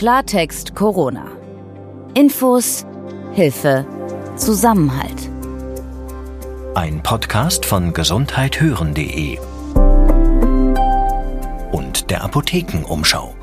Klartext 0.00 0.74
Corona. 0.74 1.26
Infos, 2.14 2.86
Hilfe, 3.32 3.84
Zusammenhalt. 4.34 5.28
Ein 6.74 7.02
Podcast 7.02 7.66
von 7.66 7.92
gesundheithören.de 7.92 9.38
und 11.72 12.10
der 12.10 12.24
Apothekenumschau. 12.24 13.34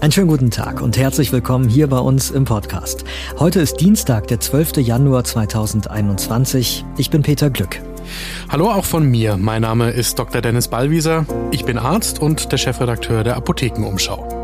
Einen 0.00 0.10
schönen 0.10 0.26
guten 0.26 0.50
Tag 0.50 0.80
und 0.80 0.96
herzlich 0.96 1.30
willkommen 1.30 1.68
hier 1.68 1.86
bei 1.86 2.00
uns 2.00 2.32
im 2.32 2.44
Podcast. 2.44 3.04
Heute 3.38 3.60
ist 3.60 3.76
Dienstag, 3.76 4.26
der 4.26 4.40
12. 4.40 4.78
Januar 4.78 5.22
2021. 5.22 6.84
Ich 6.96 7.10
bin 7.10 7.22
Peter 7.22 7.48
Glück. 7.48 7.80
Hallo 8.48 8.72
auch 8.72 8.84
von 8.84 9.08
mir. 9.08 9.36
Mein 9.36 9.62
Name 9.62 9.90
ist 9.90 10.18
Dr. 10.18 10.40
Dennis 10.40 10.66
Ballwieser. 10.66 11.26
Ich 11.52 11.64
bin 11.64 11.78
Arzt 11.78 12.18
und 12.18 12.50
der 12.50 12.58
Chefredakteur 12.58 13.22
der 13.22 13.36
Apothekenumschau. 13.36 14.34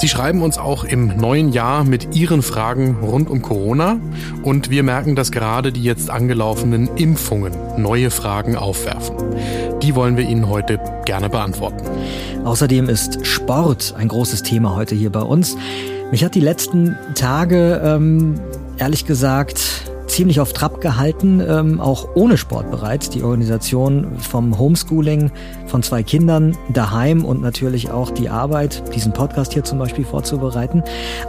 Sie 0.00 0.08
schreiben 0.08 0.40
uns 0.40 0.56
auch 0.56 0.84
im 0.84 1.08
neuen 1.18 1.52
Jahr 1.52 1.84
mit 1.84 2.16
Ihren 2.16 2.40
Fragen 2.40 3.00
rund 3.02 3.28
um 3.28 3.42
Corona 3.42 4.00
und 4.42 4.70
wir 4.70 4.82
merken, 4.82 5.14
dass 5.14 5.30
gerade 5.30 5.72
die 5.72 5.82
jetzt 5.82 6.08
angelaufenen 6.08 6.88
Impfungen 6.96 7.52
neue 7.76 8.10
Fragen 8.10 8.56
aufwerfen. 8.56 9.14
Die 9.82 9.94
wollen 9.94 10.16
wir 10.16 10.24
Ihnen 10.24 10.48
heute 10.48 10.80
gerne 11.04 11.28
beantworten. 11.28 11.84
Außerdem 12.46 12.88
ist 12.88 13.26
Sport 13.26 13.94
ein 13.94 14.08
großes 14.08 14.42
Thema 14.42 14.74
heute 14.74 14.94
hier 14.94 15.12
bei 15.12 15.20
uns. 15.20 15.58
Mich 16.10 16.24
hat 16.24 16.34
die 16.34 16.40
letzten 16.40 16.96
Tage, 17.14 17.82
ähm, 17.84 18.40
ehrlich 18.78 19.04
gesagt, 19.04 19.89
ziemlich 20.10 20.40
auf 20.40 20.52
Trab 20.52 20.80
gehalten, 20.80 21.42
ähm, 21.46 21.80
auch 21.80 22.08
ohne 22.14 22.36
Sport 22.36 22.70
bereits. 22.70 23.10
Die 23.10 23.22
Organisation 23.22 24.18
vom 24.18 24.58
Homeschooling 24.58 25.30
von 25.66 25.82
zwei 25.82 26.02
Kindern 26.02 26.56
daheim 26.72 27.24
und 27.24 27.40
natürlich 27.40 27.90
auch 27.90 28.10
die 28.10 28.28
Arbeit, 28.28 28.82
diesen 28.94 29.12
Podcast 29.12 29.52
hier 29.52 29.64
zum 29.64 29.78
Beispiel 29.78 30.04
vorzubereiten. 30.04 30.82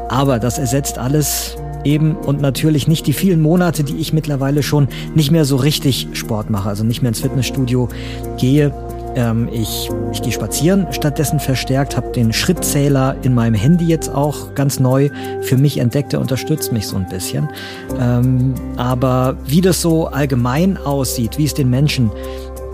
Aber 0.10 0.40
das 0.40 0.58
ersetzt 0.58 0.98
alles 0.98 1.58
eben 1.84 2.16
und 2.16 2.42
natürlich 2.42 2.88
nicht 2.88 3.08
die 3.08 3.14
vielen 3.14 3.42
Monate, 3.42 3.84
die 3.84 3.98
ich 3.98 4.14
mittlerweile 4.14 4.64
schon 4.64 4.88
nicht 5.16 5.32
mehr 5.32 5.46
so 5.46 5.56
richtig 5.56 6.10
Sport 6.14 6.50
mache, 6.50 6.70
also 6.70 6.84
nicht 6.84 7.02
mehr 7.02 7.10
ins 7.10 7.22
Fitnessstudio 7.22 7.90
gehe. 8.38 8.74
Ähm, 9.16 9.50
ich, 9.52 9.90
ich 10.12 10.22
gehe 10.22 10.32
spazieren 10.32 10.88
stattdessen 10.92 11.40
verstärkt, 11.40 11.98
habe 11.98 12.12
den 12.12 12.34
Schrittzähler 12.34 13.16
in 13.24 13.34
meinem 13.34 13.56
Handy 13.56 13.86
jetzt 13.86 14.10
auch 14.10 14.54
ganz 14.56 14.80
neu 14.80 15.10
für 15.42 15.58
mich 15.58 15.78
entdeckt. 15.78 16.14
Der 16.14 16.22
unterstützt 16.22 16.72
mich 16.72 16.88
so 16.88 16.98
ein 16.98 17.08
bisschen. 17.08 17.50
Ähm, 18.00 18.56
aber 18.78 19.38
wie 19.46 19.62
das 19.62 19.82
so 19.82 20.08
allgemein 20.08 20.78
aussieht, 20.78 21.38
wie 21.38 21.46
es 21.46 21.54
den 21.54 21.70
Menschen 21.70 22.12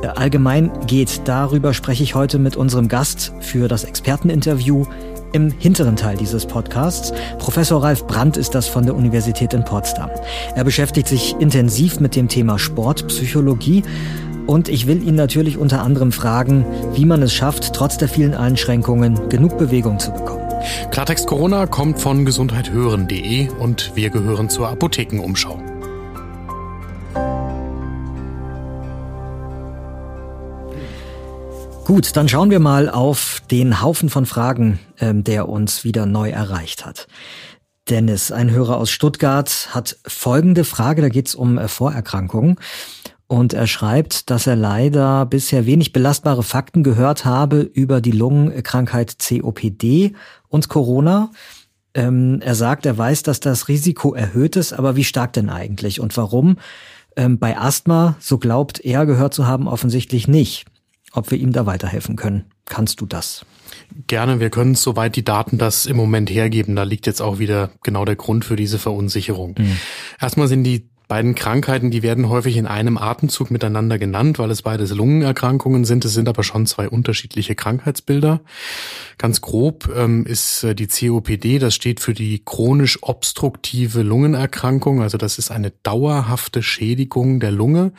äh, 0.03 0.07
allgemein 0.07 0.71
geht, 0.85 1.21
darüber 1.25 1.73
spreche 1.73 2.03
ich 2.03 2.15
heute 2.15 2.39
mit 2.39 2.55
unserem 2.55 2.87
Gast 2.87 3.33
für 3.39 3.67
das 3.67 3.83
Experteninterview 3.83 4.85
im 5.33 5.51
hinteren 5.51 5.95
Teil 5.95 6.17
dieses 6.17 6.45
Podcasts. 6.45 7.13
Professor 7.37 7.83
Ralf 7.83 8.07
Brandt 8.07 8.37
ist 8.37 8.55
das 8.55 8.67
von 8.67 8.85
der 8.85 8.95
Universität 8.95 9.53
in 9.53 9.63
Potsdam. 9.63 10.09
Er 10.55 10.63
beschäftigt 10.63 11.07
sich 11.07 11.35
intensiv 11.39 11.99
mit 11.99 12.15
dem 12.15 12.27
Thema 12.27 12.57
Sportpsychologie 12.57 13.83
und 14.47 14.69
ich 14.69 14.87
will 14.87 15.05
ihn 15.05 15.15
natürlich 15.15 15.57
unter 15.57 15.83
anderem 15.83 16.11
fragen, 16.11 16.65
wie 16.93 17.05
man 17.05 17.21
es 17.21 17.33
schafft, 17.33 17.73
trotz 17.73 17.97
der 17.97 18.07
vielen 18.07 18.33
Einschränkungen 18.33 19.29
genug 19.29 19.57
Bewegung 19.57 19.99
zu 19.99 20.11
bekommen. 20.11 20.47
Klartext 20.91 21.27
Corona 21.27 21.67
kommt 21.67 21.99
von 21.99 22.25
gesundheithören.de 22.25 23.49
und 23.59 23.91
wir 23.95 24.09
gehören 24.09 24.49
zur 24.49 24.69
Apothekenumschau. 24.69 25.61
Gut, 31.85 32.17
dann 32.17 32.27
schauen 32.27 32.49
wir 32.49 32.59
mal 32.59 32.89
auf 32.89 33.41
den 33.49 33.81
Haufen 33.81 34.09
von 34.09 34.25
Fragen, 34.25 34.79
ähm, 34.99 35.23
der 35.23 35.47
uns 35.47 35.85
wieder 35.85 36.05
neu 36.05 36.29
erreicht 36.29 36.85
hat. 36.85 37.07
Dennis, 37.89 38.33
ein 38.33 38.51
Hörer 38.51 38.75
aus 38.75 38.89
Stuttgart, 38.89 39.69
hat 39.71 39.97
folgende 40.05 40.65
Frage, 40.65 41.01
da 41.01 41.07
geht 41.07 41.27
es 41.27 41.35
um 41.35 41.57
äh, 41.57 41.69
Vorerkrankungen. 41.69 42.57
Und 43.27 43.53
er 43.53 43.67
schreibt, 43.67 44.29
dass 44.29 44.47
er 44.47 44.55
leider 44.55 45.25
bisher 45.25 45.65
wenig 45.65 45.91
belastbare 45.91 46.43
Fakten 46.43 46.81
gehört 46.81 47.25
habe 47.25 47.59
über 47.59 47.99
die 47.99 48.11
Lungenkrankheit 48.11 49.17
COPD 49.19 50.13
und 50.47 50.69
Corona. 50.69 51.31
Ähm, 51.93 52.39
er 52.41 52.55
sagt, 52.55 52.85
er 52.85 52.97
weiß, 52.97 53.23
dass 53.23 53.41
das 53.41 53.67
Risiko 53.67 54.13
erhöht 54.13 54.55
ist, 54.55 54.71
aber 54.71 54.95
wie 54.95 55.03
stark 55.03 55.33
denn 55.33 55.49
eigentlich 55.49 55.99
und 55.99 56.15
warum? 56.15 56.57
Ähm, 57.17 57.37
bei 57.37 57.57
Asthma, 57.57 58.15
so 58.19 58.37
glaubt 58.37 58.79
er 58.79 59.05
gehört 59.05 59.33
zu 59.33 59.45
haben, 59.45 59.67
offensichtlich 59.67 60.27
nicht. 60.27 60.65
Ob 61.11 61.31
wir 61.31 61.37
ihm 61.37 61.51
da 61.51 61.65
weiterhelfen 61.65 62.15
können. 62.15 62.45
Kannst 62.65 63.01
du 63.01 63.05
das? 63.05 63.45
Gerne, 64.07 64.39
wir 64.39 64.49
können 64.49 64.75
soweit 64.75 65.15
die 65.15 65.25
Daten 65.25 65.57
das 65.57 65.85
im 65.85 65.97
Moment 65.97 66.29
hergeben. 66.29 66.75
Da 66.75 66.83
liegt 66.83 67.07
jetzt 67.07 67.21
auch 67.21 67.39
wieder 67.39 67.71
genau 67.81 68.05
der 68.05 68.15
Grund 68.15 68.45
für 68.45 68.55
diese 68.55 68.77
Verunsicherung. 68.77 69.55
Mhm. 69.57 69.77
Erstmal 70.19 70.47
sind 70.47 70.63
die 70.63 70.89
beiden 71.07 71.35
Krankheiten, 71.35 71.89
die 71.89 72.03
werden 72.03 72.27
häufig 72.29 72.57
in 72.57 72.67
einem 72.67 72.97
Atemzug 72.97 73.49
miteinander 73.49 73.97
genannt, 73.97 74.39
weil 74.39 74.51
es 74.51 74.61
beides 74.61 74.93
Lungenerkrankungen 74.93 75.85
sind. 75.85 76.03
Es 76.05 76.13
sind 76.13 76.27
aber 76.27 76.43
schon 76.43 76.65
zwei 76.65 76.89
unterschiedliche 76.89 77.55
Krankheitsbilder. 77.55 78.41
Ganz 79.17 79.41
grob 79.41 79.89
ähm, 79.95 80.25
ist 80.25 80.63
äh, 80.63 80.75
die 80.75 80.87
COPD, 80.87 81.59
das 81.59 81.75
steht 81.75 81.99
für 81.99 82.13
die 82.13 82.43
chronisch 82.43 82.99
obstruktive 83.01 84.01
Lungenerkrankung. 84.01 85.01
Also 85.01 85.17
das 85.17 85.37
ist 85.37 85.49
eine 85.49 85.71
dauerhafte 85.83 86.61
Schädigung 86.61 87.39
der 87.39 87.51
Lunge, 87.51 87.93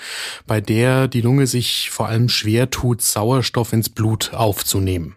bei 0.46 0.60
der 0.60 1.08
die 1.08 1.22
Lunge 1.22 1.46
sich 1.46 1.90
vor 1.90 2.08
allem 2.08 2.28
schwer 2.28 2.70
tut, 2.70 3.00
Sauerstoff 3.00 3.72
ins 3.72 3.88
Blut 3.88 4.34
aufzunehmen. 4.34 5.16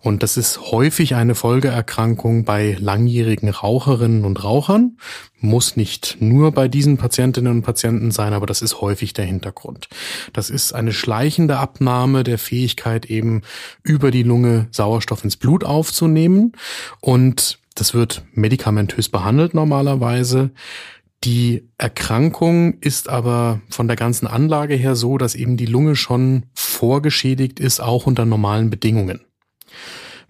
Und 0.00 0.22
das 0.22 0.36
ist 0.36 0.60
häufig 0.70 1.14
eine 1.14 1.34
Folgeerkrankung 1.34 2.44
bei 2.44 2.76
langjährigen 2.78 3.48
Raucherinnen 3.48 4.24
und 4.24 4.42
Rauchern. 4.42 4.96
Muss 5.40 5.76
nicht 5.76 6.18
nur 6.20 6.52
bei 6.52 6.68
diesen 6.68 6.96
Patientinnen 6.96 7.52
und 7.52 7.62
Patienten 7.62 8.10
sein, 8.10 8.32
aber 8.32 8.46
das 8.46 8.62
ist 8.62 8.80
häufig 8.80 9.12
der 9.12 9.24
Hintergrund. 9.24 9.88
Das 10.32 10.50
ist 10.50 10.74
eine 10.74 10.92
schleichende 10.92 11.58
Abnahme 11.58 12.24
der 12.24 12.38
Fähigkeit 12.38 13.06
eben 13.06 13.42
über 13.82 14.10
die 14.10 14.22
Lunge 14.22 14.68
Sauerstoff 14.70 15.24
ins 15.24 15.36
Blut 15.36 15.64
aufzunehmen. 15.64 16.52
Und 17.00 17.58
das 17.74 17.94
wird 17.94 18.24
medikamentös 18.34 19.08
behandelt 19.08 19.54
normalerweise. 19.54 20.50
Die 21.24 21.68
Erkrankung 21.76 22.78
ist 22.80 23.08
aber 23.10 23.60
von 23.68 23.88
der 23.88 23.96
ganzen 23.96 24.26
Anlage 24.26 24.74
her 24.74 24.96
so, 24.96 25.18
dass 25.18 25.34
eben 25.34 25.58
die 25.58 25.66
Lunge 25.66 25.94
schon 25.94 26.46
vorgeschädigt 26.54 27.60
ist, 27.60 27.80
auch 27.80 28.06
unter 28.06 28.24
normalen 28.24 28.70
Bedingungen. 28.70 29.20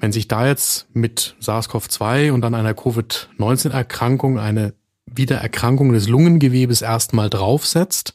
Wenn 0.00 0.12
sich 0.12 0.28
da 0.28 0.46
jetzt 0.46 0.86
mit 0.94 1.36
SARS-CoV-2 1.40 2.32
und 2.32 2.40
dann 2.40 2.54
einer 2.54 2.74
Covid-19-Erkrankung 2.74 4.38
eine 4.38 4.74
Wiedererkrankung 5.12 5.92
des 5.92 6.08
Lungengewebes 6.08 6.82
erstmal 6.82 7.30
draufsetzt 7.30 8.14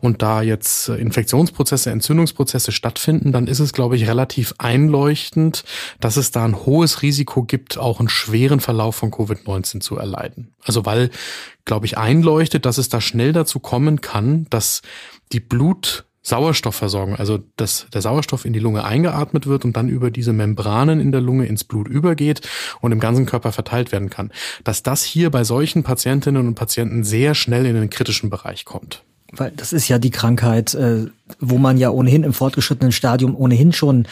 und 0.00 0.22
da 0.22 0.42
jetzt 0.42 0.88
Infektionsprozesse, 0.88 1.90
Entzündungsprozesse 1.90 2.72
stattfinden, 2.72 3.32
dann 3.32 3.46
ist 3.46 3.60
es, 3.60 3.72
glaube 3.72 3.96
ich, 3.96 4.08
relativ 4.08 4.54
einleuchtend, 4.58 5.64
dass 6.00 6.16
es 6.16 6.30
da 6.30 6.44
ein 6.44 6.56
hohes 6.66 7.02
Risiko 7.02 7.44
gibt, 7.44 7.78
auch 7.78 8.00
einen 8.00 8.08
schweren 8.08 8.60
Verlauf 8.60 8.96
von 8.96 9.10
Covid-19 9.10 9.80
zu 9.80 9.96
erleiden. 9.96 10.54
Also 10.62 10.84
weil, 10.84 11.10
glaube 11.64 11.86
ich, 11.86 11.98
einleuchtet, 11.98 12.66
dass 12.66 12.78
es 12.78 12.88
da 12.88 13.00
schnell 13.00 13.32
dazu 13.32 13.60
kommen 13.60 14.00
kann, 14.00 14.46
dass 14.50 14.82
die 15.32 15.40
Blut 15.40 16.04
Sauerstoffversorgung, 16.26 17.14
also 17.14 17.38
dass 17.54 17.86
der 17.94 18.02
Sauerstoff 18.02 18.44
in 18.44 18.52
die 18.52 18.58
Lunge 18.58 18.84
eingeatmet 18.84 19.46
wird 19.46 19.64
und 19.64 19.76
dann 19.76 19.88
über 19.88 20.10
diese 20.10 20.32
Membranen 20.32 20.98
in 20.98 21.12
der 21.12 21.20
Lunge 21.20 21.46
ins 21.46 21.62
Blut 21.62 21.86
übergeht 21.86 22.40
und 22.80 22.90
im 22.90 22.98
ganzen 22.98 23.26
Körper 23.26 23.52
verteilt 23.52 23.92
werden 23.92 24.10
kann, 24.10 24.32
dass 24.64 24.82
das 24.82 25.04
hier 25.04 25.30
bei 25.30 25.44
solchen 25.44 25.84
Patientinnen 25.84 26.48
und 26.48 26.56
Patienten 26.56 27.04
sehr 27.04 27.36
schnell 27.36 27.64
in 27.64 27.76
den 27.76 27.90
kritischen 27.90 28.28
Bereich 28.28 28.64
kommt. 28.64 29.04
Weil 29.32 29.52
das 29.52 29.72
ist 29.72 29.86
ja 29.86 29.98
die 30.00 30.10
Krankheit, 30.10 30.74
äh, 30.74 31.06
wo 31.38 31.58
man 31.58 31.78
ja 31.78 31.90
ohnehin 31.90 32.24
im 32.24 32.32
fortgeschrittenen 32.32 32.92
Stadium 32.92 33.36
ohnehin 33.36 33.72
schon 33.72 34.08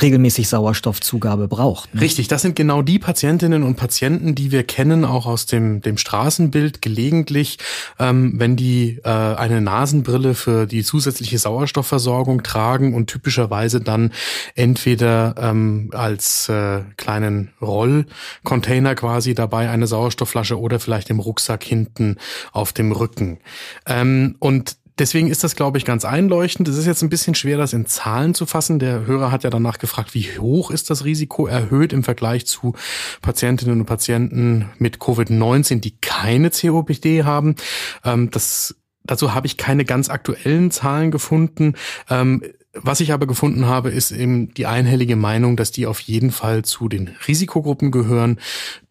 regelmäßig 0.00 0.48
Sauerstoffzugabe 0.48 1.48
braucht. 1.48 1.94
Ne? 1.94 2.00
Richtig, 2.00 2.28
das 2.28 2.42
sind 2.42 2.56
genau 2.56 2.82
die 2.82 2.98
Patientinnen 2.98 3.62
und 3.62 3.76
Patienten, 3.76 4.34
die 4.34 4.52
wir 4.52 4.62
kennen, 4.62 5.04
auch 5.04 5.26
aus 5.26 5.46
dem, 5.46 5.80
dem 5.80 5.98
Straßenbild 5.98 6.82
gelegentlich, 6.82 7.58
ähm, 7.98 8.34
wenn 8.36 8.56
die 8.56 9.00
äh, 9.04 9.08
eine 9.08 9.60
Nasenbrille 9.60 10.34
für 10.34 10.66
die 10.66 10.82
zusätzliche 10.82 11.38
Sauerstoffversorgung 11.38 12.42
tragen 12.42 12.94
und 12.94 13.06
typischerweise 13.08 13.80
dann 13.80 14.12
entweder 14.54 15.34
ähm, 15.38 15.90
als 15.92 16.48
äh, 16.48 16.82
kleinen 16.96 17.50
Rollcontainer 17.60 18.94
quasi 18.94 19.34
dabei 19.34 19.70
eine 19.70 19.86
Sauerstoffflasche 19.86 20.58
oder 20.58 20.80
vielleicht 20.80 21.10
im 21.10 21.20
Rucksack 21.20 21.64
hinten 21.64 22.16
auf 22.52 22.72
dem 22.72 22.92
Rücken. 22.92 23.38
Ähm, 23.86 24.36
und 24.38 24.76
Deswegen 24.98 25.28
ist 25.28 25.44
das, 25.44 25.56
glaube 25.56 25.76
ich, 25.76 25.84
ganz 25.84 26.06
einleuchtend. 26.06 26.68
Es 26.68 26.78
ist 26.78 26.86
jetzt 26.86 27.02
ein 27.02 27.10
bisschen 27.10 27.34
schwer, 27.34 27.58
das 27.58 27.74
in 27.74 27.84
Zahlen 27.84 28.32
zu 28.34 28.46
fassen. 28.46 28.78
Der 28.78 29.04
Hörer 29.04 29.30
hat 29.30 29.44
ja 29.44 29.50
danach 29.50 29.78
gefragt, 29.78 30.14
wie 30.14 30.38
hoch 30.38 30.70
ist 30.70 30.88
das 30.88 31.04
Risiko 31.04 31.46
erhöht 31.46 31.92
im 31.92 32.02
Vergleich 32.02 32.46
zu 32.46 32.74
Patientinnen 33.20 33.80
und 33.80 33.86
Patienten 33.86 34.70
mit 34.78 34.96
Covid-19, 34.96 35.80
die 35.80 35.96
keine 36.00 36.50
COPD 36.50 37.24
haben. 37.24 37.56
Ähm, 38.04 38.30
das, 38.30 38.74
dazu 39.04 39.34
habe 39.34 39.46
ich 39.46 39.58
keine 39.58 39.84
ganz 39.84 40.08
aktuellen 40.08 40.70
Zahlen 40.70 41.10
gefunden. 41.10 41.74
Ähm, 42.08 42.42
Was 42.72 43.00
ich 43.00 43.12
aber 43.12 43.26
gefunden 43.26 43.66
habe, 43.66 43.90
ist 43.90 44.12
eben 44.12 44.54
die 44.54 44.66
einhellige 44.66 45.16
Meinung, 45.16 45.56
dass 45.56 45.72
die 45.72 45.86
auf 45.86 46.00
jeden 46.00 46.30
Fall 46.30 46.64
zu 46.64 46.88
den 46.88 47.10
Risikogruppen 47.26 47.90
gehören, 47.90 48.38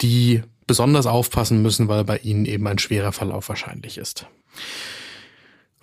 die 0.01 0.43
besonders 0.67 1.07
aufpassen 1.07 1.61
müssen, 1.63 1.87
weil 1.87 2.03
bei 2.03 2.17
ihnen 2.17 2.45
eben 2.45 2.67
ein 2.67 2.79
schwerer 2.79 3.11
Verlauf 3.11 3.49
wahrscheinlich 3.49 3.97
ist. 3.97 4.27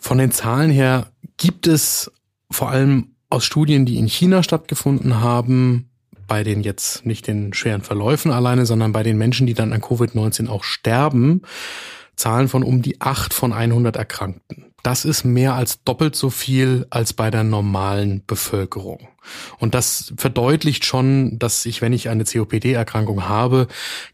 Von 0.02 0.18
den 0.18 0.32
Zahlen 0.32 0.72
her 0.72 1.06
gibt 1.36 1.68
es 1.68 2.10
vor 2.50 2.70
allem 2.70 3.14
aus 3.30 3.44
Studien, 3.44 3.86
die 3.86 3.98
in 3.98 4.08
China 4.08 4.42
stattgefunden 4.42 5.20
haben, 5.20 5.90
bei 6.26 6.42
den 6.42 6.64
jetzt 6.64 7.06
nicht 7.06 7.28
den 7.28 7.54
schweren 7.54 7.82
Verläufen 7.82 8.32
alleine, 8.32 8.66
sondern 8.66 8.92
bei 8.92 9.04
den 9.04 9.16
Menschen, 9.16 9.46
die 9.46 9.54
dann 9.54 9.72
an 9.72 9.80
Covid-19 9.80 10.48
auch 10.48 10.64
sterben, 10.64 11.42
Zahlen 12.16 12.48
von 12.48 12.64
um 12.64 12.82
die 12.82 13.00
acht 13.00 13.32
von 13.32 13.52
100 13.52 13.94
Erkrankten. 13.94 14.71
Das 14.82 15.04
ist 15.04 15.24
mehr 15.24 15.54
als 15.54 15.82
doppelt 15.84 16.16
so 16.16 16.30
viel 16.30 16.86
als 16.90 17.12
bei 17.12 17.30
der 17.30 17.44
normalen 17.44 18.22
Bevölkerung. 18.26 19.08
Und 19.58 19.74
das 19.74 20.12
verdeutlicht 20.16 20.84
schon, 20.84 21.38
dass 21.38 21.64
ich, 21.66 21.80
wenn 21.80 21.92
ich 21.92 22.08
eine 22.08 22.24
COPD-Erkrankung 22.24 23.28
habe, 23.28 23.68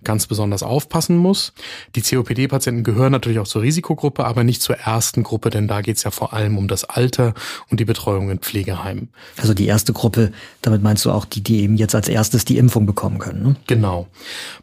ganz 0.04 0.26
besonders 0.26 0.62
aufpassen 0.62 1.16
muss. 1.16 1.54
Die 1.94 2.02
COPD-Patienten 2.02 2.84
gehören 2.84 3.12
natürlich 3.12 3.38
auch 3.38 3.48
zur 3.48 3.62
Risikogruppe, 3.62 4.26
aber 4.26 4.44
nicht 4.44 4.60
zur 4.60 4.76
ersten 4.76 5.22
Gruppe, 5.22 5.48
denn 5.48 5.68
da 5.68 5.80
geht 5.80 5.96
es 5.96 6.02
ja 6.02 6.10
vor 6.10 6.34
allem 6.34 6.58
um 6.58 6.68
das 6.68 6.84
Alter 6.84 7.32
und 7.70 7.80
die 7.80 7.86
Betreuung 7.86 8.30
in 8.30 8.38
Pflegeheimen. 8.38 9.08
Also 9.38 9.54
die 9.54 9.66
erste 9.66 9.94
Gruppe, 9.94 10.32
damit 10.60 10.82
meinst 10.82 11.04
du 11.04 11.10
auch 11.10 11.24
die, 11.24 11.40
die 11.40 11.62
eben 11.62 11.76
jetzt 11.76 11.94
als 11.94 12.08
erstes 12.08 12.44
die 12.44 12.58
Impfung 12.58 12.84
bekommen 12.84 13.18
können. 13.18 13.42
Ne? 13.42 13.56
Genau. 13.66 14.08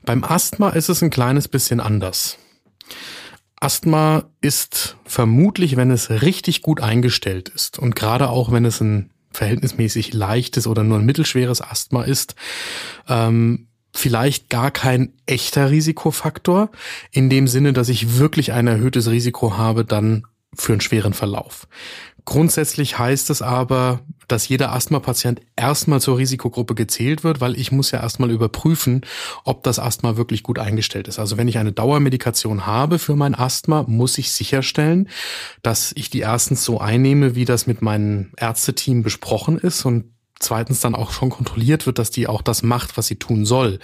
Beim 0.06 0.24
Asthma 0.24 0.70
ist 0.70 0.90
es 0.90 1.02
ein 1.02 1.10
kleines 1.10 1.48
bisschen 1.48 1.80
anders. 1.80 2.38
Asthma 3.66 4.26
ist 4.42 4.96
vermutlich, 5.06 5.76
wenn 5.76 5.90
es 5.90 6.12
richtig 6.12 6.62
gut 6.62 6.82
eingestellt 6.82 7.50
ist 7.50 7.80
und 7.80 7.96
gerade 7.96 8.30
auch 8.30 8.52
wenn 8.52 8.64
es 8.64 8.80
ein 8.80 9.10
verhältnismäßig 9.32 10.14
leichtes 10.14 10.68
oder 10.68 10.84
nur 10.84 11.00
ein 11.00 11.06
mittelschweres 11.06 11.62
Asthma 11.62 12.04
ist, 12.04 12.36
ähm, 13.10 13.68
vielleicht 13.92 14.52
gar 14.52 14.70
kein 14.70 15.14
echter 15.26 15.72
Risikofaktor, 15.72 16.70
in 17.10 17.28
dem 17.32 17.48
Sinne, 17.48 17.74
dass 17.74 17.90
ich 17.90 18.20
wirklich 18.20 18.52
ein 18.54 18.68
erhöhtes 18.68 19.10
Risiko 19.10 19.58
habe, 19.58 19.84
dann 19.84 20.28
für 20.54 20.74
einen 20.74 20.82
schweren 20.82 21.14
Verlauf. 21.14 21.68
Grundsätzlich 22.26 22.98
heißt 22.98 23.30
es 23.30 23.44
aber, 23.44 24.02
dass 24.28 24.48
jeder 24.48 24.74
Asthma-Patient 24.74 25.42
erstmal 25.56 26.02
zur 26.02 26.18
Risikogruppe 26.18 26.74
gezählt 26.74 27.24
wird, 27.24 27.40
weil 27.40 27.56
ich 27.56 27.72
muss 27.72 27.92
ja 27.92 28.02
erstmal 28.02 28.32
überprüfen, 28.32 29.02
ob 29.44 29.62
das 29.62 29.78
Asthma 29.78 30.18
wirklich 30.18 30.42
gut 30.42 30.58
eingestellt 30.58 31.08
ist. 31.08 31.20
Also 31.20 31.38
wenn 31.38 31.48
ich 31.48 31.60
eine 31.60 31.72
Dauermedikation 31.72 32.66
habe 32.66 32.98
für 32.98 33.16
mein 33.16 33.36
Asthma, 33.36 33.86
muss 33.88 34.18
ich 34.18 34.32
sicherstellen, 34.32 35.10
dass 35.62 35.94
ich 35.96 36.10
die 36.10 36.22
erstens 36.22 36.66
so 36.66 36.80
einnehme, 36.80 37.36
wie 37.36 37.46
das 37.46 37.68
mit 37.68 37.84
meinem 37.84 38.32
Ärzteteam 38.38 39.04
besprochen 39.04 39.60
ist 39.60 39.86
und 39.86 40.15
zweitens 40.40 40.82
dann 40.82 40.96
auch 40.96 41.12
schon 41.12 41.30
kontrolliert 41.30 41.86
wird, 41.86 42.00
dass 42.00 42.12
die 42.12 42.28
auch 42.28 42.42
das 42.42 42.64
macht, 42.64 42.98
was 42.98 43.08
sie 43.08 43.16
tun 43.16 43.46
soll. 43.46 43.80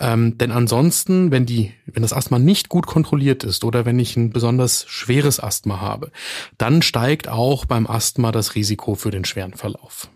Ähm, 0.00 0.36
denn 0.38 0.50
ansonsten, 0.50 1.30
wenn 1.30 1.46
die, 1.46 1.72
wenn 1.86 2.02
das 2.02 2.12
Asthma 2.12 2.38
nicht 2.38 2.68
gut 2.68 2.86
kontrolliert 2.86 3.44
ist 3.44 3.64
oder 3.64 3.84
wenn 3.84 3.98
ich 3.98 4.16
ein 4.16 4.30
besonders 4.30 4.84
schweres 4.88 5.40
Asthma 5.40 5.80
habe, 5.80 6.10
dann 6.58 6.82
steigt 6.82 7.28
auch 7.28 7.64
beim 7.64 7.86
Asthma 7.86 8.32
das 8.32 8.54
Risiko 8.54 8.94
für 8.94 9.10
den 9.10 9.24
schweren 9.24 9.54
Verlauf. 9.54 10.10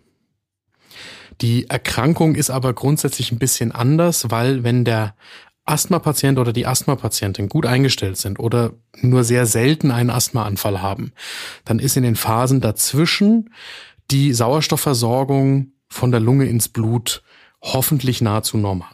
Die 1.41 1.71
Erkrankung 1.71 2.35
ist 2.35 2.51
aber 2.51 2.73
grundsätzlich 2.73 3.31
ein 3.31 3.39
bisschen 3.39 3.71
anders, 3.71 4.31
weil 4.31 4.65
wenn 4.65 4.85
der 4.85 5.15
Asthma-Patient 5.69 6.39
oder 6.39 6.53
die 6.53 6.67
Asthma-Patientin 6.67 7.49
gut 7.49 7.67
eingestellt 7.67 8.17
sind 8.17 8.41
oder 8.41 8.73
nur 9.01 9.23
sehr 9.23 9.47
selten 9.47 9.91
einen 9.91 10.11
Asthmaanfall 10.11 10.83
haben, 10.83 11.13
dann 11.65 11.79
ist 11.79 11.97
in 11.97 12.03
den 12.03 12.17
Phasen 12.17 12.61
dazwischen 12.61 13.51
die 14.11 14.33
Sauerstoffversorgung 14.33 15.73
von 15.89 16.11
der 16.11 16.21
Lunge 16.21 16.47
ins 16.47 16.69
Blut 16.69 17.23
hoffentlich 17.63 18.21
nahezu 18.21 18.57
normal. 18.57 18.89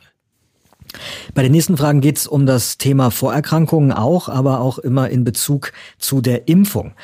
Bei 1.35 1.43
den 1.43 1.53
nächsten 1.53 1.77
Fragen 1.77 2.01
geht 2.01 2.19
es 2.19 2.27
um 2.27 2.47
das 2.47 2.79
Thema 2.79 3.11
Vorerkrankungen 3.11 3.93
auch, 3.93 4.29
aber 4.29 4.61
auch 4.61 4.79
immer 4.79 5.11
in 5.11 5.25
Bezug 5.25 5.73
zu 5.99 6.21
der 6.21 6.49
Impfung. 6.49 6.95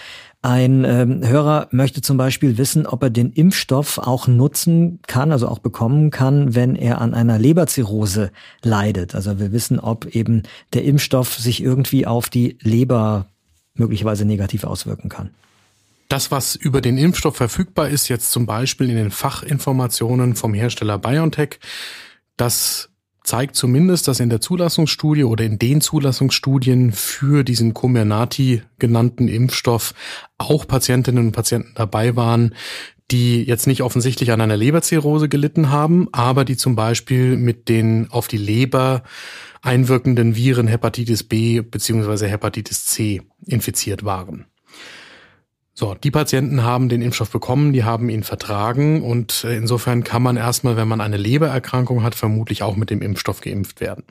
Ein 0.42 0.84
ähm, 0.84 1.26
Hörer 1.26 1.68
möchte 1.70 2.00
zum 2.00 2.16
Beispiel 2.16 2.56
wissen, 2.56 2.86
ob 2.86 3.02
er 3.02 3.10
den 3.10 3.30
Impfstoff 3.30 3.98
auch 3.98 4.26
nutzen 4.26 5.00
kann, 5.06 5.32
also 5.32 5.48
auch 5.48 5.58
bekommen 5.58 6.10
kann, 6.10 6.54
wenn 6.54 6.76
er 6.76 7.02
an 7.02 7.12
einer 7.12 7.38
Leberzirrhose 7.38 8.30
leidet. 8.62 9.14
Also 9.14 9.38
wir 9.38 9.52
wissen, 9.52 9.78
ob 9.78 10.06
eben 10.06 10.44
der 10.72 10.84
Impfstoff 10.84 11.34
sich 11.34 11.62
irgendwie 11.62 12.06
auf 12.06 12.30
die 12.30 12.56
Leber 12.62 13.26
möglicherweise 13.74 14.24
negativ 14.24 14.64
auswirken 14.64 15.10
kann. 15.10 15.30
Das, 16.10 16.32
was 16.32 16.56
über 16.56 16.80
den 16.80 16.98
Impfstoff 16.98 17.36
verfügbar 17.36 17.88
ist, 17.88 18.08
jetzt 18.08 18.32
zum 18.32 18.44
Beispiel 18.44 18.90
in 18.90 18.96
den 18.96 19.12
Fachinformationen 19.12 20.34
vom 20.34 20.54
Hersteller 20.54 20.98
BioNTech, 20.98 21.60
das 22.36 22.90
zeigt 23.22 23.54
zumindest, 23.54 24.08
dass 24.08 24.18
in 24.18 24.28
der 24.28 24.40
Zulassungsstudie 24.40 25.22
oder 25.22 25.44
in 25.44 25.60
den 25.60 25.80
Zulassungsstudien 25.80 26.90
für 26.90 27.44
diesen 27.44 27.74
Comirnaty 27.74 28.62
genannten 28.80 29.28
Impfstoff 29.28 29.94
auch 30.36 30.66
Patientinnen 30.66 31.26
und 31.26 31.32
Patienten 31.32 31.74
dabei 31.76 32.16
waren, 32.16 32.56
die 33.12 33.44
jetzt 33.44 33.68
nicht 33.68 33.82
offensichtlich 33.82 34.32
an 34.32 34.40
einer 34.40 34.56
Leberzirrhose 34.56 35.28
gelitten 35.28 35.70
haben, 35.70 36.08
aber 36.10 36.44
die 36.44 36.56
zum 36.56 36.74
Beispiel 36.74 37.36
mit 37.36 37.68
den 37.68 38.10
auf 38.10 38.26
die 38.26 38.36
Leber 38.36 39.04
einwirkenden 39.62 40.34
Viren 40.34 40.66
Hepatitis 40.66 41.22
B 41.22 41.60
beziehungsweise 41.60 42.26
Hepatitis 42.26 42.86
C 42.86 43.22
infiziert 43.46 44.04
waren. 44.04 44.49
So, 45.80 45.94
die 45.94 46.10
Patienten 46.10 46.62
haben 46.62 46.90
den 46.90 47.00
Impfstoff 47.00 47.30
bekommen, 47.30 47.72
die 47.72 47.84
haben 47.84 48.10
ihn 48.10 48.22
vertragen 48.22 49.00
und 49.00 49.44
äh, 49.44 49.56
insofern 49.56 50.04
kann 50.04 50.22
man 50.22 50.36
erstmal, 50.36 50.76
wenn 50.76 50.86
man 50.86 51.00
eine 51.00 51.16
Lebererkrankung 51.16 52.02
hat, 52.02 52.14
vermutlich 52.14 52.62
auch 52.62 52.76
mit 52.76 52.90
dem 52.90 53.00
Impfstoff 53.00 53.40
geimpft 53.40 53.80
werden. 53.80 54.04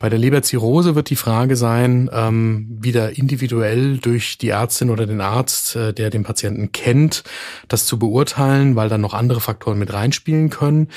Bei 0.00 0.08
der 0.08 0.18
Leberzirrhose 0.18 0.96
wird 0.96 1.08
die 1.08 1.14
Frage 1.14 1.54
sein, 1.54 2.10
ähm, 2.12 2.76
wieder 2.80 3.16
individuell 3.16 3.98
durch 3.98 4.36
die 4.36 4.48
Ärztin 4.48 4.90
oder 4.90 5.06
den 5.06 5.20
Arzt, 5.20 5.76
äh, 5.76 5.94
der 5.94 6.10
den 6.10 6.24
Patienten 6.24 6.72
kennt, 6.72 7.22
das 7.68 7.86
zu 7.86 7.96
beurteilen, 7.96 8.74
weil 8.74 8.88
dann 8.88 9.00
noch 9.00 9.14
andere 9.14 9.40
Faktoren 9.40 9.78
mit 9.78 9.92
reinspielen 9.92 10.50
können. 10.50 10.88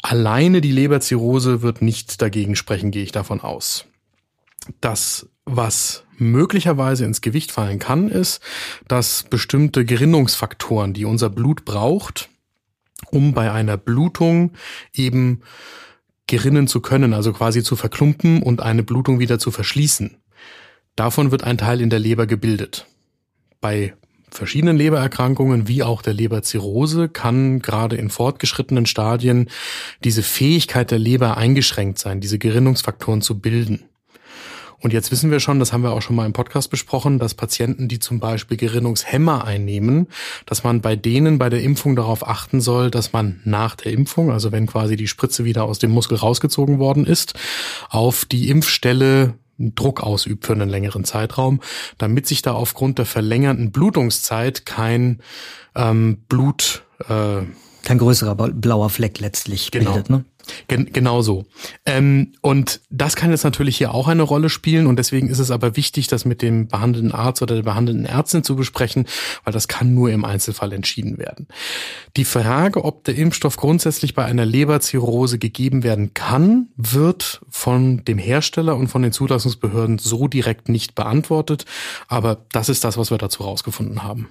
Alleine 0.00 0.60
die 0.60 0.70
Leberzirrhose 0.70 1.60
wird 1.60 1.82
nicht 1.82 2.22
dagegen 2.22 2.54
sprechen, 2.54 2.92
gehe 2.92 3.02
ich 3.02 3.10
davon 3.10 3.40
aus. 3.40 3.84
Das, 4.80 5.28
was 5.44 6.04
möglicherweise 6.20 7.04
ins 7.04 7.20
Gewicht 7.20 7.52
fallen 7.52 7.78
kann, 7.78 8.08
ist, 8.08 8.40
dass 8.88 9.24
bestimmte 9.24 9.84
Gerinnungsfaktoren, 9.84 10.92
die 10.92 11.04
unser 11.04 11.30
Blut 11.30 11.64
braucht, 11.64 12.28
um 13.10 13.32
bei 13.34 13.50
einer 13.50 13.76
Blutung 13.76 14.52
eben 14.94 15.40
gerinnen 16.26 16.68
zu 16.68 16.80
können, 16.80 17.12
also 17.12 17.32
quasi 17.32 17.62
zu 17.62 17.74
verklumpen 17.74 18.42
und 18.42 18.60
eine 18.60 18.82
Blutung 18.82 19.18
wieder 19.18 19.38
zu 19.38 19.50
verschließen. 19.50 20.16
Davon 20.94 21.30
wird 21.30 21.44
ein 21.44 21.58
Teil 21.58 21.80
in 21.80 21.90
der 21.90 21.98
Leber 21.98 22.26
gebildet. 22.26 22.86
Bei 23.60 23.94
verschiedenen 24.30 24.76
Lebererkrankungen 24.76 25.66
wie 25.66 25.82
auch 25.82 26.02
der 26.02 26.14
Leberzirrhose 26.14 27.08
kann 27.08 27.60
gerade 27.60 27.96
in 27.96 28.10
fortgeschrittenen 28.10 28.86
Stadien 28.86 29.50
diese 30.04 30.22
Fähigkeit 30.22 30.90
der 30.90 30.98
Leber 30.98 31.36
eingeschränkt 31.36 31.98
sein, 31.98 32.20
diese 32.20 32.38
Gerinnungsfaktoren 32.38 33.22
zu 33.22 33.40
bilden. 33.40 33.89
Und 34.80 34.92
jetzt 34.92 35.10
wissen 35.10 35.30
wir 35.30 35.40
schon, 35.40 35.58
das 35.58 35.72
haben 35.72 35.82
wir 35.82 35.92
auch 35.92 36.02
schon 36.02 36.16
mal 36.16 36.26
im 36.26 36.32
Podcast 36.32 36.70
besprochen, 36.70 37.18
dass 37.18 37.34
Patienten, 37.34 37.86
die 37.88 37.98
zum 37.98 38.18
Beispiel 38.18 38.56
Gerinnungshemmer 38.56 39.44
einnehmen, 39.44 40.08
dass 40.46 40.64
man 40.64 40.80
bei 40.80 40.96
denen 40.96 41.38
bei 41.38 41.50
der 41.50 41.62
Impfung 41.62 41.96
darauf 41.96 42.26
achten 42.26 42.60
soll, 42.60 42.90
dass 42.90 43.12
man 43.12 43.40
nach 43.44 43.76
der 43.76 43.92
Impfung, 43.92 44.30
also 44.30 44.52
wenn 44.52 44.66
quasi 44.66 44.96
die 44.96 45.08
Spritze 45.08 45.44
wieder 45.44 45.64
aus 45.64 45.78
dem 45.78 45.90
Muskel 45.90 46.16
rausgezogen 46.16 46.78
worden 46.78 47.04
ist, 47.04 47.34
auf 47.90 48.24
die 48.24 48.48
Impfstelle 48.48 49.34
Druck 49.58 50.02
ausübt 50.02 50.46
für 50.46 50.54
einen 50.54 50.70
längeren 50.70 51.04
Zeitraum, 51.04 51.60
damit 51.98 52.26
sich 52.26 52.40
da 52.40 52.52
aufgrund 52.52 52.98
der 52.98 53.04
verlängernden 53.04 53.72
Blutungszeit 53.72 54.64
kein 54.64 55.20
ähm, 55.74 56.18
Blut 56.28 56.84
äh, 57.08 57.42
kein 57.82 57.98
größerer 57.98 58.34
blauer 58.34 58.90
Fleck 58.90 59.20
letztlich 59.20 59.70
genau. 59.70 59.92
bildet. 59.92 60.10
Ne? 60.10 60.24
Gen 60.68 60.92
genau 60.92 61.22
so. 61.22 61.44
Ähm, 61.86 62.32
und 62.40 62.80
das 62.90 63.16
kann 63.16 63.30
jetzt 63.30 63.44
natürlich 63.44 63.76
hier 63.76 63.94
auch 63.94 64.08
eine 64.08 64.22
Rolle 64.22 64.48
spielen 64.48 64.86
und 64.86 64.98
deswegen 64.98 65.28
ist 65.28 65.38
es 65.38 65.50
aber 65.50 65.76
wichtig, 65.76 66.06
das 66.06 66.24
mit 66.24 66.42
dem 66.42 66.68
behandelnden 66.68 67.12
Arzt 67.12 67.42
oder 67.42 67.56
der 67.56 67.62
behandelnden 67.62 68.06
Ärztin 68.06 68.44
zu 68.44 68.56
besprechen, 68.56 69.06
weil 69.44 69.52
das 69.52 69.68
kann 69.68 69.94
nur 69.94 70.10
im 70.10 70.24
Einzelfall 70.24 70.72
entschieden 70.72 71.18
werden. 71.18 71.48
Die 72.16 72.24
Frage, 72.24 72.84
ob 72.84 73.04
der 73.04 73.16
Impfstoff 73.16 73.56
grundsätzlich 73.56 74.14
bei 74.14 74.24
einer 74.24 74.44
Leberzirrhose 74.44 75.38
gegeben 75.38 75.82
werden 75.82 76.14
kann, 76.14 76.68
wird 76.76 77.40
von 77.48 78.04
dem 78.04 78.18
Hersteller 78.18 78.76
und 78.76 78.88
von 78.88 79.02
den 79.02 79.12
Zulassungsbehörden 79.12 79.98
so 79.98 80.28
direkt 80.28 80.68
nicht 80.68 80.94
beantwortet, 80.94 81.64
aber 82.08 82.38
das 82.52 82.68
ist 82.68 82.84
das, 82.84 82.96
was 82.96 83.10
wir 83.10 83.18
dazu 83.18 83.42
rausgefunden 83.42 84.02
haben. 84.02 84.28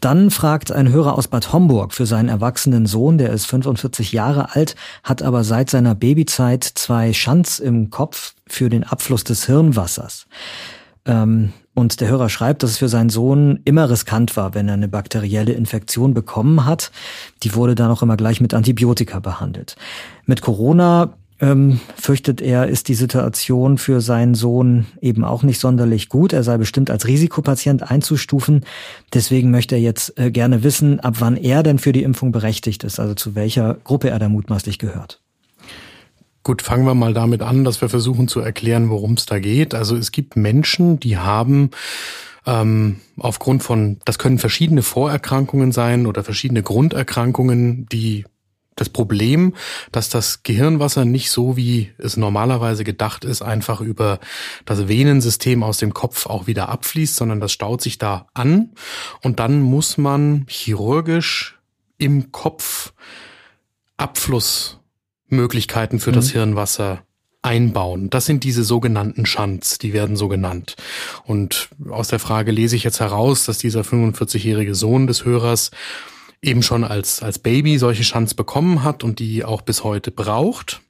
Dann 0.00 0.30
fragt 0.30 0.72
ein 0.72 0.90
Hörer 0.90 1.16
aus 1.16 1.28
Bad 1.28 1.52
Homburg 1.52 1.94
für 1.94 2.06
seinen 2.06 2.28
erwachsenen 2.28 2.86
Sohn, 2.86 3.18
der 3.18 3.30
ist 3.30 3.46
45 3.46 4.12
Jahre 4.12 4.54
alt, 4.54 4.76
hat 5.02 5.22
aber 5.22 5.42
seit 5.46 5.70
seiner 5.70 5.94
Babyzeit 5.94 6.64
zwei 6.64 7.14
Schanz 7.14 7.58
im 7.58 7.88
Kopf 7.88 8.34
für 8.46 8.68
den 8.68 8.84
Abfluss 8.84 9.24
des 9.24 9.46
Hirnwassers. 9.46 10.26
Ähm, 11.06 11.52
Und 11.74 12.00
der 12.00 12.08
Hörer 12.08 12.30
schreibt, 12.30 12.62
dass 12.62 12.70
es 12.70 12.78
für 12.78 12.88
seinen 12.88 13.10
Sohn 13.10 13.60
immer 13.64 13.90
riskant 13.90 14.34
war, 14.36 14.54
wenn 14.54 14.66
er 14.66 14.74
eine 14.74 14.88
bakterielle 14.88 15.52
Infektion 15.52 16.14
bekommen 16.14 16.64
hat. 16.64 16.90
Die 17.42 17.54
wurde 17.54 17.74
dann 17.74 17.90
auch 17.90 18.02
immer 18.02 18.16
gleich 18.16 18.40
mit 18.40 18.54
Antibiotika 18.54 19.20
behandelt. 19.20 19.76
Mit 20.24 20.40
Corona 20.40 21.12
ähm, 21.38 21.80
fürchtet 21.94 22.40
er, 22.40 22.66
ist 22.66 22.88
die 22.88 22.94
Situation 22.94 23.76
für 23.76 24.00
seinen 24.00 24.34
Sohn 24.34 24.86
eben 25.02 25.22
auch 25.22 25.42
nicht 25.42 25.60
sonderlich 25.60 26.08
gut. 26.08 26.32
Er 26.32 26.42
sei 26.42 26.56
bestimmt 26.56 26.90
als 26.90 27.06
Risikopatient 27.06 27.82
einzustufen. 27.90 28.64
Deswegen 29.12 29.50
möchte 29.50 29.74
er 29.74 29.82
jetzt 29.82 30.18
äh, 30.18 30.30
gerne 30.30 30.62
wissen, 30.62 30.98
ab 31.00 31.16
wann 31.18 31.36
er 31.36 31.62
denn 31.62 31.78
für 31.78 31.92
die 31.92 32.04
Impfung 32.04 32.32
berechtigt 32.32 32.84
ist, 32.84 32.98
also 32.98 33.14
zu 33.14 33.34
welcher 33.34 33.74
Gruppe 33.84 34.08
er 34.08 34.18
da 34.18 34.30
mutmaßlich 34.30 34.78
gehört. 34.78 35.20
Gut, 36.46 36.62
fangen 36.62 36.86
wir 36.86 36.94
mal 36.94 37.12
damit 37.12 37.42
an, 37.42 37.64
dass 37.64 37.80
wir 37.80 37.88
versuchen 37.88 38.28
zu 38.28 38.38
erklären, 38.38 38.88
worum 38.88 39.14
es 39.14 39.26
da 39.26 39.40
geht. 39.40 39.74
Also 39.74 39.96
es 39.96 40.12
gibt 40.12 40.36
Menschen, 40.36 41.00
die 41.00 41.18
haben 41.18 41.72
ähm, 42.46 43.00
aufgrund 43.18 43.64
von, 43.64 43.98
das 44.04 44.20
können 44.20 44.38
verschiedene 44.38 44.82
Vorerkrankungen 44.82 45.72
sein 45.72 46.06
oder 46.06 46.22
verschiedene 46.22 46.62
Grunderkrankungen, 46.62 47.86
die 47.86 48.26
das 48.76 48.88
Problem, 48.90 49.54
dass 49.90 50.08
das 50.08 50.44
Gehirnwasser 50.44 51.04
nicht 51.04 51.32
so, 51.32 51.56
wie 51.56 51.90
es 51.98 52.16
normalerweise 52.16 52.84
gedacht 52.84 53.24
ist, 53.24 53.42
einfach 53.42 53.80
über 53.80 54.20
das 54.66 54.86
Venensystem 54.86 55.64
aus 55.64 55.78
dem 55.78 55.94
Kopf 55.94 56.26
auch 56.26 56.46
wieder 56.46 56.68
abfließt, 56.68 57.16
sondern 57.16 57.40
das 57.40 57.50
staut 57.50 57.82
sich 57.82 57.98
da 57.98 58.28
an 58.34 58.70
und 59.20 59.40
dann 59.40 59.62
muss 59.62 59.98
man 59.98 60.46
chirurgisch 60.48 61.58
im 61.98 62.30
Kopf 62.30 62.92
Abfluss 63.96 64.78
Möglichkeiten 65.28 66.00
für 66.00 66.10
mhm. 66.10 66.14
das 66.16 66.30
Hirnwasser 66.30 67.02
einbauen. 67.42 68.10
Das 68.10 68.26
sind 68.26 68.42
diese 68.42 68.64
sogenannten 68.64 69.24
Shunts, 69.24 69.78
die 69.78 69.92
werden 69.92 70.16
so 70.16 70.28
genannt. 70.28 70.76
Und 71.24 71.68
aus 71.88 72.08
der 72.08 72.18
Frage 72.18 72.50
lese 72.50 72.74
ich 72.74 72.84
jetzt 72.84 73.00
heraus, 73.00 73.44
dass 73.44 73.58
dieser 73.58 73.82
45-jährige 73.82 74.74
Sohn 74.74 75.06
des 75.06 75.24
Hörers 75.24 75.70
eben 76.42 76.62
schon 76.62 76.84
als, 76.84 77.22
als 77.22 77.38
Baby 77.38 77.78
solche 77.78 78.04
Shunts 78.04 78.34
bekommen 78.34 78.82
hat 78.82 79.04
und 79.04 79.20
die 79.20 79.44
auch 79.44 79.62
bis 79.62 79.84
heute 79.84 80.10
braucht. 80.10 80.80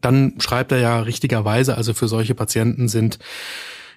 Dann 0.00 0.34
schreibt 0.38 0.72
er 0.72 0.78
ja 0.78 1.00
richtigerweise, 1.00 1.76
also 1.76 1.94
für 1.94 2.08
solche 2.08 2.34
Patienten 2.34 2.88
sind 2.88 3.18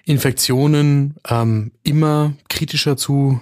Infektionen 0.06 1.16
ähm, 1.28 1.72
immer 1.84 2.34
kritischer 2.48 2.96
zu 2.96 3.42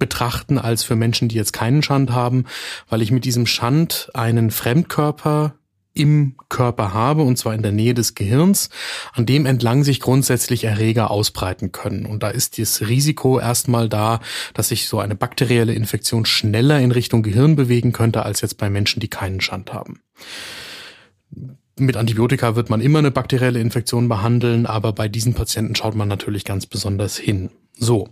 betrachten 0.00 0.58
als 0.58 0.82
für 0.82 0.96
Menschen, 0.96 1.28
die 1.28 1.36
jetzt 1.36 1.52
keinen 1.52 1.84
Schand 1.84 2.10
haben, 2.10 2.46
weil 2.88 3.02
ich 3.02 3.12
mit 3.12 3.24
diesem 3.24 3.46
Schand 3.46 4.10
einen 4.14 4.50
Fremdkörper 4.50 5.54
im 5.92 6.36
Körper 6.48 6.94
habe, 6.94 7.22
und 7.22 7.36
zwar 7.36 7.54
in 7.54 7.62
der 7.62 7.72
Nähe 7.72 7.94
des 7.94 8.14
Gehirns, 8.14 8.70
an 9.12 9.26
dem 9.26 9.44
entlang 9.44 9.82
sich 9.84 10.00
grundsätzlich 10.00 10.64
Erreger 10.64 11.10
ausbreiten 11.10 11.72
können. 11.72 12.06
Und 12.06 12.22
da 12.22 12.30
ist 12.30 12.58
das 12.58 12.82
Risiko 12.82 13.38
erstmal 13.38 13.88
da, 13.88 14.20
dass 14.54 14.68
sich 14.68 14.88
so 14.88 15.00
eine 15.00 15.16
bakterielle 15.16 15.74
Infektion 15.74 16.26
schneller 16.26 16.80
in 16.80 16.92
Richtung 16.92 17.22
Gehirn 17.22 17.56
bewegen 17.56 17.92
könnte, 17.92 18.24
als 18.24 18.40
jetzt 18.40 18.56
bei 18.56 18.70
Menschen, 18.70 19.00
die 19.00 19.08
keinen 19.08 19.40
Schand 19.40 19.72
haben. 19.72 20.00
Mit 21.76 21.96
Antibiotika 21.96 22.56
wird 22.56 22.70
man 22.70 22.80
immer 22.80 23.00
eine 23.00 23.10
bakterielle 23.10 23.60
Infektion 23.60 24.08
behandeln, 24.08 24.66
aber 24.66 24.92
bei 24.92 25.08
diesen 25.08 25.34
Patienten 25.34 25.74
schaut 25.74 25.96
man 25.96 26.08
natürlich 26.08 26.44
ganz 26.44 26.66
besonders 26.66 27.16
hin. 27.16 27.50
So. 27.78 28.08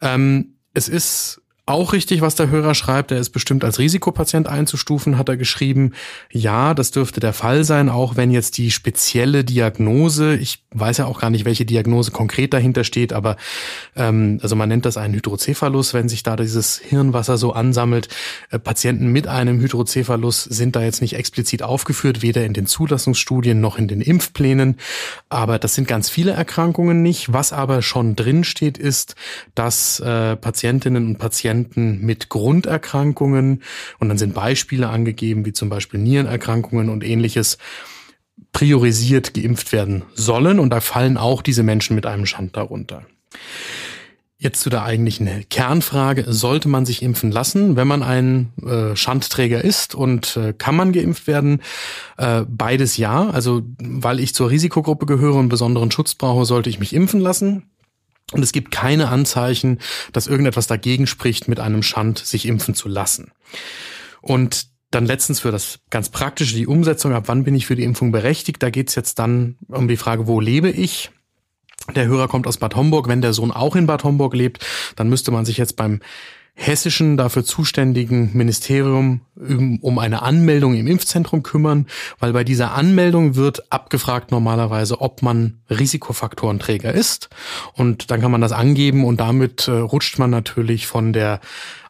Ähm, 0.00 0.56
es 0.74 0.88
ist 0.88 1.41
auch 1.64 1.92
richtig, 1.92 2.22
was 2.22 2.34
der 2.34 2.50
Hörer 2.50 2.74
schreibt. 2.74 3.12
Er 3.12 3.18
ist 3.18 3.30
bestimmt 3.30 3.62
als 3.62 3.78
Risikopatient 3.78 4.48
einzustufen, 4.48 5.16
hat 5.16 5.28
er 5.28 5.36
geschrieben. 5.36 5.92
Ja, 6.32 6.74
das 6.74 6.90
dürfte 6.90 7.20
der 7.20 7.32
Fall 7.32 7.62
sein, 7.62 7.88
auch 7.88 8.16
wenn 8.16 8.32
jetzt 8.32 8.58
die 8.58 8.72
spezielle 8.72 9.44
Diagnose, 9.44 10.34
ich 10.34 10.64
weiß 10.72 10.98
ja 10.98 11.06
auch 11.06 11.20
gar 11.20 11.30
nicht, 11.30 11.44
welche 11.44 11.64
Diagnose 11.64 12.10
konkret 12.10 12.52
dahinter 12.52 12.82
steht, 12.82 13.12
aber 13.12 13.36
ähm, 13.94 14.40
also 14.42 14.56
man 14.56 14.68
nennt 14.68 14.86
das 14.86 14.96
einen 14.96 15.14
Hydrocephalus, 15.14 15.94
wenn 15.94 16.08
sich 16.08 16.24
da 16.24 16.34
dieses 16.34 16.78
Hirnwasser 16.78 17.38
so 17.38 17.52
ansammelt. 17.52 18.08
Äh, 18.50 18.58
Patienten 18.58 19.12
mit 19.12 19.28
einem 19.28 19.60
Hydrocephalus 19.60 20.42
sind 20.42 20.74
da 20.74 20.82
jetzt 20.82 21.00
nicht 21.00 21.14
explizit 21.14 21.62
aufgeführt, 21.62 22.22
weder 22.22 22.44
in 22.44 22.54
den 22.54 22.66
Zulassungsstudien 22.66 23.60
noch 23.60 23.78
in 23.78 23.86
den 23.86 24.00
Impfplänen. 24.00 24.78
Aber 25.28 25.60
das 25.60 25.76
sind 25.76 25.86
ganz 25.86 26.10
viele 26.10 26.32
Erkrankungen 26.32 27.02
nicht. 27.02 27.32
Was 27.32 27.52
aber 27.52 27.82
schon 27.82 28.16
drin 28.16 28.42
steht, 28.42 28.78
ist, 28.78 29.14
dass 29.54 30.00
äh, 30.00 30.34
Patientinnen 30.34 31.06
und 31.06 31.18
Patienten 31.18 31.51
Patienten 31.52 32.00
mit 32.00 32.30
Grunderkrankungen 32.30 33.62
und 33.98 34.08
dann 34.08 34.16
sind 34.16 34.32
Beispiele 34.32 34.88
angegeben, 34.88 35.44
wie 35.44 35.52
zum 35.52 35.68
Beispiel 35.68 36.00
Nierenerkrankungen 36.00 36.88
und 36.88 37.04
ähnliches, 37.04 37.58
priorisiert 38.52 39.34
geimpft 39.34 39.72
werden 39.72 40.02
sollen 40.14 40.58
und 40.58 40.70
da 40.70 40.80
fallen 40.80 41.18
auch 41.18 41.42
diese 41.42 41.62
Menschen 41.62 41.94
mit 41.94 42.06
einem 42.06 42.24
Schand 42.24 42.56
darunter. 42.56 43.02
Jetzt 44.38 44.62
zu 44.62 44.70
der 44.70 44.82
eigentlichen 44.82 45.28
Kernfrage, 45.50 46.24
sollte 46.26 46.68
man 46.68 46.86
sich 46.86 47.02
impfen 47.02 47.30
lassen, 47.30 47.76
wenn 47.76 47.86
man 47.86 48.02
ein 48.02 48.52
äh, 48.66 48.96
Schandträger 48.96 49.62
ist 49.62 49.94
und 49.94 50.36
äh, 50.36 50.52
kann 50.52 50.74
man 50.74 50.92
geimpft 50.92 51.26
werden? 51.26 51.60
Äh, 52.16 52.44
beides 52.48 52.96
ja, 52.96 53.28
also 53.30 53.62
weil 53.78 54.18
ich 54.18 54.34
zur 54.34 54.50
Risikogruppe 54.50 55.06
gehöre 55.06 55.36
und 55.36 55.48
besonderen 55.48 55.90
Schutz 55.90 56.14
brauche, 56.14 56.44
sollte 56.46 56.70
ich 56.70 56.80
mich 56.80 56.94
impfen 56.94 57.20
lassen. 57.20 57.71
Und 58.32 58.42
es 58.42 58.52
gibt 58.52 58.70
keine 58.70 59.08
Anzeichen, 59.08 59.78
dass 60.12 60.26
irgendetwas 60.26 60.66
dagegen 60.66 61.06
spricht, 61.06 61.48
mit 61.48 61.60
einem 61.60 61.82
Schand 61.82 62.18
sich 62.18 62.46
impfen 62.46 62.74
zu 62.74 62.88
lassen. 62.88 63.30
Und 64.20 64.66
dann 64.90 65.06
letztens 65.06 65.40
für 65.40 65.50
das 65.50 65.80
ganz 65.90 66.10
praktische, 66.10 66.54
die 66.54 66.66
Umsetzung, 66.66 67.12
ab 67.14 67.24
wann 67.26 67.44
bin 67.44 67.54
ich 67.54 67.66
für 67.66 67.76
die 67.76 67.84
Impfung 67.84 68.12
berechtigt, 68.12 68.62
da 68.62 68.70
geht's 68.70 68.94
jetzt 68.94 69.18
dann 69.18 69.56
um 69.68 69.88
die 69.88 69.96
Frage, 69.96 70.26
wo 70.26 70.40
lebe 70.40 70.70
ich? 70.70 71.10
Der 71.94 72.06
Hörer 72.06 72.28
kommt 72.28 72.46
aus 72.46 72.58
Bad 72.58 72.76
Homburg. 72.76 73.08
Wenn 73.08 73.22
der 73.22 73.32
Sohn 73.32 73.50
auch 73.50 73.74
in 73.74 73.86
Bad 73.86 74.04
Homburg 74.04 74.34
lebt, 74.34 74.64
dann 74.96 75.08
müsste 75.08 75.30
man 75.30 75.44
sich 75.44 75.56
jetzt 75.56 75.76
beim 75.76 76.00
hessischen 76.54 77.16
dafür 77.16 77.44
zuständigen 77.44 78.30
Ministerium 78.34 79.22
um 79.34 79.98
eine 79.98 80.22
Anmeldung 80.22 80.74
im 80.74 80.86
Impfzentrum 80.86 81.42
kümmern, 81.42 81.86
weil 82.18 82.32
bei 82.32 82.44
dieser 82.44 82.72
Anmeldung 82.72 83.34
wird 83.34 83.72
abgefragt 83.72 84.30
normalerweise, 84.30 85.00
ob 85.00 85.22
man 85.22 85.62
Risikofaktorenträger 85.70 86.92
ist. 86.92 87.30
Und 87.72 88.10
dann 88.10 88.20
kann 88.20 88.30
man 88.30 88.40
das 88.40 88.52
angeben 88.52 89.04
und 89.04 89.18
damit 89.18 89.66
äh, 89.66 89.72
rutscht 89.72 90.18
man 90.18 90.30
natürlich 90.30 90.86
von 90.86 91.12
der 91.12 91.40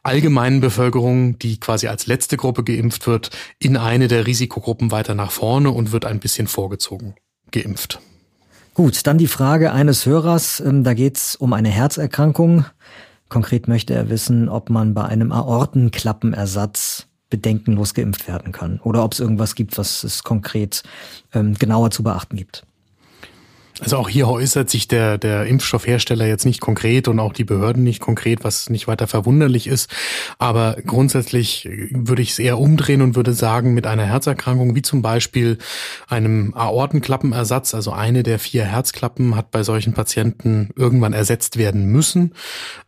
allgemeinen 0.02 0.61
Bevölkerung, 0.61 1.38
die 1.38 1.61
quasi 1.61 1.88
als 1.88 2.07
letzte 2.07 2.37
Gruppe 2.37 2.64
geimpft 2.64 3.07
wird, 3.07 3.31
in 3.59 3.76
eine 3.76 4.09
der 4.09 4.26
Risikogruppen 4.26 4.90
weiter 4.90 5.14
nach 5.14 5.31
vorne 5.31 5.71
und 5.71 5.92
wird 5.92 6.04
ein 6.04 6.21
bisschen 6.21 6.47
vorgezogen 6.47 7.14
geimpft. 7.50 8.00
Gut, 8.75 9.07
dann 9.07 9.19
die 9.19 9.26
Frage 9.26 9.73
eines 9.73 10.07
Hörers. 10.07 10.61
Ähm, 10.61 10.83
da 10.83 10.95
geht 10.95 11.19
es 11.19 11.37
um 11.37 11.52
eine 11.52 11.69
Herzerkrankung. 11.69 12.64
Konkret 13.33 13.67
möchte 13.67 13.95
er 13.95 14.11
wissen, 14.11 14.51
ob 14.51 14.69
man 14.69 14.93
bei 14.93 15.05
einem 15.05 15.33
Aortenklappenersatz 15.33 17.07
bedenkenlos 17.31 17.95
geimpft 17.95 18.29
werden 18.29 18.53
kann 18.53 18.79
oder 18.81 19.03
ob 19.03 19.15
es 19.15 19.21
irgendwas 19.21 19.55
gibt, 19.55 19.79
was 19.79 20.05
es 20.05 20.23
konkret 20.23 20.83
ähm, 21.33 21.55
genauer 21.55 21.91
zu 21.91 22.03
beachten 22.03 22.37
gibt. 22.37 22.67
Also 23.83 23.97
auch 23.97 24.09
hier 24.09 24.29
äußert 24.29 24.71
sich 24.71 24.87
der, 24.87 25.19
der 25.19 25.47
Impfstoffhersteller 25.47 26.25
jetzt 26.25 26.45
nicht 26.45 26.61
konkret 26.61 27.09
und 27.09 27.19
auch 27.19 27.33
die 27.33 27.43
Behörden 27.43 27.83
nicht 27.83 27.99
konkret, 27.99 28.45
was 28.45 28.71
nicht 28.71 28.87
weiter 28.87 29.09
verwunderlich 29.09 29.67
ist. 29.67 29.91
Aber 30.39 30.77
grundsätzlich 30.87 31.69
würde 31.91 32.23
ich 32.23 32.31
es 32.31 32.39
eher 32.39 32.61
umdrehen 32.61 33.03
und 33.03 33.17
würde 33.17 33.33
sagen, 33.33 33.75
mit 33.75 33.89
einer 33.89 34.05
Herzerkrankung 34.05 34.77
wie 34.77 34.83
zum 34.83 35.03
Beispiel 35.03 35.59
einem 36.07 36.55
Aortenklappenersatz, 36.55 37.75
also 37.75 37.91
eine 37.91 38.23
der 38.23 38.39
vier 38.39 38.65
Herzklappen 38.65 39.35
hat 39.35 39.51
bei 39.51 39.65
solchen 39.65 39.95
Patienten 39.95 40.71
irgendwann 40.77 41.12
ersetzt 41.12 41.57
werden 41.57 41.87
müssen. 41.87 42.35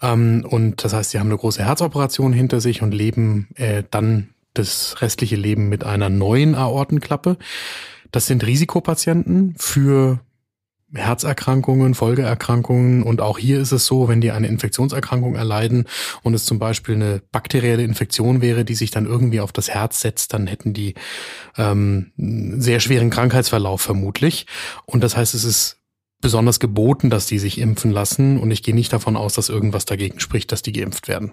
Ähm, 0.01 0.47
und 0.49 0.85
das 0.85 0.93
heißt, 0.93 1.11
sie 1.11 1.19
haben 1.19 1.27
eine 1.27 1.39
große 1.39 1.65
Herzoperation 1.65 2.33
hinter 2.33 2.61
sich 2.61 2.83
und 2.83 2.95
leben 2.95 3.49
äh, 3.57 3.83
dann 3.91 4.29
das 4.55 5.03
restliche 5.03 5.35
Leben 5.35 5.69
mit 5.69 5.83
einer 5.83 6.09
neuen 6.09 6.55
Aortenklappe. 6.55 7.37
Das 8.13 8.27
sind 8.27 8.47
Risikopatienten 8.47 9.57
für 9.59 10.21
Herzerkrankungen, 10.95 11.95
Folgeerkrankungen 11.95 13.03
und 13.03 13.21
auch 13.21 13.39
hier 13.39 13.61
ist 13.61 13.73
es 13.73 13.87
so, 13.87 14.09
wenn 14.09 14.21
die 14.21 14.31
eine 14.31 14.47
Infektionserkrankung 14.47 15.35
erleiden 15.35 15.87
und 16.23 16.35
es 16.35 16.45
zum 16.45 16.59
Beispiel 16.59 16.95
eine 16.95 17.23
bakterielle 17.33 17.83
Infektion 17.83 18.41
wäre, 18.41 18.65
die 18.65 18.75
sich 18.75 18.91
dann 18.91 19.07
irgendwie 19.07 19.41
auf 19.41 19.53
das 19.53 19.71
Herz 19.71 20.01
setzt, 20.01 20.33
dann 20.33 20.47
hätten 20.47 20.73
die 20.73 20.95
ähm, 21.57 22.13
sehr 22.17 22.81
schweren 22.81 23.11
Krankheitsverlauf 23.11 23.81
vermutlich. 23.81 24.47
Und 24.87 25.03
das 25.03 25.17
heißt, 25.17 25.35
es 25.35 25.45
ist 25.45 25.79
besonders 26.21 26.61
geboten, 26.61 27.11
dass 27.11 27.27
die 27.27 27.39
sich 27.39 27.59
impfen 27.59 27.91
lassen 27.91 28.39
und 28.39 28.51
ich 28.51 28.63
gehe 28.63 28.75
nicht 28.75 28.93
davon 28.93 29.17
aus, 29.17 29.35
dass 29.35 29.49
irgendwas 29.49 29.85
dagegen 29.85 30.21
spricht, 30.21 30.53
dass 30.53 30.63
die 30.63 30.73
geimpft 30.73 31.09
werden. 31.09 31.33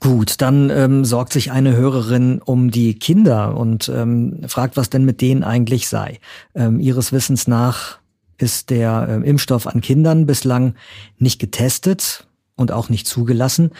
Gut, 0.00 0.40
dann 0.40 0.70
ähm, 0.70 1.04
sorgt 1.04 1.32
sich 1.32 1.50
eine 1.50 1.74
Hörerin 1.74 2.40
um 2.44 2.70
die 2.70 2.98
Kinder 2.98 3.56
und 3.56 3.88
ähm, 3.88 4.40
fragt, 4.46 4.76
was 4.76 4.90
denn 4.90 5.04
mit 5.04 5.20
denen 5.20 5.42
eigentlich 5.42 5.88
sei. 5.88 6.20
Ähm, 6.54 6.78
ihres 6.78 7.12
Wissens 7.12 7.48
nach 7.48 7.98
ist 8.38 8.70
der 8.70 9.06
äh, 9.08 9.28
Impfstoff 9.28 9.66
an 9.66 9.80
Kindern 9.80 10.26
bislang 10.26 10.74
nicht 11.18 11.38
getestet 11.38 12.26
und 12.56 12.72
auch 12.72 12.88
nicht 12.88 13.06
zugelassen. 13.06 13.70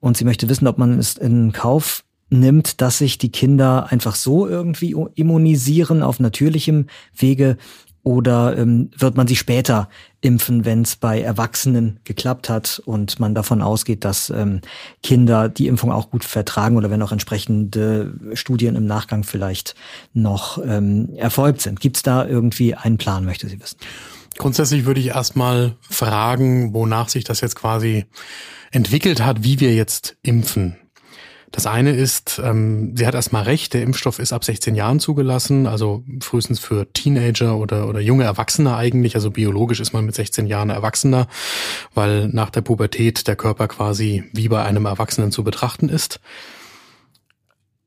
Und 0.00 0.16
sie 0.16 0.24
möchte 0.24 0.48
wissen, 0.48 0.66
ob 0.66 0.78
man 0.78 0.98
es 0.98 1.16
in 1.16 1.52
Kauf 1.52 2.04
nimmt, 2.30 2.80
dass 2.80 2.98
sich 2.98 3.18
die 3.18 3.30
Kinder 3.30 3.88
einfach 3.90 4.14
so 4.14 4.46
irgendwie 4.46 4.96
immunisieren 5.14 6.02
auf 6.02 6.20
natürlichem 6.20 6.86
Wege 7.14 7.56
Oder 8.02 8.56
ähm, 8.56 8.90
wird 8.96 9.16
man 9.16 9.26
sie 9.26 9.36
später 9.36 9.88
impfen, 10.22 10.64
wenn 10.64 10.82
es 10.82 10.96
bei 10.96 11.20
Erwachsenen 11.20 12.00
geklappt 12.04 12.48
hat 12.48 12.80
und 12.84 13.20
man 13.20 13.34
davon 13.34 13.62
ausgeht, 13.62 14.04
dass 14.04 14.30
ähm, 14.30 14.60
Kinder 15.02 15.48
die 15.48 15.66
Impfung 15.66 15.92
auch 15.92 16.10
gut 16.10 16.24
vertragen 16.24 16.76
oder 16.76 16.90
wenn 16.90 17.02
auch 17.02 17.12
entsprechende 17.12 18.14
Studien 18.34 18.76
im 18.76 18.86
Nachgang 18.86 19.22
vielleicht 19.22 19.74
noch 20.14 20.58
ähm, 20.64 21.10
erfolgt 21.16 21.60
sind? 21.60 21.80
Gibt 21.80 21.96
es 21.96 22.02
da 22.02 22.26
irgendwie 22.26 22.74
einen 22.74 22.98
Plan, 22.98 23.24
möchte 23.24 23.48
sie 23.48 23.60
wissen? 23.60 23.78
Grundsätzlich 24.38 24.86
würde 24.86 25.00
ich 25.00 25.08
erstmal 25.08 25.76
fragen, 25.82 26.72
wonach 26.72 27.08
sich 27.08 27.24
das 27.24 27.40
jetzt 27.40 27.56
quasi 27.56 28.06
entwickelt 28.70 29.22
hat, 29.22 29.44
wie 29.44 29.60
wir 29.60 29.74
jetzt 29.74 30.16
impfen. 30.22 30.76
Das 31.52 31.66
eine 31.66 31.90
ist, 31.90 32.40
ähm, 32.44 32.96
sie 32.96 33.06
hat 33.06 33.14
erstmal 33.14 33.42
recht, 33.42 33.74
der 33.74 33.82
Impfstoff 33.82 34.20
ist 34.20 34.32
ab 34.32 34.44
16 34.44 34.76
Jahren 34.76 35.00
zugelassen, 35.00 35.66
also 35.66 36.04
frühestens 36.20 36.60
für 36.60 36.92
Teenager 36.92 37.56
oder, 37.56 37.88
oder 37.88 37.98
junge 38.00 38.24
Erwachsene 38.24 38.76
eigentlich. 38.76 39.16
Also 39.16 39.32
biologisch 39.32 39.80
ist 39.80 39.92
man 39.92 40.06
mit 40.06 40.14
16 40.14 40.46
Jahren 40.46 40.70
Erwachsener, 40.70 41.26
weil 41.92 42.28
nach 42.28 42.50
der 42.50 42.60
Pubertät 42.60 43.26
der 43.26 43.34
Körper 43.34 43.66
quasi 43.66 44.24
wie 44.32 44.48
bei 44.48 44.64
einem 44.64 44.84
Erwachsenen 44.84 45.32
zu 45.32 45.42
betrachten 45.42 45.88
ist. 45.88 46.20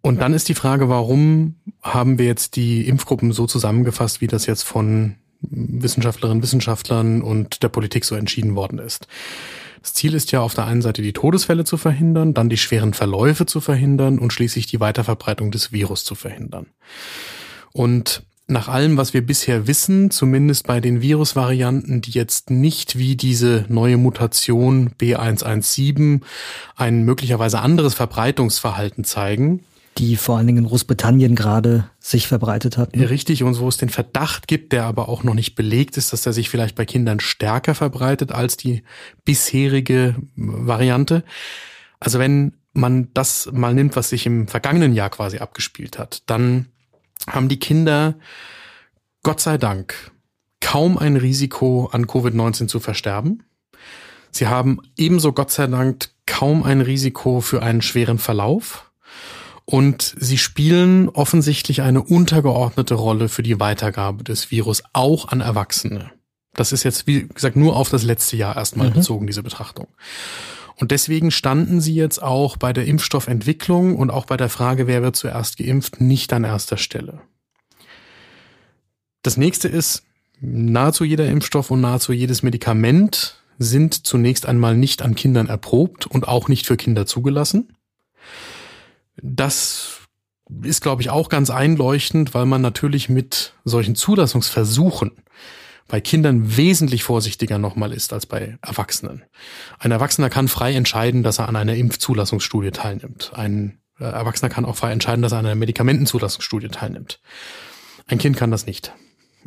Und 0.01 0.19
dann 0.19 0.33
ist 0.33 0.49
die 0.49 0.55
Frage, 0.55 0.89
warum 0.89 1.55
haben 1.81 2.17
wir 2.17 2.25
jetzt 2.25 2.57
die 2.57 2.85
Impfgruppen 2.85 3.31
so 3.31 3.47
zusammengefasst, 3.47 4.19
wie 4.19 4.27
das 4.27 4.45
jetzt 4.45 4.63
von 4.63 5.15
Wissenschaftlerinnen, 5.39 6.43
Wissenschaftlern 6.43 7.21
und 7.21 7.63
der 7.63 7.69
Politik 7.69 8.03
so 8.03 8.15
entschieden 8.15 8.55
worden 8.55 8.79
ist. 8.79 9.07
Das 9.83 9.93
Ziel 9.93 10.13
ist 10.13 10.31
ja 10.31 10.39
auf 10.39 10.53
der 10.53 10.65
einen 10.65 10.81
Seite 10.81 11.01
die 11.01 11.11
Todesfälle 11.11 11.65
zu 11.65 11.75
verhindern, 11.75 12.33
dann 12.33 12.47
die 12.47 12.57
schweren 12.57 12.93
Verläufe 12.93 13.45
zu 13.45 13.59
verhindern 13.59 14.17
und 14.17 14.31
schließlich 14.31 14.65
die 14.65 14.79
Weiterverbreitung 14.79 15.51
des 15.51 15.73
Virus 15.73 16.05
zu 16.05 16.15
verhindern. 16.15 16.67
Und 17.73 18.23
nach 18.47 18.69
allem, 18.69 18.95
was 18.95 19.13
wir 19.13 19.25
bisher 19.25 19.67
wissen, 19.67 20.09
zumindest 20.09 20.67
bei 20.67 20.79
den 20.79 21.01
Virusvarianten, 21.01 21.99
die 21.99 22.11
jetzt 22.11 22.49
nicht 22.49 22.97
wie 22.97 23.17
diese 23.17 23.65
neue 23.67 23.97
Mutation 23.97 24.91
B117 25.01 26.21
ein 26.77 27.03
möglicherweise 27.03 27.59
anderes 27.59 27.93
Verbreitungsverhalten 27.93 29.03
zeigen, 29.03 29.65
die 29.97 30.15
vor 30.15 30.37
allen 30.37 30.47
Dingen 30.47 30.63
in 30.63 30.69
Großbritannien 30.69 31.35
gerade 31.35 31.89
sich 31.99 32.27
verbreitet 32.27 32.77
hat. 32.77 32.95
Richtig, 32.95 33.43
und 33.43 33.59
wo 33.59 33.67
es 33.67 33.77
den 33.77 33.89
Verdacht 33.89 34.47
gibt, 34.47 34.71
der 34.71 34.85
aber 34.85 35.09
auch 35.09 35.23
noch 35.23 35.33
nicht 35.33 35.55
belegt 35.55 35.97
ist, 35.97 36.13
dass 36.13 36.25
er 36.25 36.33
sich 36.33 36.49
vielleicht 36.49 36.75
bei 36.75 36.85
Kindern 36.85 37.19
stärker 37.19 37.75
verbreitet 37.75 38.31
als 38.31 38.57
die 38.57 38.83
bisherige 39.25 40.15
Variante. 40.35 41.23
Also 41.99 42.19
wenn 42.19 42.53
man 42.73 43.09
das 43.13 43.49
mal 43.51 43.73
nimmt, 43.73 43.95
was 43.95 44.09
sich 44.09 44.25
im 44.25 44.47
vergangenen 44.47 44.93
Jahr 44.93 45.09
quasi 45.09 45.37
abgespielt 45.37 45.99
hat, 45.99 46.23
dann 46.25 46.67
haben 47.27 47.49
die 47.49 47.59
Kinder 47.59 48.15
Gott 49.21 49.39
sei 49.39 49.57
Dank 49.57 50.11
kaum 50.59 50.97
ein 50.97 51.17
Risiko 51.17 51.89
an 51.91 52.07
Covid-19 52.07 52.67
zu 52.67 52.79
versterben. 52.79 53.43
Sie 54.31 54.47
haben 54.47 54.79
ebenso 54.97 55.31
Gott 55.31 55.51
sei 55.51 55.67
Dank 55.67 56.09
kaum 56.25 56.63
ein 56.63 56.81
Risiko 56.81 57.41
für 57.41 57.61
einen 57.61 57.81
schweren 57.81 58.17
Verlauf. 58.17 58.91
Und 59.65 60.15
sie 60.19 60.37
spielen 60.37 61.09
offensichtlich 61.09 61.81
eine 61.81 62.03
untergeordnete 62.03 62.95
Rolle 62.95 63.29
für 63.29 63.43
die 63.43 63.59
Weitergabe 63.59 64.23
des 64.23 64.51
Virus 64.51 64.83
auch 64.91 65.29
an 65.29 65.41
Erwachsene. 65.41 66.11
Das 66.53 66.71
ist 66.71 66.83
jetzt, 66.83 67.07
wie 67.07 67.27
gesagt, 67.27 67.55
nur 67.55 67.75
auf 67.75 67.89
das 67.89 68.03
letzte 68.03 68.35
Jahr 68.35 68.55
erstmal 68.55 68.89
mhm. 68.89 68.93
bezogen, 68.93 69.27
diese 69.27 69.41
Betrachtung. 69.41 69.87
Und 70.75 70.91
deswegen 70.91 71.31
standen 71.31 71.81
sie 71.81 71.95
jetzt 71.95 72.21
auch 72.21 72.57
bei 72.57 72.73
der 72.73 72.85
Impfstoffentwicklung 72.85 73.95
und 73.95 74.09
auch 74.09 74.25
bei 74.25 74.37
der 74.37 74.49
Frage, 74.49 74.87
wer 74.87 75.01
wird 75.01 75.15
zuerst 75.15 75.57
geimpft, 75.57 76.01
nicht 76.01 76.33
an 76.33 76.43
erster 76.43 76.77
Stelle. 76.77 77.21
Das 79.21 79.37
nächste 79.37 79.67
ist, 79.67 80.03
nahezu 80.41 81.05
jeder 81.05 81.27
Impfstoff 81.27 81.71
und 81.71 81.81
nahezu 81.81 82.11
jedes 82.11 82.43
Medikament 82.43 83.37
sind 83.59 84.05
zunächst 84.05 84.45
einmal 84.45 84.75
nicht 84.75 85.01
an 85.01 85.15
Kindern 85.15 85.47
erprobt 85.47 86.05
und 86.05 86.27
auch 86.27 86.47
nicht 86.47 86.65
für 86.65 86.75
Kinder 86.75 87.05
zugelassen. 87.05 87.77
Das 89.21 90.01
ist, 90.63 90.81
glaube 90.81 91.01
ich, 91.01 91.09
auch 91.09 91.29
ganz 91.29 91.49
einleuchtend, 91.49 92.33
weil 92.33 92.45
man 92.45 92.61
natürlich 92.61 93.09
mit 93.09 93.53
solchen 93.63 93.95
Zulassungsversuchen 93.95 95.11
bei 95.87 96.01
Kindern 96.01 96.57
wesentlich 96.57 97.03
vorsichtiger 97.03 97.57
nochmal 97.57 97.93
ist 97.93 98.13
als 98.13 98.25
bei 98.25 98.57
Erwachsenen. 98.61 99.23
Ein 99.79 99.91
Erwachsener 99.91 100.29
kann 100.29 100.47
frei 100.47 100.73
entscheiden, 100.73 101.23
dass 101.23 101.39
er 101.39 101.49
an 101.49 101.55
einer 101.55 101.75
Impfzulassungsstudie 101.75 102.71
teilnimmt. 102.71 103.31
Ein 103.35 103.79
äh, 103.99 104.05
Erwachsener 104.05 104.49
kann 104.49 104.65
auch 104.65 104.75
frei 104.75 104.91
entscheiden, 104.91 105.21
dass 105.21 105.33
er 105.33 105.39
an 105.39 105.45
einer 105.45 105.55
Medikamentenzulassungsstudie 105.55 106.69
teilnimmt. 106.69 107.19
Ein 108.07 108.17
Kind 108.17 108.37
kann 108.37 108.51
das 108.51 108.65
nicht. 108.65 108.93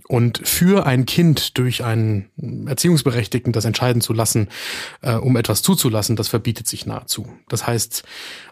Und 0.08 0.46
für 0.46 0.86
ein 0.86 1.06
Kind 1.06 1.58
durch 1.58 1.82
einen 1.84 2.66
Erziehungsberechtigten 2.66 3.52
das 3.52 3.64
entscheiden 3.64 4.00
zu 4.02 4.12
lassen, 4.12 4.48
äh, 5.02 5.14
um 5.14 5.36
etwas 5.36 5.62
zuzulassen, 5.62 6.16
das 6.16 6.28
verbietet 6.28 6.68
sich 6.68 6.86
nahezu. 6.86 7.28
Das 7.48 7.66
heißt, 7.66 8.04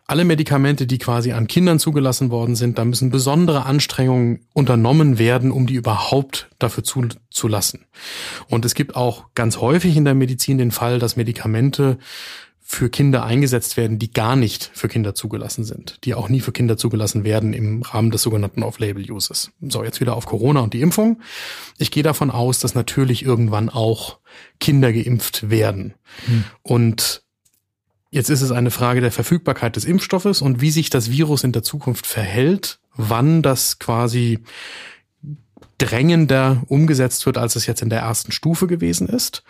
alle 0.07 0.25
Medikamente, 0.25 0.87
die 0.87 0.99
quasi 0.99 1.33
an 1.33 1.47
Kindern 1.47 1.79
zugelassen 1.79 2.31
worden 2.31 2.57
sind, 2.57 2.79
da 2.79 2.85
müssen 2.85 3.11
besondere 3.11 3.65
Anstrengungen 3.65 4.41
unternommen 4.53 5.19
werden, 5.19 5.51
um 5.51 5.67
die 5.67 5.75
überhaupt 5.75 6.51
dafür 6.59 6.85
zuzulassen. 6.85 7.87
Und 8.49 8.65
es 8.65 8.75
gibt 8.75 8.97
auch 8.97 9.27
ganz 9.35 9.59
häufig 9.59 9.97
in 9.97 10.05
der 10.05 10.15
Medizin 10.15 10.59
den 10.59 10.73
Fall, 10.73 10.99
dass 10.99 11.17
Medikamente 11.17 11.99
für 12.67 12.89
Kinder 12.89 13.25
eingesetzt 13.25 13.77
werden, 13.77 13.99
die 13.99 14.11
gar 14.11 14.37
nicht 14.37 14.71
für 14.73 14.89
Kinder 14.89 15.15
zugelassen 15.15 15.65
sind, 15.65 15.99
die 16.05 16.15
auch 16.15 16.31
nie 16.31 16.41
für 16.41 16.51
Kinder 16.51 16.79
zugelassen 16.79 17.23
werden 17.23 17.53
im 17.53 17.83
Rahmen 17.83 18.11
des 18.11 18.23
sogenannten 18.23 18.63
Off-Label-Uses. 18.63 19.53
So, 19.69 19.85
jetzt 19.85 20.01
wieder 20.01 20.17
auf 20.17 20.25
Corona 20.25 20.61
und 20.61 20.73
die 20.73 20.81
Impfung. 20.81 21.21
Ich 21.77 21.91
gehe 21.91 22.03
davon 22.03 22.31
aus, 22.31 22.61
dass 22.61 22.75
natürlich 22.75 23.23
irgendwann 23.23 23.69
auch 23.69 24.19
Kinder 24.61 24.95
geimpft 24.95 25.51
werden. 25.51 25.93
Hm. 26.25 26.45
Und 26.63 27.23
jetzt 28.11 28.31
ist 28.31 28.41
es 28.41 28.51
eine 28.51 28.71
Frage 28.71 29.03
der 29.03 29.13
Verfügbarkeit 29.13 29.77
des 29.77 29.85
Impfstoffes 29.85 30.41
und 30.41 30.63
wie 30.63 30.71
sich 30.71 30.89
das 30.89 31.11
Virus 31.11 31.45
in 31.45 31.53
der 31.53 31.65
Zukunft 31.65 32.07
verhält, 32.07 32.79
wann 32.97 33.43
das 33.43 33.79
quasi 33.79 34.39
drängender 35.77 36.63
umgesetzt 36.69 37.27
wird, 37.27 37.37
als 37.37 37.57
es 37.57 37.67
jetzt 37.67 37.83
in 37.83 37.91
der 37.91 38.01
ersten 38.01 38.33
Stufe 38.33 38.67
gewesen 38.67 39.07
ist. 39.07 39.45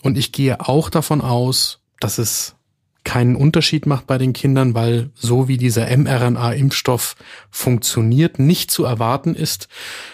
Und 0.00 0.16
ich 0.16 0.30
gehe 0.30 0.60
auch 0.60 0.90
davon 0.90 1.20
aus, 1.20 1.81
dass 2.02 2.18
es 2.18 2.56
keinen 3.04 3.34
Unterschied 3.34 3.86
macht 3.86 4.06
bei 4.06 4.18
den 4.18 4.32
Kindern, 4.32 4.74
weil 4.74 5.10
so 5.14 5.48
wie 5.48 5.56
dieser 5.56 5.86
mRNA-Impfstoff 5.96 7.16
funktioniert, 7.50 8.38
nicht 8.38 8.70
zu 8.70 8.84
erwarten 8.84 9.34
ist, 9.34 9.68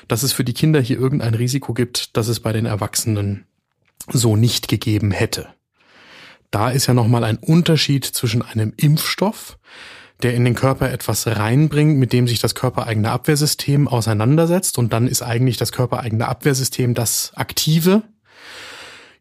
dass 0.09 0.23
es 0.23 0.33
für 0.33 0.45
die 0.45 0.55
Kinder 0.55 0.81
hier 0.81 0.99
irgendein 0.99 1.35
Risiko 1.35 1.75
gibt, 1.75 2.17
das 2.17 2.29
es 2.29 2.41
bei 2.41 2.53
den 2.53 2.67
Erwachsenen 2.67 3.45
so 4.11 4.37
nicht 4.37 4.69
gegeben 4.69 5.11
hätte. 5.11 5.49
Da 6.51 6.71
ist 6.71 6.87
ja 6.87 6.95
nochmal 6.95 7.25
ein 7.25 7.37
Unterschied 7.37 8.07
zwischen 8.07 8.41
einem 8.41 8.73
Impfstoff, 8.77 9.59
der 10.23 10.35
in 10.35 10.45
den 10.45 10.55
Körper 10.55 10.91
etwas 10.91 11.27
reinbringt, 11.27 11.99
mit 11.99 12.13
dem 12.13 12.27
sich 12.27 12.41
das 12.41 12.55
körpereigene 12.55 13.11
Abwehrsystem 13.11 13.87
auseinandersetzt 13.87 14.79
und 14.79 14.93
dann 14.93 15.07
ist 15.07 15.23
eigentlich 15.23 15.59
das 15.59 15.73
körpereigene 15.73 16.27
Abwehrsystem 16.27 16.95
das 16.95 17.33
aktive 17.35 18.03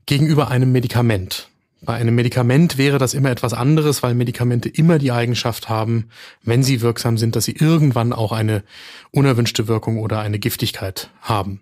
gegenüber 0.06 0.48
einem 0.48 0.72
Medikament. 0.72 1.50
Bei 1.82 1.94
einem 1.94 2.16
Medikament 2.16 2.78
wäre 2.78 2.98
das 2.98 3.14
immer 3.14 3.30
etwas 3.30 3.54
anderes, 3.54 4.02
weil 4.02 4.16
Medikamente 4.16 4.68
immer 4.68 4.98
die 4.98 5.12
Eigenschaft 5.12 5.70
haben, 5.70 6.10
wenn 6.44 6.64
sie 6.64 6.82
wirksam 6.82 7.18
sind, 7.18 7.36
dass 7.36 7.46
sie 7.46 7.56
irgendwann 7.56 8.14
auch 8.14 8.32
eine 8.32 8.64
unerwünschte 9.12 9.68
Wirkung 9.68 10.00
oder 10.00 10.20
eine 10.20 10.40
Giftigkeit 10.40 11.12
haben. 11.22 11.62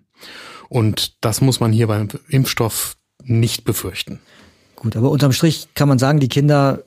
Und 0.68 1.22
das 1.24 1.40
muss 1.40 1.60
man 1.60 1.72
hier 1.72 1.86
beim 1.86 2.08
Impfstoff 2.28 2.96
nicht 3.22 3.64
befürchten. 3.64 4.20
Gut, 4.74 4.96
aber 4.96 5.10
unterm 5.10 5.32
Strich 5.32 5.68
kann 5.74 5.88
man 5.88 5.98
sagen, 5.98 6.20
die 6.20 6.28
Kinder 6.28 6.82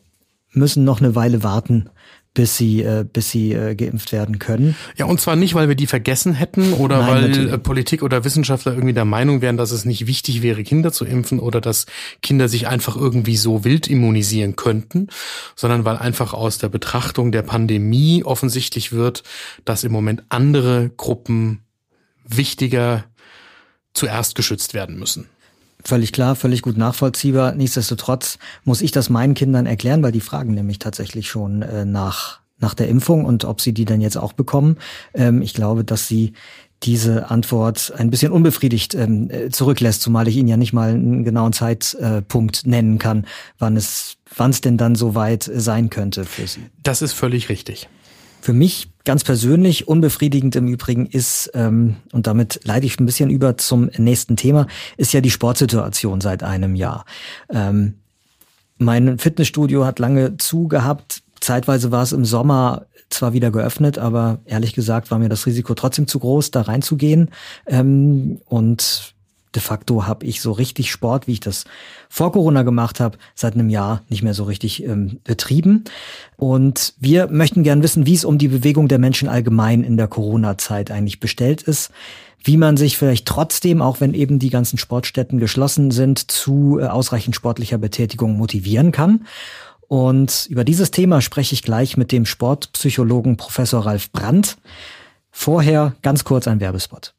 müssen 0.52 0.84
noch 0.84 1.00
eine 1.00 1.16
Weile 1.16 1.44
warten, 1.44 1.90
bis 2.34 2.58
sie, 2.58 2.84
äh, 2.84 3.06
bis 3.12 3.32
sie 3.32 3.54
äh, 3.54 3.76
geimpft 3.76 4.12
werden 4.12 4.40
können. 4.40 4.76
Ja, 4.96 5.06
und 5.06 5.20
zwar 5.20 5.36
nicht, 5.36 5.56
weil 5.56 5.68
wir 5.68 5.76
die 5.76 5.88
vergessen 5.88 6.34
hätten 6.34 6.74
oder 6.74 7.00
Nein, 7.00 7.08
weil 7.08 7.22
natürlich. 7.30 7.52
Äh, 7.52 7.58
Politik 7.58 8.04
oder 8.04 8.24
Wissenschaftler 8.24 8.74
irgendwie 8.74 8.94
der 8.94 9.06
Meinung 9.06 9.42
wären, 9.42 9.58
dass 9.58 9.72
es 9.72 9.84
nicht 9.86 10.06
wichtig 10.08 10.42
wäre, 10.42 10.64
Kinder 10.64 10.92
zu 10.92 11.06
impfen 11.06 11.40
oder 11.40 11.60
dass 11.60 11.88
Kinder 12.22 12.48
sich 12.48 12.68
einfach 12.68 12.96
irgendwie 12.96 13.36
so 13.36 13.66
wild 13.66 13.88
immunisieren 13.88 14.56
könnten, 14.56 15.08
sondern 15.56 15.86
weil 15.86 15.98
einfach 15.98 16.34
aus 16.34 16.60
der 16.60 16.70
Betrachtung 16.70 17.32
der 17.32 17.42
Pandemie 17.42 18.24
offensichtlich 18.24 18.92
wird, 18.92 19.24
dass 19.66 19.84
im 19.84 19.92
Moment 19.92 20.24
andere 20.30 20.92
Gruppen 20.96 21.64
wichtiger 22.26 23.06
zuerst 23.94 24.36
geschützt 24.36 24.74
werden 24.74 25.00
müssen. 25.00 25.30
Völlig 25.84 26.12
klar, 26.12 26.36
völlig 26.36 26.62
gut 26.62 26.78
nachvollziehbar. 26.78 27.54
Nichtsdestotrotz 27.54 28.38
muss 28.66 28.82
ich 28.82 28.92
das 28.92 29.10
meinen 29.10 29.34
Kindern 29.34 29.66
erklären, 29.66 30.04
weil 30.04 30.12
die 30.12 30.20
fragen 30.20 30.54
nämlich 30.54 30.80
tatsächlich 30.80 31.30
schon 31.30 31.62
äh, 31.62 31.86
nach, 31.86 32.42
nach 32.60 32.74
der 32.74 32.90
Impfung 32.90 33.24
und 33.24 33.46
ob 33.46 33.62
sie 33.62 33.74
die 33.74 33.86
dann 33.86 34.02
jetzt 34.02 34.18
auch 34.18 34.34
bekommen. 34.34 34.78
Ähm, 35.14 35.42
ich 35.42 35.54
glaube, 35.54 35.86
dass 35.86 36.08
sie 36.08 36.34
diese 36.84 37.30
Antwort 37.30 37.94
ein 37.98 38.10
bisschen 38.10 38.32
unbefriedigt 38.32 38.96
ähm, 38.96 39.30
äh, 39.30 39.50
zurücklässt, 39.50 40.02
zumal 40.02 40.28
ich 40.28 40.38
Ihnen 40.38 40.48
ja 40.48 40.58
nicht 40.58 40.72
mal 40.72 40.92
einen 40.92 41.24
genauen 41.24 41.52
Zeitpunkt 41.52 42.64
äh, 42.66 42.70
nennen 42.70 43.00
kann, 43.00 43.26
wann 43.58 43.76
es 43.76 44.18
wann 44.36 44.52
es 44.52 44.62
denn 44.62 44.78
dann 44.78 44.96
so 44.96 45.16
weit 45.16 45.50
sein 45.54 45.90
könnte 45.90 46.24
für 46.26 46.48
Sie. 46.48 46.62
Das 46.84 47.02
ist 47.02 47.14
völlig 47.14 47.50
richtig. 47.50 47.90
Für 48.42 48.54
mich 48.54 48.90
ganz 49.04 49.24
persönlich 49.24 49.88
unbefriedigend 49.88 50.56
im 50.56 50.68
Übrigen 50.68 51.06
ist, 51.06 51.52
ähm, 51.54 51.98
und 52.12 52.28
damit 52.28 52.62
leite 52.64 52.86
ich 52.86 53.00
ein 53.00 53.06
bisschen 53.06 53.30
über 53.30 53.58
zum 53.58 53.90
nächsten 53.98 54.38
Thema, 54.38 54.68
ist 54.98 55.14
ja 55.14 55.22
die 55.22 55.32
Sportsituation 55.32 56.22
seit 56.22 56.44
einem 56.44 56.76
Jahr. 56.76 57.06
Ähm, 57.50 57.96
mein 58.78 59.20
Fitnessstudio 59.20 59.86
hat 59.86 60.00
lange 60.00 60.38
zu 60.38 60.68
gehabt. 60.68 61.22
Zeitweise 61.42 61.92
war 61.92 62.04
es 62.04 62.12
im 62.12 62.24
Sommer 62.24 62.86
zwar 63.10 63.34
wieder 63.34 63.52
geöffnet, 63.52 63.98
aber 63.98 64.40
ehrlich 64.46 64.74
gesagt 64.74 65.12
war 65.12 65.20
mir 65.20 65.30
das 65.30 65.46
Risiko 65.46 65.74
trotzdem 65.74 66.08
zu 66.08 66.20
groß, 66.20 66.52
da 66.52 66.62
reinzugehen. 66.62 67.30
Ähm, 67.66 68.40
und 68.46 69.16
de 69.56 69.62
facto 69.62 70.06
habe 70.08 70.26
ich 70.26 70.42
so 70.42 70.52
richtig 70.52 70.92
Sport, 70.92 71.28
wie 71.28 71.34
ich 71.34 71.40
das 71.40 71.66
vor 72.10 72.32
Corona 72.32 72.64
gemacht 72.64 73.00
habe, 73.00 73.18
seit 73.36 73.54
einem 73.54 73.70
Jahr 73.70 74.04
nicht 74.10 74.24
mehr 74.24 74.34
so 74.34 74.44
richtig 74.44 74.84
ähm, 74.84 75.20
betrieben. 75.24 75.84
Und 76.38 76.94
wir 77.00 77.28
möchten 77.28 77.64
gern 77.64 77.84
wissen, 77.84 78.06
wie 78.06 78.14
es 78.14 78.26
um 78.26 78.38
die 78.38 78.48
Bewegung 78.48 78.88
der 78.88 79.00
Menschen 79.00 79.28
allgemein 79.28 79.84
in 79.84 79.98
der 79.98 80.08
Corona-Zeit 80.08 80.92
eigentlich 80.92 81.20
bestellt 81.20 81.62
ist 81.64 81.92
wie 82.44 82.58
man 82.58 82.78
sich 82.78 82.98
vielleicht 82.98 83.26
trotzdem, 83.26 83.82
auch 83.82 84.00
wenn 84.00 84.14
eben 84.14 84.40
die 84.40 84.50
ganzen 84.50 84.78
Sportstätten 84.78 85.40
geschlossen 85.40 85.92
sind, 85.92 86.32
zu 86.32 86.80
äh, 86.80 86.86
ausreichend 86.86 87.36
sportlicher 87.36 87.78
Betätigung 87.78 88.38
motivieren 88.38 88.92
kann. 88.92 89.26
Und 89.88 90.46
über 90.50 90.64
dieses 90.64 90.92
Thema 90.92 91.20
spreche 91.20 91.54
ich 91.54 91.64
gleich 91.64 91.98
mit 91.98 92.12
dem 92.12 92.26
Sportpsychologen 92.26 93.38
Professor 93.38 93.86
Ralf 93.86 94.12
Brandt. 94.12 94.58
Vorher 95.32 95.96
ganz 96.02 96.24
kurz 96.24 96.48
ein 96.48 96.60
Werbespot. 96.60 97.14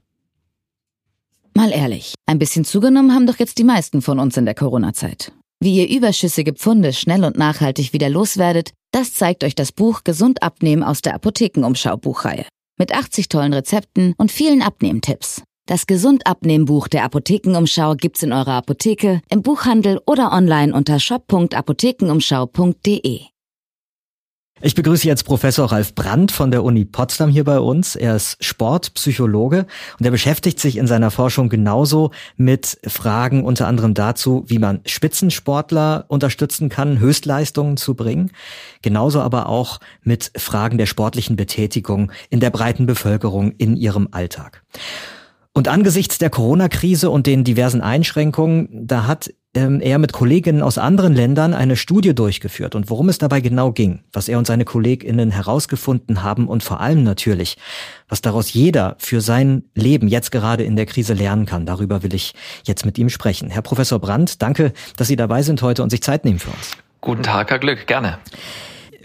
Mal 1.54 1.72
ehrlich, 1.72 2.14
ein 2.26 2.38
bisschen 2.38 2.64
zugenommen 2.64 3.14
haben 3.14 3.26
doch 3.26 3.38
jetzt 3.38 3.58
die 3.58 3.64
meisten 3.64 4.02
von 4.02 4.18
uns 4.18 4.36
in 4.36 4.44
der 4.44 4.54
Corona-Zeit. 4.54 5.32
Wie 5.62 5.76
ihr 5.76 5.94
überschüssige 5.94 6.54
Pfunde 6.54 6.92
schnell 6.92 7.24
und 7.24 7.36
nachhaltig 7.36 7.92
wieder 7.92 8.08
loswerdet, 8.08 8.72
das 8.92 9.12
zeigt 9.12 9.44
euch 9.44 9.54
das 9.54 9.72
Buch 9.72 10.04
Gesund 10.04 10.42
abnehmen 10.42 10.82
aus 10.82 11.02
der 11.02 11.14
Apothekenumschau 11.14 11.98
Buchreihe. 11.98 12.46
Mit 12.78 12.94
80 12.94 13.28
tollen 13.28 13.52
Rezepten 13.52 14.14
und 14.16 14.32
vielen 14.32 14.62
Abnehmtipps. 14.62 15.42
Das 15.66 15.86
Gesund 15.86 16.26
abnehmen 16.26 16.64
Buch 16.64 16.88
der 16.88 17.04
Apothekenumschau 17.04 17.94
gibt's 17.94 18.22
in 18.22 18.32
eurer 18.32 18.54
Apotheke, 18.54 19.20
im 19.28 19.42
Buchhandel 19.42 20.00
oder 20.06 20.32
online 20.32 20.74
unter 20.74 20.98
shop.apothekenumschau.de. 20.98 23.20
Ich 24.62 24.74
begrüße 24.74 25.06
jetzt 25.06 25.24
Professor 25.24 25.72
Ralf 25.72 25.94
Brandt 25.94 26.32
von 26.32 26.50
der 26.50 26.62
Uni 26.62 26.84
Potsdam 26.84 27.30
hier 27.30 27.44
bei 27.44 27.58
uns. 27.58 27.96
Er 27.96 28.16
ist 28.16 28.36
Sportpsychologe 28.44 29.64
und 29.98 30.04
er 30.04 30.10
beschäftigt 30.10 30.60
sich 30.60 30.76
in 30.76 30.86
seiner 30.86 31.10
Forschung 31.10 31.48
genauso 31.48 32.10
mit 32.36 32.78
Fragen 32.86 33.42
unter 33.42 33.66
anderem 33.66 33.94
dazu, 33.94 34.44
wie 34.48 34.58
man 34.58 34.80
Spitzensportler 34.84 36.04
unterstützen 36.08 36.68
kann, 36.68 36.98
Höchstleistungen 36.98 37.78
zu 37.78 37.94
bringen. 37.94 38.32
Genauso 38.82 39.22
aber 39.22 39.48
auch 39.48 39.80
mit 40.02 40.30
Fragen 40.36 40.76
der 40.76 40.86
sportlichen 40.86 41.36
Betätigung 41.36 42.12
in 42.28 42.40
der 42.40 42.50
breiten 42.50 42.84
Bevölkerung 42.84 43.52
in 43.52 43.78
ihrem 43.78 44.08
Alltag. 44.10 44.62
Und 45.54 45.68
angesichts 45.68 46.18
der 46.18 46.28
Corona-Krise 46.28 47.08
und 47.08 47.26
den 47.26 47.44
diversen 47.44 47.80
Einschränkungen, 47.80 48.68
da 48.86 49.06
hat 49.06 49.32
ähm, 49.54 49.80
er 49.80 49.98
mit 49.98 50.12
Kolleginnen 50.12 50.62
aus 50.62 50.78
anderen 50.78 51.14
Ländern 51.14 51.54
eine 51.54 51.76
Studie 51.76 52.14
durchgeführt 52.14 52.74
und 52.74 52.88
worum 52.88 53.08
es 53.08 53.18
dabei 53.18 53.40
genau 53.40 53.72
ging, 53.72 54.00
was 54.12 54.28
er 54.28 54.38
und 54.38 54.46
seine 54.46 54.64
Kolleginnen 54.64 55.30
herausgefunden 55.30 56.22
haben 56.22 56.46
und 56.46 56.62
vor 56.62 56.80
allem 56.80 57.02
natürlich, 57.02 57.56
was 58.08 58.20
daraus 58.20 58.52
jeder 58.52 58.94
für 58.98 59.20
sein 59.20 59.64
Leben 59.74 60.06
jetzt 60.06 60.30
gerade 60.30 60.62
in 60.62 60.76
der 60.76 60.86
Krise 60.86 61.14
lernen 61.14 61.46
kann. 61.46 61.66
Darüber 61.66 62.02
will 62.02 62.14
ich 62.14 62.34
jetzt 62.64 62.84
mit 62.86 62.98
ihm 62.98 63.08
sprechen. 63.08 63.50
Herr 63.50 63.62
Professor 63.62 63.98
Brandt, 63.98 64.40
danke, 64.40 64.72
dass 64.96 65.08
Sie 65.08 65.16
dabei 65.16 65.42
sind 65.42 65.62
heute 65.62 65.82
und 65.82 65.90
sich 65.90 66.02
Zeit 66.02 66.24
nehmen 66.24 66.38
für 66.38 66.50
uns. 66.50 66.76
Guten 67.00 67.22
Tag, 67.22 67.50
Herr 67.50 67.58
Glück, 67.58 67.86
gerne. 67.86 68.18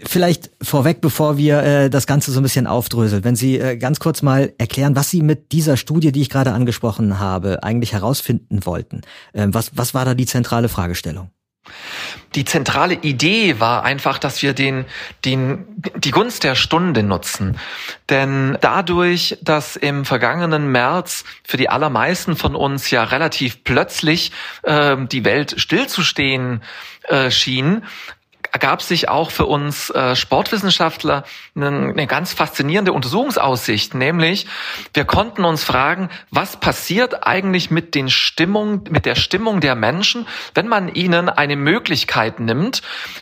Vielleicht 0.04 0.50
vorweg, 0.60 1.00
bevor 1.00 1.38
wir 1.38 1.62
äh, 1.62 1.90
das 1.90 2.06
Ganze 2.06 2.30
so 2.30 2.40
ein 2.40 2.42
bisschen 2.42 2.66
aufdröseln, 2.66 3.24
wenn 3.24 3.36
Sie 3.36 3.58
äh, 3.58 3.76
ganz 3.76 3.98
kurz 3.98 4.22
mal 4.22 4.52
erklären, 4.58 4.94
was 4.94 5.10
Sie 5.10 5.22
mit 5.22 5.52
dieser 5.52 5.76
Studie, 5.76 6.12
die 6.12 6.22
ich 6.22 6.30
gerade 6.30 6.52
angesprochen 6.52 7.18
habe, 7.18 7.62
eigentlich 7.62 7.92
herausfinden 7.92 8.66
wollten. 8.66 9.00
Ähm, 9.32 9.54
was, 9.54 9.72
was 9.74 9.94
war 9.94 10.04
da 10.04 10.14
die 10.14 10.26
zentrale 10.26 10.68
Fragestellung? 10.68 11.30
Die 12.34 12.44
zentrale 12.44 12.94
Idee 12.94 13.58
war 13.60 13.82
einfach, 13.82 14.18
dass 14.18 14.42
wir 14.42 14.52
den, 14.52 14.84
den, 15.24 15.64
die 15.96 16.10
Gunst 16.10 16.44
der 16.44 16.54
Stunde 16.54 17.02
nutzen. 17.02 17.58
Denn 18.10 18.58
dadurch, 18.60 19.38
dass 19.42 19.76
im 19.76 20.04
vergangenen 20.04 20.70
März 20.70 21.24
für 21.44 21.56
die 21.56 21.68
allermeisten 21.68 22.36
von 22.36 22.54
uns 22.54 22.90
ja 22.90 23.04
relativ 23.04 23.64
plötzlich 23.64 24.32
äh, 24.62 24.96
die 25.06 25.24
Welt 25.24 25.54
stillzustehen 25.58 26.62
äh, 27.08 27.30
schien, 27.30 27.84
ergab 28.56 28.80
sich 28.80 29.10
auch 29.10 29.30
für 29.30 29.44
uns 29.44 29.90
äh, 29.90 30.16
Sportwissenschaftler 30.16 31.24
eine, 31.54 32.06
ganz 32.06 32.32
faszinierende 32.32 32.94
Untersuchungsaussicht, 32.94 33.94
nämlich 33.94 34.46
wir 34.94 35.04
konnten 35.04 35.44
uns 35.44 35.62
fragen, 35.62 36.08
was 36.30 36.58
passiert 36.58 37.26
eigentlich 37.26 37.70
mit 37.70 37.94
den 37.94 38.08
Stimmung, 38.08 38.84
mit 38.88 39.04
der 39.04 39.14
Stimmung 39.14 39.60
der 39.60 39.74
Menschen, 39.74 40.26
wenn 40.54 40.68
man 40.68 40.88
ihnen 40.88 41.28
eine 41.28 41.54
Möglichkeit 41.54 42.40
nimmt, 42.40 42.80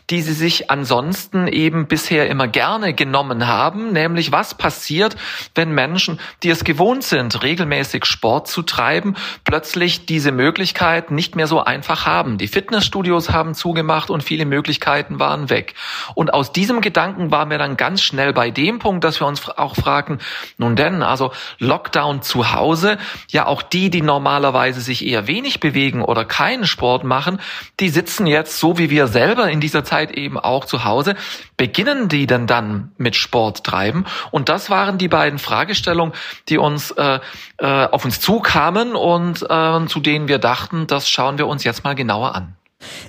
die 0.09 0.21
sie 0.21 0.31
sich 0.31 0.71
ansonsten 0.71 1.49
eben 1.49 1.87
bisher 1.87 2.29
immer 2.29 2.47
gerne 2.47 2.93
genommen 2.93 3.45
haben, 3.45 3.91
nämlich 3.91 4.31
was 4.31 4.53
passiert, 4.53 5.17
wenn 5.53 5.73
Menschen, 5.73 6.17
die 6.43 6.49
es 6.49 6.63
gewohnt 6.63 7.03
sind, 7.03 7.43
regelmäßig 7.43 8.05
Sport 8.05 8.47
zu 8.47 8.61
treiben, 8.61 9.17
plötzlich 9.43 10.05
diese 10.05 10.31
Möglichkeit 10.31 11.11
nicht 11.11 11.35
mehr 11.35 11.47
so 11.47 11.61
einfach 11.61 12.05
haben. 12.05 12.37
Die 12.37 12.47
Fitnessstudios 12.47 13.31
haben 13.31 13.53
zugemacht 13.53 14.09
und 14.09 14.23
viele 14.23 14.45
Möglichkeiten 14.45 15.19
waren 15.25 15.49
weg. 15.49 15.73
Und 16.13 16.33
aus 16.33 16.51
diesem 16.51 16.81
Gedanken 16.81 17.31
waren 17.31 17.49
wir 17.49 17.57
dann 17.57 17.77
ganz 17.77 18.03
schnell 18.03 18.31
bei 18.31 18.51
dem 18.51 18.77
Punkt, 18.77 19.03
dass 19.03 19.19
wir 19.19 19.25
uns 19.25 19.49
auch 19.49 19.75
fragen, 19.75 20.19
nun 20.57 20.75
denn, 20.75 21.01
also 21.01 21.31
Lockdown 21.57 22.21
zu 22.21 22.53
Hause, 22.53 22.97
ja 23.29 23.47
auch 23.47 23.63
die, 23.63 23.89
die 23.89 24.03
normalerweise 24.03 24.81
sich 24.81 25.03
eher 25.03 25.27
wenig 25.27 25.59
bewegen 25.59 26.03
oder 26.03 26.25
keinen 26.25 26.67
Sport 26.67 27.03
machen, 27.03 27.39
die 27.79 27.89
sitzen 27.89 28.27
jetzt 28.27 28.59
so 28.59 28.77
wie 28.77 28.91
wir 28.91 29.07
selber 29.07 29.49
in 29.49 29.59
dieser 29.59 29.83
Zeit 29.83 30.11
eben 30.11 30.37
auch 30.37 30.65
zu 30.65 30.85
Hause. 30.85 31.15
Beginnen 31.57 32.07
die 32.07 32.27
denn 32.27 32.45
dann 32.45 32.91
mit 32.97 33.15
Sport 33.15 33.63
treiben? 33.63 34.05
Und 34.29 34.49
das 34.49 34.69
waren 34.69 34.99
die 34.99 35.07
beiden 35.07 35.39
Fragestellungen, 35.39 36.13
die 36.49 36.59
uns 36.59 36.91
äh, 36.91 37.19
äh, 37.57 37.65
auf 37.65 38.05
uns 38.05 38.19
zukamen 38.19 38.95
und 38.95 39.41
äh, 39.41 39.85
zu 39.87 39.99
denen 39.99 40.27
wir 40.27 40.37
dachten, 40.37 40.85
das 40.85 41.09
schauen 41.09 41.39
wir 41.39 41.47
uns 41.47 41.63
jetzt 41.63 41.83
mal 41.83 41.95
genauer 41.95 42.35
an. 42.35 42.55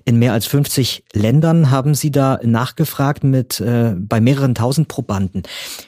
In 0.05 0.19
mehr 0.19 0.33
als 0.33 0.47
50 0.47 1.05
Ländern 1.13 1.71
haben 1.71 1.95
Sie 1.95 2.11
da 2.11 2.39
nachgefragt 2.43 3.25
mit 3.25 3.61
äh, 3.61 3.95
bei 3.97 4.21
mehreren 4.21 4.55
tausend 4.55 4.89
Probanden. 4.89 5.43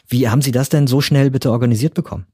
Wie 0.09 0.29
haben 0.29 0.43
Sie 0.43 0.53
das 0.53 0.69
denn 0.69 0.87
so 0.87 1.01
schnell 1.01 1.31
bitte 1.31 1.51
organisiert 1.51 1.95
bekommen? 1.95 2.27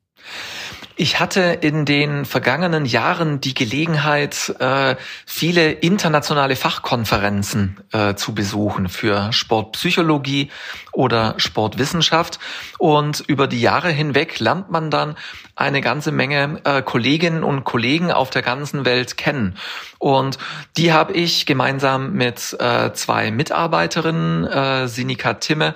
Ich 0.97 1.19
hatte 1.19 1.41
in 1.61 1.85
den 1.85 2.25
vergangenen 2.25 2.85
Jahren 2.85 3.41
die 3.41 3.53
Gelegenheit, 3.53 4.55
äh, 4.61 4.95
viele 5.27 5.73
internationale 5.73 6.55
Fachkonferenzen 6.55 7.81
äh, 7.91 8.15
zu 8.15 8.33
besuchen 8.33 8.89
für 8.89 9.33
Sportpsychologie 9.33 10.53
oder 10.93 11.35
Sportwissenschaft. 11.39 12.39
Und 12.79 13.25
über 13.27 13.49
die 13.49 13.61
Jahre 13.61 13.91
hinweg 13.91 14.39
lernt 14.39 14.71
man 14.71 14.93
dann 14.93 15.17
eine 15.57 15.81
ganze 15.81 16.13
Menge 16.13 16.61
äh, 16.65 16.83
Kolleginnen 16.83 17.45
und 17.45 17.65
Kollegen 17.65 18.11
auf 18.11 18.31
der 18.31 18.43
ganzen 18.43 18.85
Welt 18.85 19.17
kennen. 19.17 19.57
Und 19.99 20.39
die 20.77 20.93
habe 20.93 21.15
ich 21.15 21.47
gemeinsam 21.47 22.13
mit 22.13 22.39
zwei 22.39 23.31
Mitarbeiterinnen, 23.31 24.87
Sinika 24.87 25.35
Timme 25.35 25.75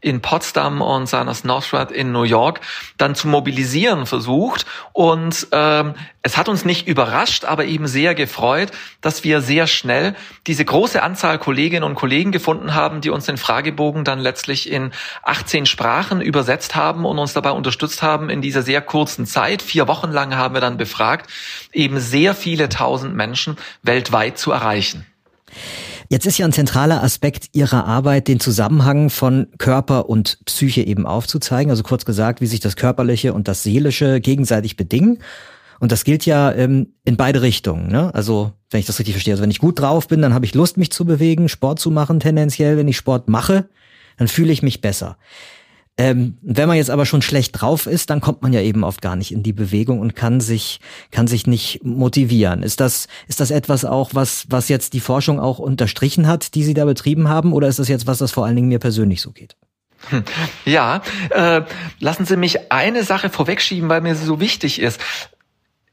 in 0.00 0.20
Potsdam 0.20 0.82
und 0.82 1.06
Sanas 1.06 1.44
Northrup 1.44 1.90
in 1.90 2.12
New 2.12 2.22
York, 2.22 2.60
dann 2.98 3.14
zu 3.14 3.28
mobilisieren 3.28 4.06
versucht 4.06 4.66
und 4.92 5.46
ähm, 5.52 5.94
es 6.22 6.36
hat 6.36 6.50
uns 6.50 6.66
nicht 6.66 6.86
überrascht, 6.86 7.44
aber 7.44 7.64
eben 7.64 7.86
sehr 7.86 8.14
gefreut, 8.14 8.72
dass 9.00 9.24
wir 9.24 9.40
sehr 9.40 9.66
schnell 9.66 10.14
diese 10.46 10.64
große 10.66 11.02
Anzahl 11.02 11.38
Kolleginnen 11.38 11.84
und 11.84 11.94
Kollegen 11.94 12.30
gefunden 12.30 12.74
haben, 12.74 13.00
die 13.00 13.08
uns 13.08 13.24
den 13.24 13.38
Fragebogen 13.38 14.04
dann 14.04 14.18
letztlich 14.18 14.70
in 14.70 14.92
18 15.22 15.64
Sprachen 15.64 16.20
übersetzt 16.20 16.74
haben 16.74 17.06
und 17.06 17.18
uns 17.18 17.32
dabei 17.32 17.52
unterstützt 17.52 18.02
haben 18.02 18.28
in 18.28 18.42
dieser 18.42 18.60
sehr 18.60 18.82
kurzen 18.82 19.19
Zeit. 19.26 19.62
Vier 19.62 19.88
Wochen 19.88 20.10
lang 20.10 20.34
haben 20.36 20.54
wir 20.54 20.60
dann 20.60 20.76
befragt, 20.76 21.30
eben 21.72 22.00
sehr 22.00 22.34
viele 22.34 22.68
tausend 22.68 23.14
Menschen 23.14 23.56
weltweit 23.82 24.38
zu 24.38 24.52
erreichen. 24.52 25.06
Jetzt 26.08 26.26
ist 26.26 26.38
ja 26.38 26.44
ein 26.44 26.52
zentraler 26.52 27.04
Aspekt 27.04 27.50
Ihrer 27.52 27.86
Arbeit, 27.86 28.26
den 28.26 28.40
Zusammenhang 28.40 29.10
von 29.10 29.46
Körper 29.58 30.08
und 30.08 30.38
Psyche 30.44 30.82
eben 30.82 31.06
aufzuzeigen. 31.06 31.70
Also 31.70 31.84
kurz 31.84 32.04
gesagt, 32.04 32.40
wie 32.40 32.46
sich 32.46 32.58
das 32.58 32.74
Körperliche 32.74 33.32
und 33.32 33.46
das 33.46 33.62
Seelische 33.62 34.20
gegenseitig 34.20 34.76
bedingen. 34.76 35.20
Und 35.78 35.92
das 35.92 36.02
gilt 36.02 36.26
ja 36.26 36.52
ähm, 36.52 36.94
in 37.04 37.16
beide 37.16 37.42
Richtungen. 37.42 37.92
Ne? 37.92 38.12
Also 38.12 38.52
wenn 38.70 38.80
ich 38.80 38.86
das 38.86 38.98
richtig 38.98 39.14
verstehe, 39.14 39.34
also 39.34 39.42
wenn 39.42 39.52
ich 39.52 39.60
gut 39.60 39.78
drauf 39.78 40.08
bin, 40.08 40.20
dann 40.20 40.34
habe 40.34 40.44
ich 40.44 40.54
Lust, 40.54 40.76
mich 40.76 40.90
zu 40.90 41.04
bewegen, 41.04 41.48
Sport 41.48 41.78
zu 41.78 41.92
machen 41.92 42.18
tendenziell. 42.18 42.76
Wenn 42.76 42.88
ich 42.88 42.96
Sport 42.96 43.28
mache, 43.28 43.68
dann 44.16 44.26
fühle 44.26 44.52
ich 44.52 44.62
mich 44.62 44.80
besser. 44.80 45.16
Ähm, 46.00 46.38
wenn 46.40 46.66
man 46.66 46.78
jetzt 46.78 46.88
aber 46.88 47.04
schon 47.04 47.20
schlecht 47.20 47.60
drauf 47.60 47.84
ist, 47.84 48.08
dann 48.08 48.22
kommt 48.22 48.40
man 48.40 48.54
ja 48.54 48.62
eben 48.62 48.84
oft 48.84 49.02
gar 49.02 49.16
nicht 49.16 49.32
in 49.32 49.42
die 49.42 49.52
Bewegung 49.52 50.00
und 50.00 50.16
kann 50.16 50.40
sich, 50.40 50.80
kann 51.10 51.26
sich 51.26 51.46
nicht 51.46 51.84
motivieren. 51.84 52.62
Ist 52.62 52.80
das, 52.80 53.06
ist 53.28 53.38
das 53.38 53.50
etwas 53.50 53.84
auch, 53.84 54.14
was, 54.14 54.46
was 54.48 54.70
jetzt 54.70 54.94
die 54.94 55.00
Forschung 55.00 55.38
auch 55.38 55.58
unterstrichen 55.58 56.26
hat, 56.26 56.54
die 56.54 56.64
Sie 56.64 56.72
da 56.72 56.86
betrieben 56.86 57.28
haben? 57.28 57.52
Oder 57.52 57.68
ist 57.68 57.78
das 57.78 57.88
jetzt 57.88 58.06
was, 58.06 58.16
das 58.16 58.32
vor 58.32 58.46
allen 58.46 58.56
Dingen 58.56 58.68
mir 58.68 58.78
persönlich 58.78 59.20
so 59.20 59.30
geht? 59.32 59.56
Hm. 60.08 60.24
Ja, 60.64 61.02
äh, 61.28 61.64
lassen 61.98 62.24
Sie 62.24 62.38
mich 62.38 62.72
eine 62.72 63.04
Sache 63.04 63.28
vorwegschieben, 63.28 63.90
weil 63.90 64.00
mir 64.00 64.14
sie 64.14 64.24
so 64.24 64.40
wichtig 64.40 64.80
ist. 64.80 64.98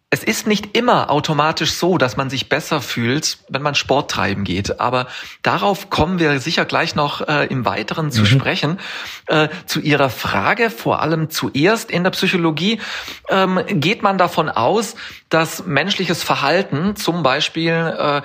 Es 0.10 0.24
ist 0.24 0.48
nicht 0.48 0.78
immer 0.78 1.10
automatisch 1.10 1.74
so, 1.74 1.98
dass 1.98 2.16
man 2.16 2.30
sich 2.30 2.48
besser 2.48 2.80
fühlt, 2.80 3.40
wenn 3.50 3.62
man 3.62 3.76
Sport 3.76 4.10
treiben 4.10 4.46
geht. 4.46 4.80
Aber 4.80 5.08
darauf 5.42 5.90
kommen 5.90 6.18
wir 6.18 6.40
sicher 6.40 6.64
gleich 6.64 6.96
noch 6.96 7.28
äh, 7.28 7.48
im 7.48 7.66
Weiteren 7.66 8.10
zu 8.10 8.22
mhm. 8.22 8.26
sprechen. 8.28 8.80
Äh, 9.26 9.50
zu 9.66 9.82
Ihrer 9.82 10.10
Frage, 10.10 10.70
vor 10.70 11.02
allem 11.02 11.30
zuerst 11.30 11.92
in 11.92 12.06
der 12.06 12.12
Psychologie, 12.12 12.80
ähm, 13.28 13.60
geht 13.68 14.02
man 14.02 14.18
davon 14.18 14.48
aus, 14.48 14.96
dass 15.28 15.66
menschliches 15.66 16.24
Verhalten, 16.24 16.96
zum 16.96 17.22
Beispiel 17.22 17.74
äh, 17.74 18.22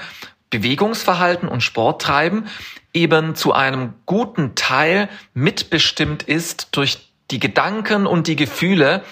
Bewegungsverhalten 0.50 1.48
und 1.48 1.64
Sporttreiben, 1.64 2.46
eben 2.94 3.34
zu 3.34 3.54
einem 3.54 3.94
guten 4.06 4.54
Teil 4.54 5.08
mitbestimmt 5.34 6.22
ist 6.22 6.68
durch 6.72 7.08
die 7.32 7.40
Gedanken 7.40 8.06
und 8.06 8.28
die 8.28 8.36
Gefühle, 8.36 9.02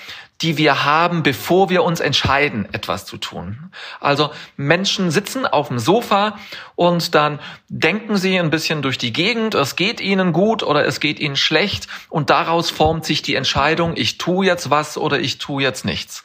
die 0.42 0.56
wir 0.56 0.84
haben, 0.84 1.22
bevor 1.22 1.68
wir 1.68 1.82
uns 1.84 2.00
entscheiden, 2.00 2.66
etwas 2.72 3.04
zu 3.04 3.18
tun. 3.18 3.70
Also 4.00 4.30
Menschen 4.56 5.10
sitzen 5.10 5.46
auf 5.46 5.68
dem 5.68 5.78
Sofa 5.78 6.38
und 6.76 7.14
dann 7.14 7.40
denken 7.68 8.16
sie 8.16 8.38
ein 8.38 8.50
bisschen 8.50 8.80
durch 8.82 8.96
die 8.96 9.12
Gegend, 9.12 9.54
es 9.54 9.76
geht 9.76 10.00
ihnen 10.00 10.32
gut 10.32 10.62
oder 10.62 10.86
es 10.86 11.00
geht 11.00 11.20
ihnen 11.20 11.36
schlecht 11.36 11.88
und 12.08 12.30
daraus 12.30 12.70
formt 12.70 13.04
sich 13.04 13.22
die 13.22 13.34
Entscheidung, 13.34 13.92
ich 13.96 14.18
tue 14.18 14.46
jetzt 14.46 14.70
was 14.70 14.96
oder 14.96 15.20
ich 15.20 15.38
tue 15.38 15.62
jetzt 15.62 15.84
nichts. 15.84 16.24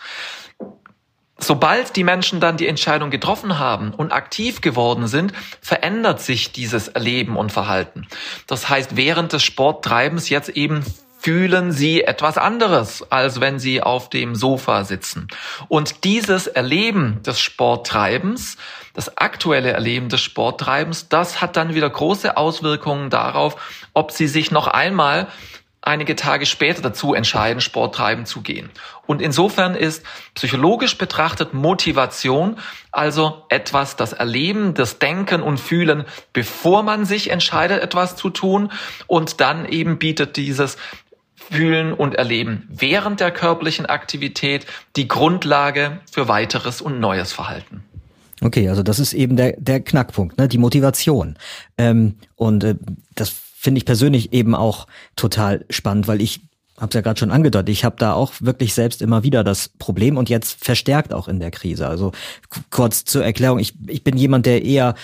Sobald 1.37 1.97
die 1.97 2.05
Menschen 2.05 2.39
dann 2.39 2.55
die 2.55 2.67
Entscheidung 2.67 3.09
getroffen 3.09 3.59
haben 3.59 3.93
und 3.93 4.13
aktiv 4.13 4.61
geworden 4.61 5.07
sind, 5.07 5.33
verändert 5.59 6.21
sich 6.21 6.53
dieses 6.53 6.87
Erleben 6.87 7.35
und 7.35 7.51
Verhalten. 7.51 8.07
Das 8.47 8.69
heißt, 8.69 8.95
während 8.95 9.33
des 9.33 9.43
Sporttreibens 9.43 10.29
jetzt 10.29 10.49
eben 10.49 10.85
fühlen 11.25 11.71
sie 11.71 12.03
etwas 12.03 12.37
anderes, 12.37 13.03
als 13.11 13.41
wenn 13.41 13.57
sie 13.57 13.81
auf 13.81 14.11
dem 14.11 14.35
Sofa 14.35 14.83
sitzen. 14.83 15.27
Und 15.67 16.03
dieses 16.03 16.45
Erleben 16.45 17.23
des 17.23 17.39
Sporttreibens, 17.39 18.57
das 18.93 19.17
aktuelle 19.17 19.71
Erleben 19.71 20.07
des 20.07 20.21
Sporttreibens, 20.21 21.09
das 21.09 21.41
hat 21.41 21.57
dann 21.57 21.73
wieder 21.73 21.89
große 21.89 22.37
Auswirkungen 22.37 23.09
darauf, 23.09 23.55
ob 23.95 24.11
sie 24.11 24.27
sich 24.27 24.51
noch 24.51 24.67
einmal 24.67 25.27
einige 25.85 26.15
Tage 26.15 26.45
später 26.45 26.83
dazu 26.83 27.15
entscheiden, 27.15 27.61
Sport 27.61 27.95
treiben 27.95 28.27
zu 28.27 28.41
gehen. 28.41 28.69
Und 29.07 29.21
insofern 29.21 29.75
ist 29.75 30.03
psychologisch 30.33 30.97
betrachtet 30.97 31.53
Motivation 31.53 32.57
also 32.91 33.43
etwas, 33.49 33.95
das 33.95 34.13
Erleben, 34.13 34.73
das 34.73 34.99
Denken 34.99 35.41
und 35.41 35.59
Fühlen, 35.59 36.05
bevor 36.33 36.81
man 36.81 37.05
sich 37.05 37.29
entscheidet, 37.29 37.83
etwas 37.83 38.15
zu 38.15 38.29
tun. 38.29 38.71
Und 39.05 39.41
dann 39.41 39.65
eben 39.65 39.99
bietet 39.99 40.37
dieses 40.37 40.77
Fühlen 41.51 41.93
und 41.93 42.15
Erleben 42.15 42.67
während 42.69 43.19
der 43.19 43.31
körperlichen 43.31 43.85
Aktivität 43.85 44.65
die 44.95 45.07
Grundlage 45.07 45.99
für 46.11 46.27
weiteres 46.27 46.81
und 46.81 46.99
neues 46.99 47.33
Verhalten. 47.33 47.83
Okay, 48.41 48.69
also 48.69 48.83
das 48.83 48.99
ist 48.99 49.13
eben 49.13 49.37
der, 49.37 49.55
der 49.57 49.79
Knackpunkt, 49.79 50.37
ne? 50.37 50.47
die 50.47 50.57
Motivation. 50.57 51.37
Ähm, 51.77 52.15
und 52.35 52.63
äh, 52.63 52.75
das 53.15 53.29
finde 53.29 53.79
ich 53.79 53.85
persönlich 53.85 54.33
eben 54.33 54.53
auch 54.53 54.87
total 55.15 55.65
spannend, 55.69 56.07
weil 56.07 56.21
ich 56.21 56.41
habe 56.77 56.89
es 56.89 56.93
ja 56.93 57.01
gerade 57.01 57.19
schon 57.19 57.31
angedeutet, 57.31 57.69
ich 57.69 57.85
habe 57.85 57.95
da 57.97 58.13
auch 58.13 58.33
wirklich 58.41 58.73
selbst 58.73 59.01
immer 59.01 59.23
wieder 59.23 59.43
das 59.43 59.69
Problem 59.69 60.17
und 60.17 60.29
jetzt 60.29 60.63
verstärkt 60.63 61.13
auch 61.13 61.29
in 61.29 61.39
der 61.39 61.51
Krise. 61.51 61.87
Also 61.87 62.11
kurz 62.69 63.05
zur 63.05 63.23
Erklärung, 63.23 63.59
ich, 63.59 63.73
ich 63.87 64.03
bin 64.03 64.17
jemand, 64.17 64.45
der 64.45 64.63
eher 64.63 64.95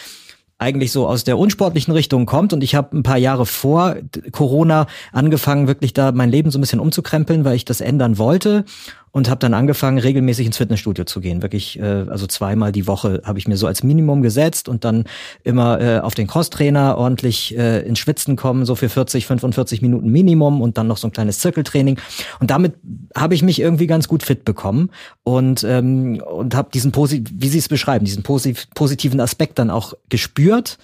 eigentlich 0.62 0.92
so 0.92 1.08
aus 1.08 1.24
der 1.24 1.40
unsportlichen 1.40 1.92
Richtung 1.92 2.26
kommt. 2.26 2.54
Und 2.54 2.64
ich 2.64 2.76
habe 2.76 2.96
ein 2.96 3.04
paar 3.04 3.18
Jahre 3.18 3.46
vor 3.46 3.96
Corona 4.32 4.86
angefangen, 5.12 5.68
wirklich 5.68 5.94
da 5.94 6.12
mein 6.12 6.30
Leben 6.30 6.52
so 6.52 6.60
ein 6.60 6.62
bisschen 6.62 6.80
umzukrempeln, 6.80 7.44
weil 7.44 7.56
ich 7.56 7.66
das 7.66 7.82
ändern 7.82 8.18
wollte 8.18 8.64
und 9.12 9.30
habe 9.30 9.40
dann 9.40 9.54
angefangen, 9.54 9.98
regelmäßig 9.98 10.46
ins 10.46 10.58
Fitnessstudio 10.58 11.06
zu 11.06 11.20
gehen. 11.20 11.42
Wirklich, 11.42 11.80
äh, 11.80 12.06
also 12.08 12.28
zweimal 12.28 12.72
die 12.72 12.88
Woche 12.88 13.22
habe 13.26 13.40
ich 13.40 13.48
mir 13.48 13.58
so 13.58 13.68
als 13.68 13.84
Minimum 13.84 14.22
gesetzt 14.22 14.70
und 14.70 14.86
dann 14.86 15.06
immer 15.44 15.82
äh, 15.82 16.00
auf 16.00 16.16
den 16.16 16.28
Crosstrainer 16.28 16.98
ordentlich 16.98 17.58
äh, 17.58 17.82
ins 17.82 18.00
Schwitzen 18.00 18.36
kommen, 18.36 18.66
so 18.66 18.76
für 18.76 18.90
40, 18.90 19.26
45 19.26 19.82
Minuten 19.82 20.10
Minimum 20.10 20.62
und 20.62 20.78
dann 20.78 20.88
noch 20.88 20.98
so 20.98 21.08
ein 21.08 21.12
kleines 21.12 21.40
Zirkeltraining. 21.40 22.00
Und 22.40 22.52
damit 22.52 22.74
habe 23.16 23.36
ich 23.36 23.44
mich 23.44 23.60
irgendwie 23.60 23.88
ganz 23.88 24.08
gut 24.08 24.24
fit 24.24 24.46
bekommen 24.46 24.90
und 25.24 25.64
ähm, 25.64 26.22
und 26.22 26.56
habe 26.56 26.70
diesen 26.74 26.92
posit 26.92 27.30
wie 27.34 27.50
Sie 27.50 27.58
es 27.58 27.68
beschreiben, 27.68 28.06
diesen 28.06 28.24
posit 28.24 28.68
positiven 28.76 29.20
Aspekt 29.20 29.60
dann 29.60 29.70
auch 29.70 29.94
gespürt 30.10 30.78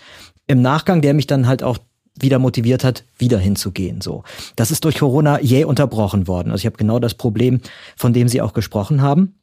im 0.47 0.61
Nachgang, 0.61 1.01
der 1.01 1.13
mich 1.13 1.27
dann 1.27 1.47
halt 1.47 1.61
auch 1.61 1.77
wieder 2.21 2.39
motiviert 2.39 2.84
hat, 2.84 3.03
wieder 3.17 3.38
hinzugehen. 3.39 4.01
So, 4.01 4.23
das 4.56 4.71
ist 4.71 4.86
durch 4.86 4.99
Corona 4.99 5.39
jäh 5.41 5.65
unterbrochen 5.65 6.27
worden. 6.27 6.51
Also 6.51 6.62
ich 6.62 6.65
habe 6.65 6.77
genau 6.77 6.99
das 6.99 7.13
Problem, 7.13 7.62
von 7.95 8.13
dem 8.13 8.27
Sie 8.27 8.41
auch 8.41 8.53
gesprochen 8.53 9.01
haben. 9.01 9.38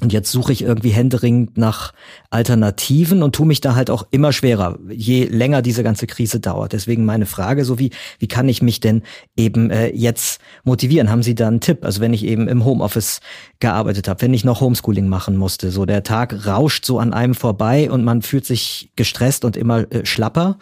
Und 0.00 0.12
jetzt 0.12 0.30
suche 0.30 0.52
ich 0.52 0.62
irgendwie 0.62 0.90
händeringend 0.90 1.58
nach 1.58 1.92
Alternativen 2.30 3.22
und 3.22 3.34
tue 3.34 3.46
mich 3.46 3.60
da 3.60 3.74
halt 3.74 3.90
auch 3.90 4.06
immer 4.12 4.32
schwerer, 4.32 4.78
je 4.88 5.24
länger 5.24 5.60
diese 5.60 5.82
ganze 5.82 6.06
Krise 6.06 6.38
dauert. 6.38 6.72
Deswegen 6.72 7.04
meine 7.04 7.26
Frage, 7.26 7.64
so 7.64 7.80
wie, 7.80 7.90
wie 8.20 8.28
kann 8.28 8.48
ich 8.48 8.62
mich 8.62 8.78
denn 8.78 9.02
eben 9.36 9.70
äh, 9.70 9.88
jetzt 9.88 10.40
motivieren? 10.62 11.10
Haben 11.10 11.24
Sie 11.24 11.34
da 11.34 11.48
einen 11.48 11.60
Tipp? 11.60 11.84
Also 11.84 12.00
wenn 12.00 12.12
ich 12.12 12.24
eben 12.24 12.46
im 12.46 12.64
Homeoffice 12.64 13.20
gearbeitet 13.58 14.06
habe, 14.06 14.22
wenn 14.22 14.34
ich 14.34 14.44
noch 14.44 14.60
Homeschooling 14.60 15.08
machen 15.08 15.36
musste, 15.36 15.72
so 15.72 15.84
der 15.84 16.04
Tag 16.04 16.46
rauscht 16.46 16.84
so 16.84 17.00
an 17.00 17.12
einem 17.12 17.34
vorbei 17.34 17.90
und 17.90 18.04
man 18.04 18.22
fühlt 18.22 18.46
sich 18.46 18.92
gestresst 18.94 19.44
und 19.44 19.56
immer 19.56 19.90
äh, 19.92 20.06
schlapper. 20.06 20.58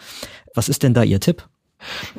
Was 0.55 0.67
ist 0.67 0.81
denn 0.81 0.95
da 0.95 1.03
Ihr 1.03 1.19
Tipp? 1.19 1.47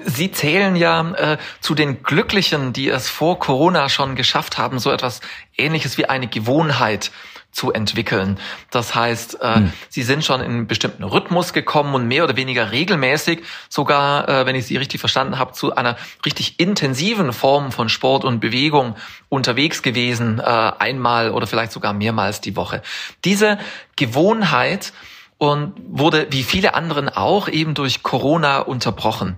Sie 0.04 0.30
zählen 0.30 0.76
ja 0.76 1.10
äh, 1.12 1.38
zu 1.60 1.74
den 1.74 2.02
Glücklichen, 2.02 2.72
die 2.72 2.88
es 2.88 3.08
vor 3.08 3.38
Corona 3.38 3.88
schon 3.88 4.14
geschafft 4.14 4.56
haben, 4.58 4.78
so 4.78 4.90
etwas 4.90 5.20
Ähnliches 5.56 5.98
wie 5.98 6.06
eine 6.06 6.28
Gewohnheit 6.28 7.10
zu 7.50 7.72
entwickeln. 7.72 8.38
Das 8.70 8.94
heißt, 8.94 9.40
äh, 9.40 9.54
hm. 9.54 9.72
sie 9.88 10.02
sind 10.02 10.24
schon 10.24 10.40
in 10.40 10.50
einen 10.50 10.66
bestimmten 10.66 11.02
Rhythmus 11.02 11.52
gekommen 11.52 11.94
und 11.94 12.06
mehr 12.06 12.24
oder 12.24 12.36
weniger 12.36 12.70
regelmäßig, 12.70 13.42
sogar, 13.68 14.28
äh, 14.28 14.46
wenn 14.46 14.54
ich 14.54 14.66
sie 14.66 14.76
richtig 14.76 15.00
verstanden 15.00 15.38
habe, 15.38 15.52
zu 15.52 15.74
einer 15.74 15.96
richtig 16.24 16.60
intensiven 16.60 17.32
Form 17.32 17.72
von 17.72 17.88
Sport 17.88 18.24
und 18.24 18.38
Bewegung 18.38 18.94
unterwegs 19.28 19.82
gewesen, 19.82 20.38
äh, 20.38 20.42
einmal 20.42 21.32
oder 21.32 21.46
vielleicht 21.46 21.72
sogar 21.72 21.94
mehrmals 21.94 22.40
die 22.40 22.54
Woche. 22.54 22.82
Diese 23.24 23.58
Gewohnheit 23.96 24.92
und 25.38 25.74
wurde 25.88 26.26
wie 26.30 26.42
viele 26.42 26.74
anderen 26.74 27.08
auch 27.08 27.48
eben 27.48 27.74
durch 27.74 28.02
Corona 28.02 28.58
unterbrochen. 28.58 29.36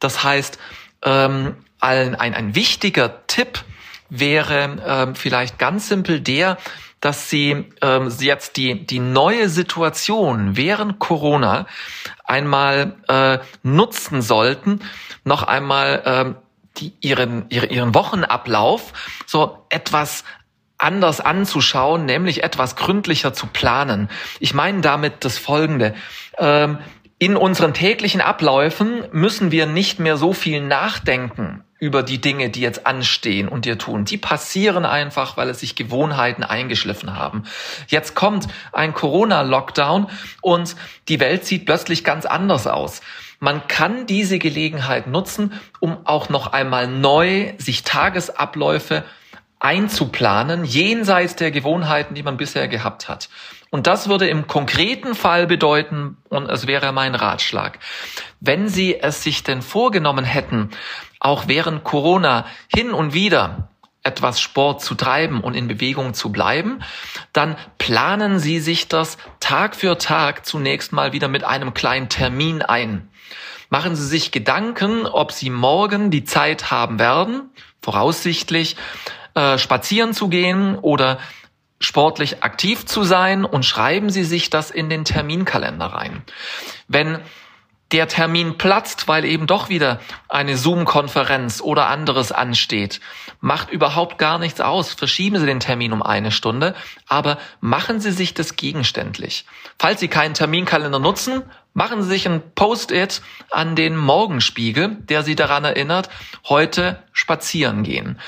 Das 0.00 0.24
heißt, 0.24 0.58
ähm, 1.02 1.56
ein, 1.80 2.14
ein, 2.14 2.34
ein 2.34 2.54
wichtiger 2.54 3.26
Tipp 3.26 3.64
wäre 4.08 4.78
ähm, 4.86 5.14
vielleicht 5.14 5.58
ganz 5.58 5.88
simpel 5.88 6.20
der, 6.20 6.56
dass 7.00 7.28
Sie 7.28 7.66
ähm, 7.82 8.12
jetzt 8.18 8.56
die, 8.56 8.86
die 8.86 8.98
neue 8.98 9.48
Situation 9.48 10.56
während 10.56 10.98
Corona 10.98 11.66
einmal 12.24 12.96
äh, 13.08 13.38
nutzen 13.62 14.22
sollten, 14.22 14.80
noch 15.22 15.42
einmal 15.42 16.02
ähm, 16.06 16.36
die, 16.78 16.94
ihren, 17.00 17.48
ihren, 17.50 17.70
ihren 17.70 17.94
Wochenablauf 17.94 18.92
so 19.26 19.66
etwas 19.68 20.24
anders 20.78 21.20
anzuschauen, 21.20 22.04
nämlich 22.04 22.42
etwas 22.42 22.76
gründlicher 22.76 23.32
zu 23.32 23.46
planen. 23.46 24.08
Ich 24.40 24.54
meine 24.54 24.80
damit 24.80 25.24
das 25.24 25.38
Folgende. 25.38 25.94
Ähm, 26.38 26.78
in 27.18 27.36
unseren 27.36 27.72
täglichen 27.72 28.20
Abläufen 28.20 29.04
müssen 29.10 29.50
wir 29.50 29.64
nicht 29.66 29.98
mehr 29.98 30.18
so 30.18 30.34
viel 30.34 30.60
nachdenken 30.60 31.64
über 31.78 32.02
die 32.02 32.20
Dinge, 32.20 32.50
die 32.50 32.60
jetzt 32.60 32.86
anstehen 32.86 33.48
und 33.48 33.64
dir 33.64 33.78
tun. 33.78 34.04
Die 34.04 34.16
passieren 34.16 34.84
einfach, 34.84 35.36
weil 35.36 35.48
es 35.48 35.60
sich 35.60 35.76
Gewohnheiten 35.76 36.42
eingeschliffen 36.42 37.14
haben. 37.16 37.44
Jetzt 37.88 38.14
kommt 38.14 38.48
ein 38.72 38.94
Corona-Lockdown 38.94 40.08
und 40.40 40.76
die 41.08 41.20
Welt 41.20 41.44
sieht 41.44 41.66
plötzlich 41.66 42.02
ganz 42.02 42.24
anders 42.24 42.66
aus. 42.66 43.02
Man 43.40 43.68
kann 43.68 44.06
diese 44.06 44.38
Gelegenheit 44.38 45.06
nutzen, 45.06 45.52
um 45.80 45.98
auch 46.04 46.30
noch 46.30 46.52
einmal 46.52 46.86
neu 46.86 47.52
sich 47.58 47.82
Tagesabläufe 47.82 49.04
einzuplanen, 49.58 50.64
jenseits 50.64 51.36
der 51.36 51.50
Gewohnheiten, 51.50 52.14
die 52.14 52.22
man 52.22 52.36
bisher 52.36 52.68
gehabt 52.68 53.08
hat. 53.08 53.28
Und 53.70 53.86
das 53.86 54.08
würde 54.08 54.28
im 54.28 54.46
konkreten 54.46 55.14
Fall 55.14 55.46
bedeuten, 55.46 56.16
und 56.28 56.48
es 56.48 56.66
wäre 56.66 56.92
mein 56.92 57.14
Ratschlag, 57.14 57.78
wenn 58.40 58.68
Sie 58.68 59.00
es 59.00 59.22
sich 59.22 59.42
denn 59.42 59.62
vorgenommen 59.62 60.24
hätten, 60.24 60.70
auch 61.20 61.48
während 61.48 61.84
Corona 61.84 62.46
hin 62.68 62.92
und 62.92 63.14
wieder 63.14 63.68
etwas 64.02 64.40
Sport 64.40 64.82
zu 64.82 64.94
treiben 64.94 65.40
und 65.40 65.54
in 65.54 65.66
Bewegung 65.66 66.14
zu 66.14 66.30
bleiben, 66.30 66.80
dann 67.32 67.56
planen 67.76 68.38
Sie 68.38 68.60
sich 68.60 68.86
das 68.86 69.18
Tag 69.40 69.74
für 69.74 69.98
Tag 69.98 70.46
zunächst 70.46 70.92
mal 70.92 71.12
wieder 71.12 71.26
mit 71.26 71.42
einem 71.42 71.74
kleinen 71.74 72.08
Termin 72.08 72.62
ein. 72.62 73.08
Machen 73.68 73.96
Sie 73.96 74.06
sich 74.06 74.30
Gedanken, 74.30 75.06
ob 75.06 75.32
Sie 75.32 75.50
morgen 75.50 76.12
die 76.12 76.24
Zeit 76.24 76.70
haben 76.70 77.00
werden, 77.00 77.50
voraussichtlich 77.82 78.76
äh, 79.36 79.58
spazieren 79.58 80.14
zu 80.14 80.28
gehen 80.28 80.78
oder 80.78 81.18
sportlich 81.78 82.42
aktiv 82.42 82.86
zu 82.86 83.04
sein 83.04 83.44
und 83.44 83.66
schreiben 83.66 84.08
Sie 84.08 84.24
sich 84.24 84.48
das 84.48 84.70
in 84.70 84.88
den 84.88 85.04
Terminkalender 85.04 85.86
rein. 85.86 86.22
Wenn 86.88 87.18
der 87.92 88.08
Termin 88.08 88.56
platzt, 88.58 89.08
weil 89.08 89.24
eben 89.24 89.46
doch 89.46 89.68
wieder 89.68 90.00
eine 90.28 90.56
Zoom-Konferenz 90.56 91.60
oder 91.60 91.86
anderes 91.88 92.32
ansteht, 92.32 93.00
macht 93.40 93.70
überhaupt 93.70 94.18
gar 94.18 94.38
nichts 94.38 94.60
aus. 94.60 94.94
Verschieben 94.94 95.38
Sie 95.38 95.46
den 95.46 95.60
Termin 95.60 95.92
um 95.92 96.02
eine 96.02 96.32
Stunde, 96.32 96.74
aber 97.06 97.38
machen 97.60 98.00
Sie 98.00 98.12
sich 98.12 98.32
das 98.32 98.56
gegenständlich. 98.56 99.44
Falls 99.78 100.00
Sie 100.00 100.08
keinen 100.08 100.32
Terminkalender 100.34 100.98
nutzen, 100.98 101.42
machen 101.76 102.02
Sie 102.02 102.08
sich 102.08 102.26
ein 102.26 102.42
Post-it 102.54 103.20
an 103.50 103.76
den 103.76 103.96
Morgenspiegel, 103.96 104.96
der 105.08 105.22
Sie 105.22 105.36
daran 105.36 105.64
erinnert, 105.64 106.08
heute 106.48 107.02
spazieren 107.12 107.84
gehen. 107.84 108.18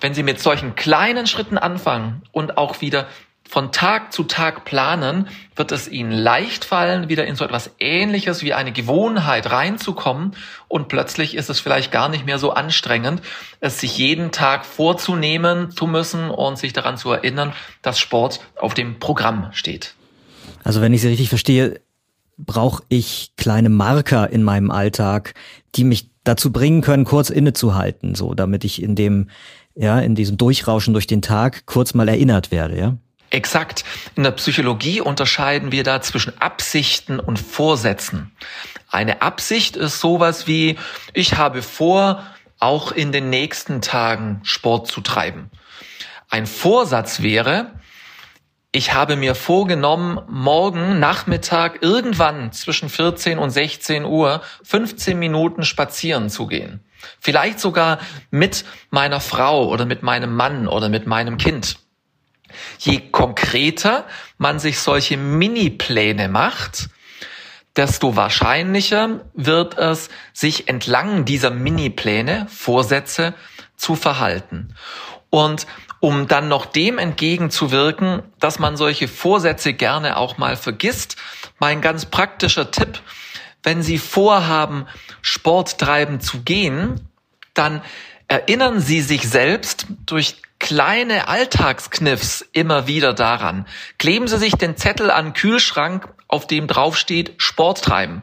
Wenn 0.00 0.14
Sie 0.14 0.22
mit 0.22 0.40
solchen 0.40 0.74
kleinen 0.74 1.26
Schritten 1.26 1.58
anfangen 1.58 2.22
und 2.32 2.56
auch 2.56 2.80
wieder 2.80 3.06
von 3.48 3.70
Tag 3.70 4.12
zu 4.12 4.24
Tag 4.24 4.64
planen, 4.64 5.28
wird 5.54 5.72
es 5.72 5.88
ihnen 5.88 6.10
leicht 6.10 6.64
fallen, 6.64 7.08
wieder 7.08 7.26
in 7.26 7.36
so 7.36 7.44
etwas 7.44 7.70
Ähnliches 7.78 8.42
wie 8.42 8.54
eine 8.54 8.72
Gewohnheit 8.72 9.50
reinzukommen 9.50 10.34
und 10.66 10.88
plötzlich 10.88 11.36
ist 11.36 11.50
es 11.50 11.60
vielleicht 11.60 11.92
gar 11.92 12.08
nicht 12.08 12.26
mehr 12.26 12.38
so 12.38 12.52
anstrengend, 12.52 13.20
es 13.60 13.78
sich 13.78 13.98
jeden 13.98 14.32
Tag 14.32 14.64
vorzunehmen 14.64 15.70
zu 15.70 15.86
müssen 15.86 16.30
und 16.30 16.58
sich 16.58 16.72
daran 16.72 16.96
zu 16.96 17.12
erinnern, 17.12 17.52
dass 17.82 18.00
Sport 18.00 18.40
auf 18.58 18.74
dem 18.74 18.98
Programm 18.98 19.50
steht. 19.52 19.94
Also 20.64 20.80
wenn 20.80 20.92
ich 20.92 21.02
Sie 21.02 21.08
richtig 21.08 21.28
verstehe, 21.28 21.80
brauche 22.36 22.82
ich 22.88 23.32
kleine 23.36 23.68
Marker 23.68 24.30
in 24.30 24.42
meinem 24.42 24.70
Alltag, 24.70 25.34
die 25.74 25.84
mich 25.84 26.10
dazu 26.24 26.52
bringen 26.52 26.82
können, 26.82 27.04
kurz 27.04 27.30
innezuhalten, 27.30 28.14
so 28.14 28.34
damit 28.34 28.64
ich 28.64 28.82
in 28.82 28.94
dem 28.94 29.28
ja, 29.76 30.00
in 30.00 30.14
diesem 30.14 30.38
Durchrauschen 30.38 30.94
durch 30.94 31.06
den 31.06 31.22
Tag 31.22 31.66
kurz 31.66 31.94
mal 31.94 32.08
erinnert 32.08 32.50
werde, 32.50 32.78
ja? 32.78 32.96
Exakt. 33.30 33.84
In 34.14 34.22
der 34.22 34.30
Psychologie 34.30 35.00
unterscheiden 35.00 35.72
wir 35.72 35.82
da 35.82 36.00
zwischen 36.00 36.40
Absichten 36.40 37.20
und 37.20 37.38
Vorsätzen. 37.38 38.30
Eine 38.88 39.20
Absicht 39.20 39.76
ist 39.76 40.00
sowas 40.00 40.46
wie, 40.46 40.78
ich 41.12 41.36
habe 41.36 41.60
vor, 41.62 42.24
auch 42.58 42.92
in 42.92 43.12
den 43.12 43.28
nächsten 43.28 43.82
Tagen 43.82 44.40
Sport 44.44 44.86
zu 44.86 45.00
treiben. 45.00 45.50
Ein 46.30 46.46
Vorsatz 46.46 47.20
wäre, 47.20 47.72
ich 48.72 48.92
habe 48.92 49.16
mir 49.16 49.34
vorgenommen, 49.34 50.20
morgen 50.28 50.98
Nachmittag 50.98 51.82
irgendwann 51.82 52.52
zwischen 52.52 52.88
14 52.88 53.38
und 53.38 53.50
16 53.50 54.04
Uhr 54.04 54.42
15 54.64 55.18
Minuten 55.18 55.62
spazieren 55.62 56.28
zu 56.28 56.46
gehen. 56.46 56.80
Vielleicht 57.20 57.60
sogar 57.60 57.98
mit 58.30 58.64
meiner 58.90 59.20
Frau 59.20 59.68
oder 59.68 59.86
mit 59.86 60.02
meinem 60.02 60.34
Mann 60.34 60.68
oder 60.68 60.88
mit 60.88 61.06
meinem 61.06 61.38
Kind. 61.38 61.78
Je 62.78 63.00
konkreter 63.10 64.06
man 64.38 64.58
sich 64.58 64.78
solche 64.78 65.16
Mini-Pläne 65.16 66.28
macht, 66.28 66.88
desto 67.76 68.16
wahrscheinlicher 68.16 69.26
wird 69.34 69.76
es, 69.78 70.08
sich 70.32 70.68
entlang 70.68 71.24
dieser 71.24 71.50
Mini-Pläne, 71.50 72.46
Vorsätze 72.48 73.34
zu 73.76 73.94
verhalten. 73.94 74.74
Und 75.30 75.66
um 76.00 76.28
dann 76.28 76.48
noch 76.48 76.66
dem 76.66 76.98
entgegenzuwirken, 76.98 78.22
dass 78.38 78.58
man 78.58 78.76
solche 78.76 79.08
Vorsätze 79.08 79.72
gerne 79.72 80.16
auch 80.16 80.38
mal 80.38 80.56
vergisst, 80.56 81.16
mein 81.58 81.80
ganz 81.80 82.06
praktischer 82.06 82.70
Tipp, 82.70 83.00
wenn 83.62 83.82
Sie 83.82 83.98
vorhaben, 83.98 84.86
Sport 85.22 85.78
treiben 85.78 86.20
zu 86.20 86.42
gehen, 86.42 87.08
dann 87.54 87.82
erinnern 88.28 88.80
Sie 88.80 89.00
sich 89.00 89.28
selbst 89.28 89.86
durch 90.04 90.36
kleine 90.58 91.28
Alltagskniffs 91.28 92.44
immer 92.52 92.86
wieder 92.86 93.12
daran. 93.12 93.66
Kleben 93.98 94.28
Sie 94.28 94.38
sich 94.38 94.54
den 94.54 94.76
Zettel 94.76 95.10
an 95.10 95.26
den 95.26 95.32
Kühlschrank, 95.34 96.08
auf 96.28 96.46
dem 96.46 96.66
draufsteht 96.66 97.34
Sport 97.38 97.82
treiben. 97.82 98.22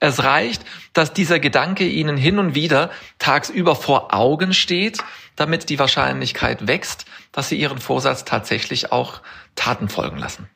Es 0.00 0.22
reicht, 0.24 0.62
dass 0.92 1.12
dieser 1.12 1.38
Gedanke 1.38 1.86
Ihnen 1.86 2.16
hin 2.16 2.38
und 2.38 2.54
wieder 2.54 2.90
tagsüber 3.18 3.76
vor 3.76 4.14
Augen 4.14 4.52
steht, 4.52 4.98
damit 5.36 5.68
die 5.68 5.78
Wahrscheinlichkeit 5.78 6.66
wächst, 6.66 7.06
dass 7.32 7.48
Sie 7.48 7.58
Ihren 7.58 7.78
Vorsatz 7.78 8.24
tatsächlich 8.24 8.92
auch 8.92 9.20
Taten 9.54 9.88
folgen 9.88 10.18
lassen. 10.18 10.48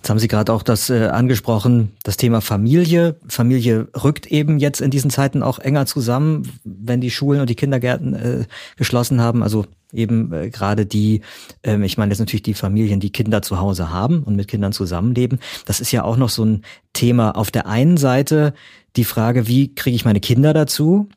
Jetzt 0.00 0.08
haben 0.08 0.18
Sie 0.18 0.28
gerade 0.28 0.50
auch 0.54 0.62
das 0.62 0.88
äh, 0.88 1.08
angesprochen, 1.08 1.92
das 2.04 2.16
Thema 2.16 2.40
Familie. 2.40 3.16
Familie 3.28 3.88
rückt 4.02 4.26
eben 4.26 4.58
jetzt 4.58 4.80
in 4.80 4.90
diesen 4.90 5.10
Zeiten 5.10 5.42
auch 5.42 5.58
enger 5.58 5.84
zusammen, 5.84 6.50
wenn 6.64 7.02
die 7.02 7.10
Schulen 7.10 7.42
und 7.42 7.50
die 7.50 7.54
Kindergärten 7.54 8.14
äh, 8.14 8.44
geschlossen 8.76 9.20
haben. 9.20 9.42
Also 9.42 9.66
eben 9.92 10.32
äh, 10.32 10.48
gerade 10.48 10.86
die, 10.86 11.20
ähm, 11.62 11.82
ich 11.82 11.98
meine 11.98 12.12
jetzt 12.12 12.18
natürlich 12.18 12.42
die 12.42 12.54
Familien, 12.54 12.98
die 12.98 13.12
Kinder 13.12 13.42
zu 13.42 13.58
Hause 13.58 13.90
haben 13.90 14.22
und 14.22 14.36
mit 14.36 14.48
Kindern 14.48 14.72
zusammenleben. 14.72 15.38
Das 15.66 15.80
ist 15.80 15.92
ja 15.92 16.02
auch 16.02 16.16
noch 16.16 16.30
so 16.30 16.46
ein 16.46 16.62
Thema. 16.94 17.32
Auf 17.36 17.50
der 17.50 17.66
einen 17.66 17.98
Seite 17.98 18.54
die 18.96 19.04
Frage, 19.04 19.48
wie 19.48 19.74
kriege 19.74 19.94
ich 19.94 20.06
meine 20.06 20.20
Kinder 20.20 20.54
dazu, 20.54 21.10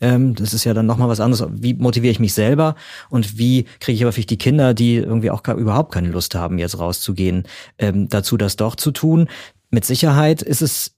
ähm, 0.00 0.34
das 0.34 0.54
ist 0.54 0.64
ja 0.64 0.74
dann 0.74 0.86
nochmal 0.86 1.08
was 1.08 1.20
anderes. 1.20 1.46
Wie 1.52 1.74
motiviere 1.74 2.12
ich 2.12 2.20
mich 2.20 2.34
selber 2.34 2.74
und 3.08 3.38
wie 3.38 3.64
kriege 3.80 3.96
ich 3.96 4.02
aber 4.02 4.12
vielleicht 4.12 4.30
die 4.30 4.38
Kinder, 4.38 4.74
die 4.74 4.96
irgendwie 4.96 5.30
auch 5.30 5.46
überhaupt 5.48 5.92
keine 5.92 6.08
Lust 6.08 6.34
haben, 6.34 6.58
jetzt 6.58 6.78
rauszugehen, 6.78 7.44
ähm, 7.78 8.08
dazu 8.08 8.36
das 8.36 8.56
doch 8.56 8.76
zu 8.76 8.90
tun. 8.90 9.28
Mit 9.70 9.84
Sicherheit 9.84 10.42
ist 10.42 10.62
es 10.62 10.96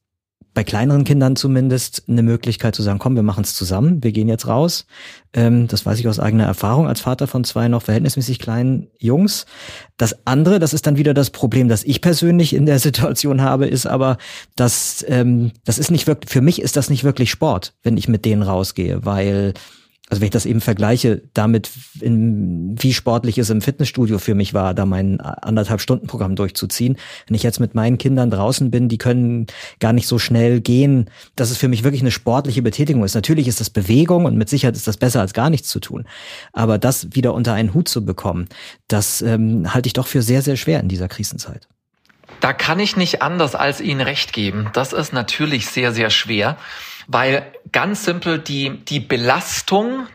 bei 0.55 0.65
kleineren 0.65 1.05
Kindern 1.05 1.37
zumindest 1.37 2.05
eine 2.09 2.23
Möglichkeit 2.23 2.75
zu 2.75 2.83
sagen, 2.83 2.99
komm, 2.99 3.17
wir 3.17 3.23
machen 3.23 3.45
es 3.45 3.55
zusammen, 3.55 4.03
wir 4.03 4.13
gehen 4.13 4.29
jetzt 4.29 4.47
raus. 4.47 4.87
Ähm, 5.33 5.67
das 5.67 5.87
weiß 5.87 5.99
ich 5.99 6.09
aus 6.09 6.21
eigener 6.21 6.45
Erfahrung 6.45 6.87
als 6.87 7.01
Vater 7.01 7.27
von 7.27 7.45
zwei 7.45 7.69
noch 7.69 7.83
verhältnismäßig 7.83 8.39
kleinen 8.39 8.89
Jungs. 8.99 9.47
Das 9.97 10.27
andere, 10.27 10.59
das 10.59 10.75
ist 10.75 10.87
dann 10.87 10.99
wieder 10.99 11.15
das 11.15 11.31
Problem, 11.31 11.69
das 11.69 11.85
ich 11.85 12.01
persönlich 12.01 12.55
in 12.55 12.67
der 12.67 12.79
Situation 12.81 13.41
habe, 13.41 13.67
ist 13.67 13.87
aber, 13.87 14.19
dass 14.55 15.05
ähm, 15.09 15.53
das 15.65 15.79
ist 15.79 15.91
nicht 15.91 16.07
wirklich, 16.07 16.31
für 16.31 16.43
mich 16.43 16.61
ist 16.61 16.77
das 16.77 16.91
nicht 16.91 17.05
wirklich 17.05 17.31
Sport, 17.31 17.75
wenn 17.83 17.97
ich 17.97 18.09
mit 18.09 18.25
denen 18.25 18.43
rausgehe, 18.43 19.05
weil 19.05 19.55
also 20.13 20.21
wenn 20.21 20.27
ich 20.27 20.33
das 20.33 20.45
eben 20.45 20.61
vergleiche 20.61 21.23
damit, 21.33 21.71
in, 21.99 22.77
wie 22.79 22.93
sportlich 22.93 23.39
es 23.39 23.49
im 23.49 23.63
Fitnessstudio 23.63 24.19
für 24.19 24.35
mich 24.35 24.53
war, 24.53 24.75
da 24.75 24.85
mein 24.85 25.23
anderthalb 25.23 25.81
Stunden 25.81 26.07
Programm 26.07 26.37
durchzuziehen. 26.37 26.99
Wenn 27.27 27.35
ich 27.35 27.43
jetzt 27.43 27.61
mit 27.61 27.75
meinen 27.75 27.97
Kindern 27.97 28.31
draußen 28.31 28.71
bin, 28.71 28.91
die 28.91 28.99
können 28.99 29.47
gar 29.81 29.95
nicht 29.95 30.07
so 30.07 30.19
schnell 30.19 30.61
gehen, 30.61 31.09
dass 31.35 31.51
es 31.51 31.57
für 31.57 31.69
mich 31.69 31.83
wirklich 31.83 32.03
eine 32.03 32.11
sportliche 32.11 32.61
Betätigung 32.61 33.03
ist. 33.05 33.15
Natürlich 33.15 33.49
ist 33.49 33.61
das 33.61 33.71
Bewegung 33.71 34.27
und 34.27 34.37
mit 34.37 34.51
Sicherheit 34.51 34.77
ist 34.77 34.87
das 34.87 34.99
besser 34.99 35.23
als 35.23 35.33
gar 35.33 35.49
nichts 35.49 35.69
zu 35.69 35.81
tun. 35.81 36.05
Aber 36.53 36.77
das 36.77 37.15
wieder 37.15 37.33
unter 37.33 37.55
einen 37.55 37.73
Hut 37.73 37.89
zu 37.89 38.05
bekommen, 38.05 38.51
das 38.89 39.23
ähm, 39.23 39.73
halte 39.73 39.87
ich 39.87 39.95
doch 39.95 40.09
für 40.09 40.21
sehr, 40.21 40.43
sehr 40.43 40.57
schwer 40.57 40.81
in 40.81 40.89
dieser 40.89 41.09
Krisenzeit. 41.09 41.69
Da 42.41 42.53
kann 42.53 42.81
ich 42.81 42.99
nicht 42.99 43.23
anders 43.23 43.55
als 43.55 43.81
Ihnen 43.81 44.03
recht 44.03 44.35
geben. 44.35 44.69
Das 44.75 44.93
ist 44.93 45.15
natürlich 45.15 45.69
sehr, 45.69 45.93
sehr 45.93 46.11
schwer 46.11 46.59
weil 47.07 47.53
ganz 47.73 48.05
simpel 48.05 48.39
die, 48.39 48.79
die 48.85 49.01
Belastung, 49.01 50.07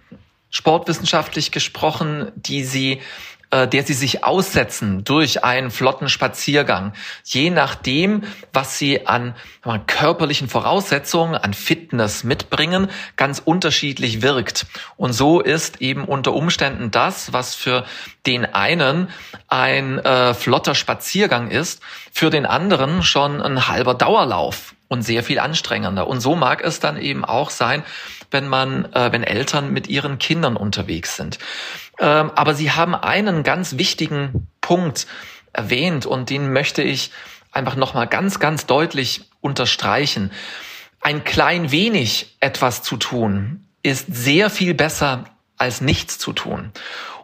sportwissenschaftlich 0.50 1.52
gesprochen, 1.52 2.32
die 2.36 2.64
sie 2.64 3.02
äh, 3.50 3.66
der 3.66 3.84
sie 3.84 3.94
sich 3.94 4.26
aussetzen 4.26 5.06
durch 5.06 5.46
einen 5.46 5.72
flotten 5.72 6.10
Spaziergang, 6.10 6.92
je 7.24 7.50
nachdem, 7.50 8.24
was 8.52 8.78
sie 8.78 9.08
an 9.08 9.36
körperlichen 9.88 10.50
Voraussetzungen, 10.50 11.36
an 11.36 11.54
Fitness 11.54 12.26
mitbringen, 12.26 12.90
ganz 13.16 13.42
unterschiedlich 13.44 14.22
wirkt. 14.22 14.66
Und 14.98 15.14
so 15.14 15.40
ist 15.40 15.82
eben 15.82 16.04
unter 16.04 16.34
Umständen 16.34 16.92
das, 16.92 17.32
was 17.32 17.56
für 17.56 17.86
den 18.26 18.44
einen 18.44 19.08
ein 19.48 20.00
äh, 20.00 20.34
flotter 20.34 20.76
Spaziergang 20.76 21.50
ist, 21.50 21.82
für 22.12 22.30
den 22.30 22.46
anderen 22.46 23.02
schon 23.02 23.42
ein 23.42 23.70
halber 23.70 23.94
Dauerlauf 23.94 24.74
und 24.88 25.02
sehr 25.02 25.24
viel 25.24 25.40
anstrengender. 25.40 26.08
Und 26.08 26.22
so 26.22 26.36
mag 26.36 26.64
es 26.64 26.80
dann 26.80 26.98
eben 26.98 27.26
auch 27.26 27.50
sein, 27.50 27.84
wenn 28.32 28.48
man, 28.48 28.92
äh, 28.94 29.12
wenn 29.12 29.24
Eltern 29.24 29.72
mit 29.72 29.88
ihren 29.88 30.20
Kindern 30.20 30.56
unterwegs 30.56 31.16
sind. 31.16 31.40
Ähm, 32.00 32.32
aber 32.36 32.54
Sie 32.54 32.72
haben 32.72 32.96
einen 32.96 33.44
ganz 33.44 33.78
wichtigen 33.78 34.48
Punkt 34.62 35.08
erwähnt 35.54 36.06
und 36.06 36.30
den 36.30 36.52
möchte 36.54 36.82
ich 36.82 37.12
einfach 37.52 37.76
nochmal 37.76 38.08
ganz, 38.08 38.40
ganz 38.40 38.66
deutlich 38.66 39.30
unterstreichen. 39.42 40.32
Ein 41.02 41.24
klein 41.24 41.72
wenig 41.72 42.36
etwas 42.40 42.84
zu 42.84 42.98
tun 42.98 43.66
ist 43.84 44.08
sehr 44.14 44.50
viel 44.50 44.74
besser 44.74 45.26
als 45.58 45.82
nichts 45.82 46.20
zu 46.20 46.34
tun. 46.34 46.72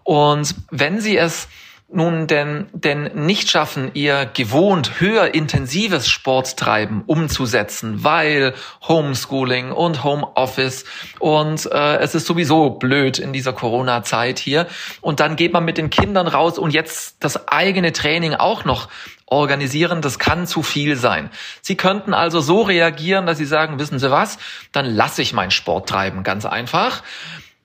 Und 0.03 0.55
wenn 0.69 0.99
Sie 0.99 1.17
es 1.17 1.47
nun 1.93 2.27
denn, 2.27 2.67
denn 2.73 3.11
nicht 3.13 3.49
schaffen, 3.49 3.91
ihr 3.93 4.25
gewohnt 4.25 4.99
höher 4.99 5.33
intensives 5.33 6.07
Sporttreiben 6.07 7.03
umzusetzen, 7.05 8.03
weil 8.03 8.53
Homeschooling 8.87 9.71
und 9.71 10.03
Homeoffice 10.03 10.85
und 11.19 11.69
äh, 11.71 11.97
es 11.97 12.15
ist 12.15 12.25
sowieso 12.25 12.71
blöd 12.71 13.19
in 13.19 13.33
dieser 13.33 13.53
Corona-Zeit 13.53 14.39
hier. 14.39 14.67
Und 15.01 15.19
dann 15.19 15.35
geht 15.35 15.53
man 15.53 15.65
mit 15.65 15.77
den 15.77 15.89
Kindern 15.89 16.27
raus 16.27 16.57
und 16.57 16.71
jetzt 16.71 17.17
das 17.19 17.47
eigene 17.47 17.93
Training 17.93 18.33
auch 18.33 18.65
noch 18.65 18.89
organisieren, 19.25 20.01
das 20.01 20.19
kann 20.19 20.47
zu 20.47 20.63
viel 20.63 20.95
sein. 20.95 21.29
Sie 21.61 21.75
könnten 21.75 22.13
also 22.13 22.39
so 22.39 22.61
reagieren, 22.61 23.25
dass 23.25 23.37
Sie 23.37 23.45
sagen, 23.45 23.79
wissen 23.79 23.99
Sie 23.99 24.11
was, 24.11 24.37
dann 24.71 24.85
lasse 24.85 25.21
ich 25.21 25.33
mein 25.33 25.51
Sport 25.51 25.89
treiben, 25.89 26.23
ganz 26.23 26.45
einfach. 26.45 27.03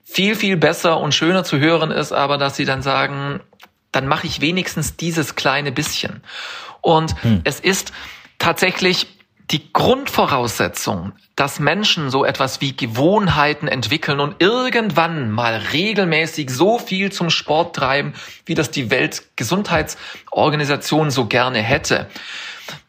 Viel, 0.05 0.35
viel 0.35 0.57
besser 0.57 0.99
und 1.01 1.15
schöner 1.15 1.45
zu 1.45 1.59
hören 1.59 1.91
ist 1.91 2.13
aber, 2.13 2.39
dass 2.39 2.57
Sie 2.57 2.65
dann 2.65 2.81
sagen, 2.81 3.41
dann 3.99 4.07
mache 4.07 4.29
ich 4.29 4.41
wenigstens 4.41 4.97
dieses 4.97 5.35
kleine 5.35 5.73
bisschen. 5.73 6.23
Und 6.83 7.21
hm. 7.25 7.41
es 7.43 7.59
ist 7.59 7.91
tatsächlich 8.39 9.09
die 9.51 9.73
Grundvoraussetzung, 9.73 11.15
dass 11.35 11.59
Menschen 11.59 12.11
so 12.11 12.25
etwas 12.25 12.61
wie 12.61 12.77
Gewohnheiten 12.77 13.67
entwickeln 13.67 14.21
und 14.21 14.41
irgendwann 14.41 15.33
mal 15.33 15.57
regelmäßig 15.73 16.51
so 16.51 16.79
viel 16.79 17.11
zum 17.11 17.31
Sport 17.31 17.75
treiben, 17.75 18.15
wie 18.47 18.55
das 18.55 18.71
die 18.71 18.93
Weltgesundheitsorganisation 18.93 21.11
so 21.11 21.27
gerne 21.27 21.59
hätte, 21.59 22.07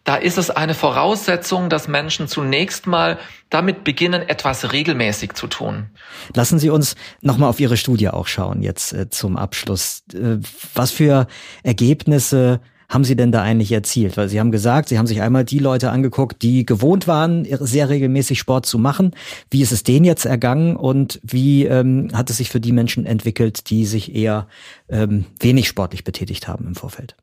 da 0.10 0.16
ist 0.16 0.40
es 0.40 0.50
eine 0.50 0.74
Voraussetzung, 0.74 1.70
dass 1.70 1.88
Menschen 1.88 2.28
zunächst 2.28 2.88
mal 2.88 3.20
damit 3.52 3.84
beginnen, 3.84 4.28
etwas 4.28 4.74
regelmäßig 4.74 5.34
zu 5.34 5.46
tun. 5.46 5.86
Lassen 6.34 6.58
Sie 6.58 6.72
uns 6.72 6.96
nochmal 7.22 7.48
auf 7.48 7.60
Ihre 7.60 7.78
Studie 7.78 8.10
auch 8.10 8.26
schauen, 8.26 8.64
jetzt 8.64 8.92
äh, 8.92 9.12
zum 9.12 9.38
Abschluss. 9.38 10.02
Äh, 10.16 10.38
was 10.74 10.90
für 10.90 11.28
Ergebnisse 11.62 12.60
haben 12.90 13.04
Sie 13.04 13.16
denn 13.16 13.32
da 13.32 13.44
eigentlich 13.44 13.72
erzielt? 13.72 14.18
Weil 14.18 14.30
Sie 14.30 14.40
haben 14.40 14.50
gesagt, 14.50 14.90
Sie 14.90 14.98
haben 14.98 15.06
sich 15.06 15.22
einmal 15.22 15.46
die 15.46 15.60
Leute 15.60 15.92
angeguckt, 15.92 16.42
die 16.42 16.66
gewohnt 16.66 17.08
waren, 17.08 17.46
sehr 17.60 17.90
regelmäßig 17.90 18.40
Sport 18.40 18.66
zu 18.66 18.80
machen. 18.80 19.12
Wie 19.52 19.62
ist 19.62 19.72
es 19.72 19.84
denen 19.84 20.06
jetzt 20.06 20.26
ergangen 20.26 20.76
und 20.76 21.20
wie 21.22 21.66
ähm, 21.66 22.10
hat 22.14 22.32
es 22.32 22.38
sich 22.38 22.50
für 22.50 22.60
die 22.60 22.72
Menschen 22.72 23.06
entwickelt, 23.06 23.70
die 23.70 23.86
sich 23.86 24.16
eher 24.16 24.48
ähm, 24.90 25.26
wenig 25.40 25.68
sportlich 25.68 26.04
betätigt 26.04 26.48
haben 26.48 26.66
im 26.66 26.74
Vorfeld? 26.74 27.16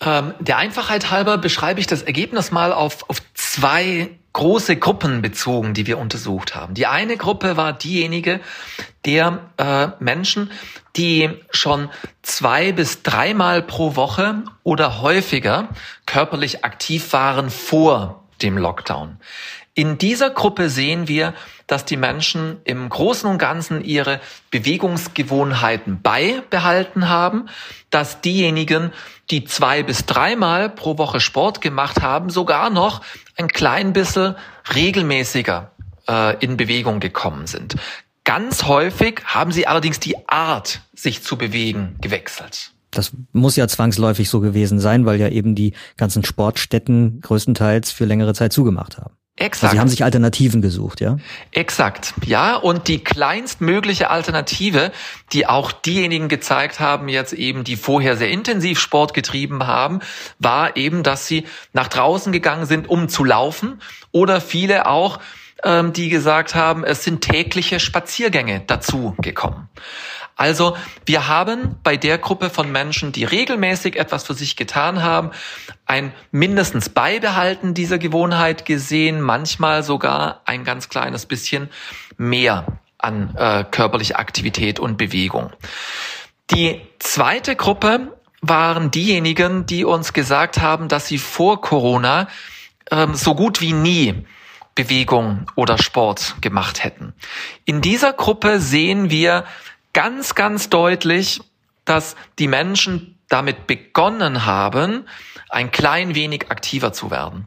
Ähm, 0.00 0.34
der 0.38 0.58
Einfachheit 0.58 1.10
halber 1.10 1.38
beschreibe 1.38 1.80
ich 1.80 1.86
das 1.86 2.02
Ergebnis 2.02 2.50
mal 2.50 2.72
auf, 2.72 3.08
auf 3.08 3.18
zwei 3.34 4.10
große 4.32 4.76
Gruppen 4.76 5.20
bezogen, 5.20 5.74
die 5.74 5.86
wir 5.86 5.98
untersucht 5.98 6.54
haben. 6.54 6.74
Die 6.74 6.86
eine 6.86 7.16
Gruppe 7.16 7.56
war 7.56 7.72
diejenige 7.72 8.40
der 9.04 9.50
äh, 9.56 9.88
Menschen, 9.98 10.52
die 10.96 11.30
schon 11.50 11.88
zwei 12.22 12.72
bis 12.72 13.02
dreimal 13.02 13.62
pro 13.62 13.96
Woche 13.96 14.44
oder 14.62 15.00
häufiger 15.00 15.68
körperlich 16.06 16.64
aktiv 16.64 17.12
waren 17.12 17.50
vor 17.50 18.22
dem 18.42 18.58
Lockdown. 18.58 19.16
In 19.74 19.98
dieser 19.98 20.30
Gruppe 20.30 20.70
sehen 20.70 21.08
wir, 21.08 21.34
dass 21.68 21.84
die 21.84 21.96
Menschen 21.96 22.56
im 22.64 22.88
Großen 22.88 23.30
und 23.30 23.38
Ganzen 23.38 23.84
ihre 23.84 24.20
Bewegungsgewohnheiten 24.50 26.02
beibehalten 26.02 27.08
haben, 27.08 27.46
dass 27.90 28.20
diejenigen, 28.20 28.92
die 29.30 29.44
zwei 29.44 29.84
bis 29.84 30.06
dreimal 30.06 30.70
pro 30.70 30.98
Woche 30.98 31.20
Sport 31.20 31.60
gemacht 31.60 32.02
haben, 32.02 32.30
sogar 32.30 32.70
noch 32.70 33.02
ein 33.36 33.48
klein 33.48 33.92
bisschen 33.92 34.34
regelmäßiger 34.74 35.70
äh, 36.08 36.36
in 36.44 36.56
Bewegung 36.56 36.98
gekommen 36.98 37.46
sind. 37.46 37.76
Ganz 38.24 38.64
häufig 38.64 39.22
haben 39.26 39.52
sie 39.52 39.66
allerdings 39.66 40.00
die 40.00 40.28
Art, 40.28 40.80
sich 40.94 41.22
zu 41.22 41.36
bewegen, 41.36 41.96
gewechselt. 42.00 42.72
Das 42.90 43.12
muss 43.32 43.56
ja 43.56 43.68
zwangsläufig 43.68 44.30
so 44.30 44.40
gewesen 44.40 44.80
sein, 44.80 45.04
weil 45.04 45.20
ja 45.20 45.28
eben 45.28 45.54
die 45.54 45.74
ganzen 45.98 46.24
Sportstätten 46.24 47.20
größtenteils 47.20 47.92
für 47.92 48.06
längere 48.06 48.32
Zeit 48.32 48.52
zugemacht 48.52 48.96
haben. 48.96 49.17
Exakt. 49.38 49.64
Also 49.64 49.74
Sie 49.74 49.80
haben 49.80 49.88
sich 49.88 50.04
Alternativen 50.04 50.62
gesucht, 50.62 51.00
ja? 51.00 51.18
Exakt, 51.52 52.12
ja. 52.24 52.56
Und 52.56 52.88
die 52.88 53.04
kleinstmögliche 53.04 54.10
Alternative, 54.10 54.90
die 55.32 55.46
auch 55.46 55.70
diejenigen 55.70 56.28
gezeigt 56.28 56.80
haben, 56.80 57.08
jetzt 57.08 57.32
eben, 57.32 57.62
die 57.62 57.76
vorher 57.76 58.16
sehr 58.16 58.30
intensiv 58.30 58.80
Sport 58.80 59.14
getrieben 59.14 59.66
haben, 59.66 60.00
war 60.40 60.76
eben, 60.76 61.04
dass 61.04 61.28
sie 61.28 61.46
nach 61.72 61.88
draußen 61.88 62.32
gegangen 62.32 62.66
sind, 62.66 62.88
um 62.88 63.08
zu 63.08 63.22
laufen. 63.24 63.80
Oder 64.10 64.40
viele 64.40 64.86
auch, 64.86 65.20
ähm, 65.62 65.92
die 65.92 66.08
gesagt 66.08 66.56
haben, 66.56 66.82
es 66.82 67.04
sind 67.04 67.20
tägliche 67.20 67.78
Spaziergänge 67.78 68.62
dazu 68.66 69.14
gekommen. 69.18 69.68
Also 70.38 70.76
wir 71.04 71.26
haben 71.26 71.76
bei 71.82 71.96
der 71.96 72.16
Gruppe 72.16 72.48
von 72.48 72.70
Menschen, 72.70 73.10
die 73.10 73.24
regelmäßig 73.24 73.96
etwas 73.96 74.22
für 74.24 74.34
sich 74.34 74.54
getan 74.54 75.02
haben, 75.02 75.32
ein 75.84 76.12
mindestens 76.30 76.88
Beibehalten 76.88 77.74
dieser 77.74 77.98
Gewohnheit 77.98 78.64
gesehen, 78.64 79.20
manchmal 79.20 79.82
sogar 79.82 80.42
ein 80.44 80.62
ganz 80.62 80.88
kleines 80.88 81.26
bisschen 81.26 81.68
mehr 82.16 82.78
an 82.98 83.34
äh, 83.36 83.64
körperlicher 83.68 84.20
Aktivität 84.20 84.78
und 84.78 84.96
Bewegung. 84.96 85.52
Die 86.52 86.82
zweite 87.00 87.56
Gruppe 87.56 88.16
waren 88.40 88.92
diejenigen, 88.92 89.66
die 89.66 89.84
uns 89.84 90.12
gesagt 90.12 90.60
haben, 90.60 90.86
dass 90.86 91.08
sie 91.08 91.18
vor 91.18 91.60
Corona 91.60 92.28
ähm, 92.92 93.16
so 93.16 93.34
gut 93.34 93.60
wie 93.60 93.72
nie 93.72 94.24
Bewegung 94.76 95.46
oder 95.56 95.78
Sport 95.78 96.36
gemacht 96.40 96.84
hätten. 96.84 97.12
In 97.64 97.80
dieser 97.80 98.12
Gruppe 98.12 98.60
sehen 98.60 99.10
wir 99.10 99.44
ganz, 99.92 100.34
ganz 100.34 100.68
deutlich, 100.68 101.40
dass 101.84 102.16
die 102.38 102.48
Menschen 102.48 103.18
damit 103.28 103.66
begonnen 103.66 104.46
haben, 104.46 105.06
ein 105.48 105.70
klein 105.70 106.14
wenig 106.14 106.50
aktiver 106.50 106.92
zu 106.92 107.10
werden. 107.10 107.46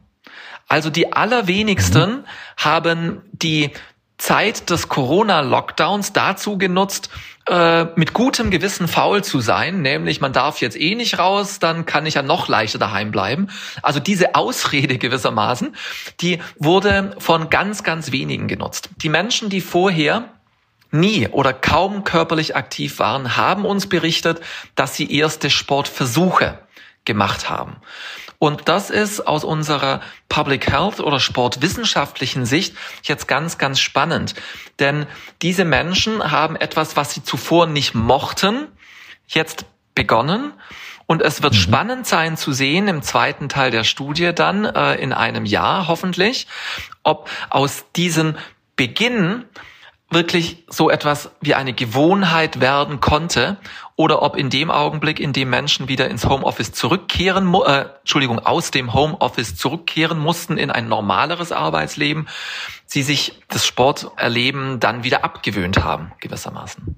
Also 0.68 0.90
die 0.90 1.14
allerwenigsten 1.14 2.12
mhm. 2.12 2.26
haben 2.58 3.22
die 3.32 3.72
Zeit 4.18 4.70
des 4.70 4.88
Corona-Lockdowns 4.88 6.14
dazu 6.14 6.60
genutzt, 6.60 7.10
äh, 7.48 7.86
mit 7.96 8.14
gutem 8.14 8.52
Gewissen 8.52 8.88
faul 8.88 9.24
zu 9.24 9.42
sein, 9.42 9.82
nämlich 9.82 10.22
man 10.22 10.32
darf 10.32 10.62
jetzt 10.62 10.80
eh 10.80 10.94
nicht 10.94 11.18
raus, 11.18 11.58
dann 11.58 11.88
kann 11.88 12.06
ich 12.06 12.14
ja 12.14 12.22
noch 12.22 12.48
leichter 12.48 12.78
daheim 12.78 13.12
bleiben. 13.12 13.48
Also 13.82 14.00
diese 14.00 14.36
Ausrede 14.36 15.00
gewissermaßen, 15.00 15.76
die 16.20 16.40
wurde 16.60 17.16
von 17.18 17.50
ganz, 17.50 17.84
ganz 17.84 18.12
wenigen 18.12 18.48
genutzt. 18.48 18.92
Die 18.98 19.10
Menschen, 19.10 19.50
die 19.50 19.60
vorher 19.60 20.30
nie 20.92 21.28
oder 21.28 21.54
kaum 21.54 22.04
körperlich 22.04 22.56
aktiv 22.56 23.00
waren, 23.00 23.38
haben 23.38 23.66
uns 23.66 23.88
berichtet, 23.88 24.42
dass 24.76 24.96
sie 24.96 25.12
erste 25.12 25.50
Sportversuche 25.50 26.60
gemacht 27.06 27.50
haben. 27.50 27.78
Und 28.38 28.68
das 28.68 28.90
ist 28.90 29.28
aus 29.28 29.44
unserer 29.44 30.02
Public 30.28 30.72
Health 30.72 31.00
oder 31.00 31.20
sportwissenschaftlichen 31.20 32.46
Sicht 32.46 32.76
jetzt 33.04 33.28
ganz, 33.28 33.60
ganz 33.60 33.80
spannend. 33.80 34.34
Denn 34.80 35.06
diese 35.44 35.64
Menschen 35.64 36.32
haben 36.32 36.56
etwas, 36.56 36.96
was 36.96 37.14
sie 37.14 37.24
zuvor 37.24 37.68
nicht 37.68 37.94
mochten, 37.94 38.68
jetzt 39.28 39.66
begonnen. 39.94 40.54
Und 41.06 41.22
es 41.22 41.44
wird 41.44 41.54
mhm. 41.54 41.58
spannend 41.58 42.08
sein 42.08 42.36
zu 42.36 42.52
sehen 42.52 42.88
im 42.88 43.04
zweiten 43.04 43.48
Teil 43.48 43.70
der 43.70 43.84
Studie 43.84 44.32
dann 44.34 44.66
äh, 44.66 44.96
in 44.96 45.14
einem 45.14 45.46
Jahr 45.46 45.88
hoffentlich, 45.88 46.48
ob 47.04 47.30
aus 47.50 47.86
diesem 47.96 48.38
Beginn 48.76 49.46
wirklich 50.12 50.66
so 50.68 50.90
etwas 50.90 51.32
wie 51.40 51.56
eine 51.56 51.74
Gewohnheit 51.74 52.60
werden 52.60 53.00
konnte 53.00 53.58
oder 53.96 54.22
ob 54.22 54.36
in 54.36 54.50
dem 54.50 54.70
Augenblick, 54.70 55.20
in 55.20 55.34
dem 55.34 55.50
Menschen 55.50 55.88
wieder 55.88 56.10
ins 56.10 56.26
Homeoffice 56.26 56.74
zurückkehren, 56.74 57.54
äh, 57.54 57.86
Entschuldigung, 58.00 58.40
aus 58.40 58.72
dem 58.72 58.94
Homeoffice 58.94 59.56
zurückkehren 59.56 60.20
mussten 60.20 60.58
in 60.58 60.70
ein 60.70 60.90
normaleres 60.90 61.52
Arbeitsleben, 61.52 62.28
sie 62.86 63.04
sich 63.04 63.42
das 63.48 63.66
Sporterleben 63.66 64.80
dann 64.80 65.04
wieder 65.04 65.24
abgewöhnt 65.24 65.84
haben, 65.84 66.12
gewissermaßen. 66.20 66.98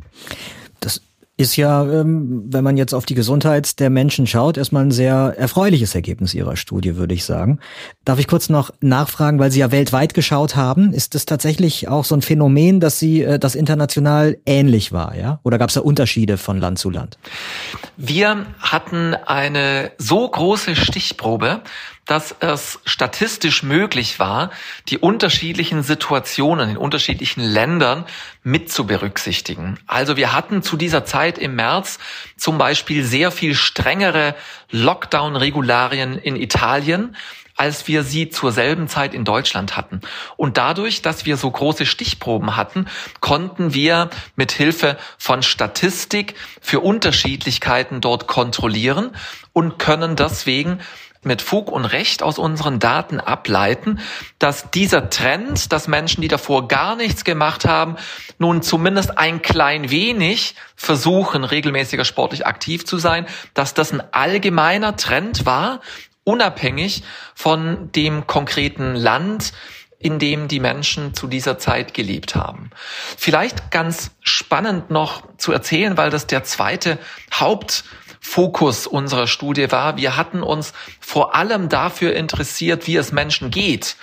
Das 0.79 1.01
ist 1.35 1.55
ja, 1.55 1.83
ähm, 1.83 2.43
wenn 2.45 2.63
man 2.63 2.77
jetzt 2.77 2.93
auf 2.93 3.07
die 3.07 3.15
Gesundheit 3.15 3.79
der 3.79 3.89
Menschen 3.89 4.27
schaut, 4.27 4.55
erstmal 4.55 4.83
ein 4.83 4.91
sehr 4.91 5.33
erfreuliches 5.35 5.95
Ergebnis 5.95 6.35
Ihrer 6.35 6.55
Studie, 6.55 6.95
würde 6.95 7.15
ich 7.15 7.25
sagen. 7.25 7.59
Darf 8.05 8.19
ich 8.19 8.27
kurz 8.27 8.49
noch 8.49 8.71
nachfragen, 8.81 9.39
weil 9.39 9.51
Sie 9.51 9.59
ja 9.59 9.71
weltweit 9.71 10.13
geschaut 10.13 10.55
haben, 10.55 10.93
ist 10.93 11.15
das 11.15 11.25
tatsächlich 11.25 11.87
auch 11.87 12.05
so 12.05 12.15
ein 12.15 12.21
Phänomen, 12.21 12.79
dass 12.79 12.99
Sie 12.99 13.23
äh, 13.23 13.39
das 13.39 13.55
international 13.55 14.37
ähnlich 14.45 14.91
war, 14.91 15.15
ja? 15.15 15.39
Oder 15.43 15.57
gab 15.57 15.69
es 15.69 15.73
da 15.73 15.81
Unterschiede 15.81 16.37
von 16.37 16.59
Land 16.59 16.77
zu 16.77 16.91
Land? 16.91 17.17
Wir 17.97 18.45
hatten 18.59 19.15
eine 19.15 19.91
so 19.97 20.29
große 20.29 20.75
Stichprobe, 20.75 21.61
dass 22.05 22.35
es 22.39 22.79
statistisch 22.85 23.63
möglich 23.63 24.19
war, 24.19 24.51
die 24.89 24.97
unterschiedlichen 24.97 25.83
Situationen 25.83 26.71
in 26.71 26.77
unterschiedlichen 26.77 27.41
Ländern 27.41 28.05
mit 28.43 28.71
zu 28.71 28.85
berücksichtigen. 28.85 29.79
Also 29.87 30.17
wir 30.17 30.33
hatten 30.33 30.63
zu 30.63 30.75
dieser 30.75 31.05
Zeit 31.05 31.37
im 31.37 31.55
März 31.55 31.99
zum 32.37 32.57
Beispiel 32.57 33.03
sehr 33.03 33.31
viel 33.31 33.55
strengere 33.55 34.35
Lockdown-Regularien 34.71 36.17
in 36.17 36.35
Italien, 36.35 37.15
als 37.55 37.87
wir 37.87 38.03
sie 38.03 38.29
zur 38.29 38.51
selben 38.51 38.87
Zeit 38.87 39.13
in 39.13 39.25
Deutschland 39.25 39.77
hatten. 39.77 40.01
Und 40.37 40.57
dadurch, 40.57 41.01
dass 41.01 41.25
wir 41.25 41.37
so 41.37 41.49
große 41.51 41.85
Stichproben 41.85 42.55
hatten, 42.55 42.87
konnten 43.19 43.73
wir 43.73 44.09
mit 44.35 44.51
Hilfe 44.51 44.97
von 45.17 45.43
Statistik 45.43 46.35
für 46.61 46.79
Unterschiedlichkeiten 46.79 48.01
dort 48.01 48.27
kontrollieren 48.27 49.11
und 49.53 49.77
können 49.77 50.15
deswegen 50.15 50.79
mit 51.25 51.41
Fug 51.41 51.71
und 51.71 51.85
Recht 51.85 52.23
aus 52.23 52.37
unseren 52.37 52.79
Daten 52.79 53.19
ableiten, 53.19 53.99
dass 54.39 54.71
dieser 54.71 55.09
Trend, 55.09 55.71
dass 55.71 55.87
Menschen, 55.87 56.21
die 56.21 56.27
davor 56.27 56.67
gar 56.67 56.95
nichts 56.95 57.23
gemacht 57.23 57.65
haben, 57.65 57.95
nun 58.37 58.61
zumindest 58.61 59.17
ein 59.17 59.41
klein 59.41 59.89
wenig 59.89 60.55
versuchen, 60.75 61.43
regelmäßiger 61.43 62.05
sportlich 62.05 62.45
aktiv 62.45 62.85
zu 62.85 62.97
sein, 62.97 63.25
dass 63.53 63.73
das 63.73 63.91
ein 63.91 64.03
allgemeiner 64.13 64.95
Trend 64.95 65.45
war, 65.45 65.81
unabhängig 66.23 67.03
von 67.35 67.91
dem 67.91 68.27
konkreten 68.27 68.95
Land, 68.95 69.53
in 70.03 70.19
dem 70.19 70.47
die 70.49 70.59
Menschen 70.59 71.13
zu 71.13 71.27
dieser 71.27 71.57
Zeit 71.57 71.93
gelebt 71.93 72.35
haben. 72.35 72.69
Vielleicht 73.17 73.71
ganz 73.71 74.11
spannend 74.21 74.91
noch 74.91 75.23
zu 75.37 75.53
erzählen, 75.53 75.97
weil 75.97 76.09
das 76.09 76.27
der 76.27 76.43
zweite 76.43 76.99
Haupt 77.33 77.85
Fokus 78.25 78.87
unserer 78.87 79.27
Studie 79.27 79.69
war. 79.71 79.97
Wir 79.97 80.15
hatten 80.17 80.41
uns 80.41 80.73
vor 80.99 81.35
allem 81.35 81.67
dafür 81.67 82.15
interessiert, 82.15 82.87
wie 82.87 82.95
es 82.95 83.11
Menschen 83.11 83.51
geht 83.51 83.97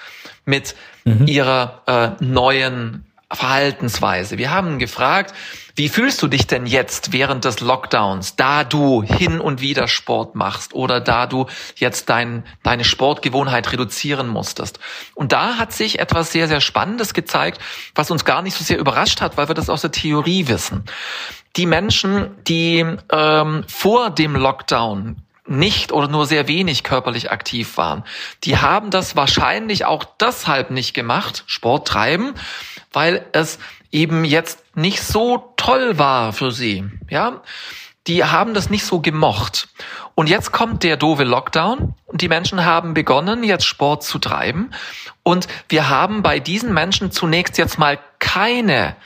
mit 0.44 0.76
mhm. 1.04 1.26
ihrer 1.26 1.82
äh, 2.20 2.24
neuen 2.24 3.06
Verhaltensweise. 3.32 4.38
Wir 4.38 4.50
haben 4.50 4.78
gefragt, 4.78 5.34
wie 5.74 5.88
fühlst 5.88 6.20
du 6.20 6.26
dich 6.26 6.46
denn 6.46 6.66
jetzt 6.66 7.12
während 7.12 7.44
des 7.44 7.60
Lockdowns, 7.60 8.36
da 8.36 8.64
du 8.64 9.02
hin 9.02 9.40
und 9.40 9.60
wieder 9.60 9.88
Sport 9.88 10.34
machst 10.34 10.74
oder 10.74 11.00
da 11.00 11.26
du 11.26 11.46
jetzt 11.76 12.08
dein, 12.08 12.44
deine 12.62 12.84
Sportgewohnheit 12.84 13.72
reduzieren 13.72 14.26
musstest? 14.28 14.80
Und 15.14 15.32
da 15.32 15.56
hat 15.56 15.72
sich 15.72 16.00
etwas 16.00 16.32
sehr, 16.32 16.48
sehr 16.48 16.60
Spannendes 16.60 17.14
gezeigt, 17.14 17.60
was 17.94 18.10
uns 18.10 18.24
gar 18.24 18.42
nicht 18.42 18.56
so 18.56 18.64
sehr 18.64 18.78
überrascht 18.78 19.20
hat, 19.20 19.36
weil 19.36 19.48
wir 19.48 19.54
das 19.54 19.70
aus 19.70 19.80
der 19.80 19.92
Theorie 19.92 20.48
wissen. 20.48 20.84
Die 21.56 21.66
Menschen, 21.66 22.30
die 22.44 22.84
ähm, 23.10 23.64
vor 23.66 24.10
dem 24.10 24.36
Lockdown 24.36 25.16
nicht 25.46 25.90
oder 25.90 26.06
nur 26.06 26.26
sehr 26.26 26.46
wenig 26.46 26.84
körperlich 26.84 27.32
aktiv 27.32 27.76
waren. 27.76 28.04
Die 28.44 28.58
haben 28.58 28.90
das 28.90 29.16
wahrscheinlich 29.16 29.84
auch 29.84 30.04
deshalb 30.20 30.70
nicht 30.70 30.94
gemacht, 30.94 31.42
Sport 31.46 31.88
treiben, 31.88 32.34
weil 32.92 33.26
es 33.32 33.58
eben 33.90 34.24
jetzt 34.24 34.62
nicht 34.76 35.02
so 35.02 35.52
toll 35.56 35.98
war 35.98 36.32
für 36.32 36.52
sie. 36.52 36.84
Ja, 37.08 37.42
die 38.06 38.24
haben 38.24 38.54
das 38.54 38.70
nicht 38.70 38.84
so 38.84 39.00
gemocht. 39.00 39.68
Und 40.14 40.28
jetzt 40.28 40.52
kommt 40.52 40.82
der 40.82 40.96
doofe 40.96 41.24
Lockdown 41.24 41.94
und 42.06 42.20
die 42.20 42.28
Menschen 42.28 42.64
haben 42.64 42.94
begonnen, 42.94 43.42
jetzt 43.42 43.64
Sport 43.64 44.04
zu 44.04 44.18
treiben. 44.18 44.72
Und 45.22 45.48
wir 45.68 45.88
haben 45.88 46.22
bei 46.22 46.38
diesen 46.40 46.72
Menschen 46.72 47.10
zunächst 47.10 47.58
jetzt 47.58 47.78
mal 47.78 47.98
keine 48.18 48.96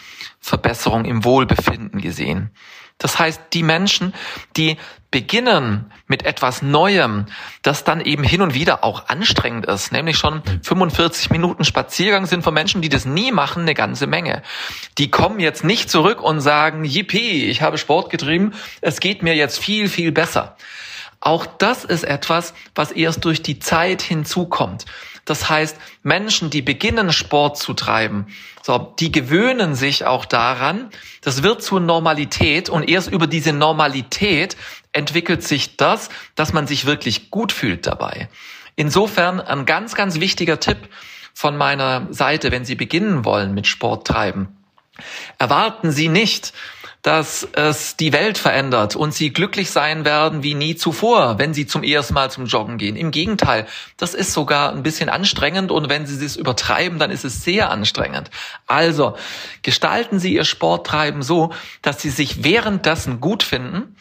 Verbesserung 0.44 1.06
im 1.06 1.24
Wohlbefinden 1.24 2.02
gesehen. 2.02 2.50
Das 2.98 3.18
heißt, 3.18 3.40
die 3.54 3.62
Menschen, 3.62 4.12
die 4.58 4.76
beginnen 5.10 5.90
mit 6.06 6.26
etwas 6.26 6.60
Neuem, 6.60 7.24
das 7.62 7.82
dann 7.82 8.02
eben 8.02 8.24
hin 8.24 8.42
und 8.42 8.52
wieder 8.52 8.84
auch 8.84 9.08
anstrengend 9.08 9.64
ist, 9.64 9.90
nämlich 9.90 10.18
schon 10.18 10.42
45 10.62 11.30
Minuten 11.30 11.64
Spaziergang 11.64 12.26
sind 12.26 12.44
für 12.44 12.50
Menschen, 12.50 12.82
die 12.82 12.90
das 12.90 13.06
nie 13.06 13.32
machen, 13.32 13.62
eine 13.62 13.72
ganze 13.72 14.06
Menge. 14.06 14.42
Die 14.98 15.10
kommen 15.10 15.40
jetzt 15.40 15.64
nicht 15.64 15.88
zurück 15.88 16.22
und 16.22 16.42
sagen, 16.42 16.84
yippie, 16.84 17.46
ich 17.46 17.62
habe 17.62 17.78
Sport 17.78 18.10
getrieben, 18.10 18.52
es 18.82 19.00
geht 19.00 19.22
mir 19.22 19.34
jetzt 19.34 19.58
viel, 19.58 19.88
viel 19.88 20.12
besser. 20.12 20.58
Auch 21.24 21.46
das 21.46 21.84
ist 21.84 22.04
etwas, 22.04 22.52
was 22.74 22.92
erst 22.92 23.24
durch 23.24 23.42
die 23.42 23.58
Zeit 23.58 24.02
hinzukommt. 24.02 24.84
Das 25.24 25.48
heißt, 25.48 25.78
Menschen, 26.02 26.50
die 26.50 26.60
beginnen 26.60 27.14
Sport 27.14 27.56
zu 27.56 27.72
treiben, 27.72 28.26
so, 28.62 28.94
die 29.00 29.10
gewöhnen 29.10 29.74
sich 29.74 30.04
auch 30.04 30.26
daran. 30.26 30.90
Das 31.22 31.42
wird 31.42 31.62
zur 31.62 31.80
Normalität 31.80 32.68
und 32.68 32.88
erst 32.90 33.10
über 33.10 33.26
diese 33.26 33.54
Normalität 33.54 34.58
entwickelt 34.92 35.42
sich 35.42 35.78
das, 35.78 36.10
dass 36.34 36.52
man 36.52 36.66
sich 36.66 36.84
wirklich 36.84 37.30
gut 37.30 37.52
fühlt 37.52 37.86
dabei. 37.86 38.28
Insofern 38.76 39.40
ein 39.40 39.64
ganz, 39.64 39.94
ganz 39.94 40.20
wichtiger 40.20 40.60
Tipp 40.60 40.90
von 41.32 41.56
meiner 41.56 42.06
Seite, 42.10 42.52
wenn 42.52 42.66
Sie 42.66 42.74
beginnen 42.74 43.24
wollen 43.24 43.54
mit 43.54 43.66
Sport 43.66 44.06
treiben. 44.06 44.58
Erwarten 45.38 45.90
Sie 45.90 46.08
nicht, 46.08 46.52
dass 47.04 47.46
es 47.52 47.98
die 47.98 48.14
Welt 48.14 48.38
verändert 48.38 48.96
und 48.96 49.12
sie 49.12 49.30
glücklich 49.30 49.70
sein 49.70 50.06
werden 50.06 50.42
wie 50.42 50.54
nie 50.54 50.74
zuvor, 50.74 51.38
wenn 51.38 51.52
sie 51.52 51.66
zum 51.66 51.82
ersten 51.82 52.14
Mal 52.14 52.30
zum 52.30 52.46
Joggen 52.46 52.78
gehen. 52.78 52.96
Im 52.96 53.10
Gegenteil, 53.10 53.66
das 53.98 54.14
ist 54.14 54.32
sogar 54.32 54.72
ein 54.72 54.82
bisschen 54.82 55.10
anstrengend 55.10 55.70
und 55.70 55.90
wenn 55.90 56.06
sie 56.06 56.24
es 56.24 56.34
übertreiben, 56.34 56.98
dann 56.98 57.10
ist 57.10 57.26
es 57.26 57.44
sehr 57.44 57.70
anstrengend. 57.70 58.30
Also 58.66 59.18
gestalten 59.62 60.18
Sie 60.18 60.32
Ihr 60.32 60.44
Sporttreiben 60.44 61.22
so, 61.22 61.52
dass 61.82 62.00
Sie 62.00 62.08
sich 62.08 62.42
währenddessen 62.42 63.20
gut 63.20 63.42
finden 63.42 63.94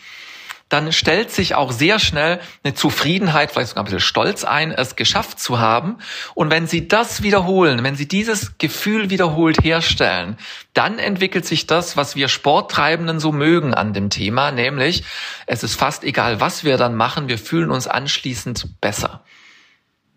dann 0.74 0.91
stellt 0.91 1.30
sich 1.32 1.53
auch 1.53 1.71
sehr 1.71 1.99
schnell 1.99 2.39
eine 2.63 2.74
Zufriedenheit, 2.74 3.51
vielleicht 3.51 3.69
sogar 3.69 3.84
ein 3.84 3.86
bisschen 3.86 3.99
Stolz 3.99 4.43
ein, 4.43 4.71
es 4.71 4.95
geschafft 4.95 5.39
zu 5.39 5.59
haben. 5.59 5.97
Und 6.34 6.49
wenn 6.49 6.65
Sie 6.65 6.88
das 6.88 7.21
wiederholen, 7.21 7.84
wenn 7.84 7.95
Sie 7.95 8.07
dieses 8.07 8.57
Gefühl 8.57 9.11
wiederholt 9.11 9.63
herstellen, 9.63 10.38
dann 10.74 10.97
entwickelt 10.97 11.45
sich 11.45 11.67
das, 11.67 11.95
was 11.95 12.15
wir 12.15 12.28
Sporttreibenden 12.28 13.19
so 13.19 13.32
mögen 13.32 13.76
an 13.76 13.93
dem 13.93 14.09
Thema, 14.09 14.51
nämlich 14.51 15.03
es 15.45 15.63
ist 15.63 15.76
fast 15.76 16.03
egal, 16.03 16.41
was 16.41 16.63
wir 16.63 16.78
dann 16.78 16.95
machen, 16.95 17.28
wir 17.28 17.38
fühlen 17.38 17.69
uns 17.69 17.88
anschließend 17.88 18.82
besser. 18.82 19.24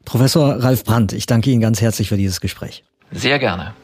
Professor 0.07 0.63
Ralf 0.63 0.85
Brandt, 0.85 1.13
ich 1.13 1.27
danke 1.27 1.51
Ihnen 1.51 1.61
ganz 1.61 1.83
herzlich 1.83 2.09
für 2.09 2.17
dieses 2.17 2.41
Gespräch. 2.41 2.85
Sehr 3.11 3.39
gerne. 3.39 3.75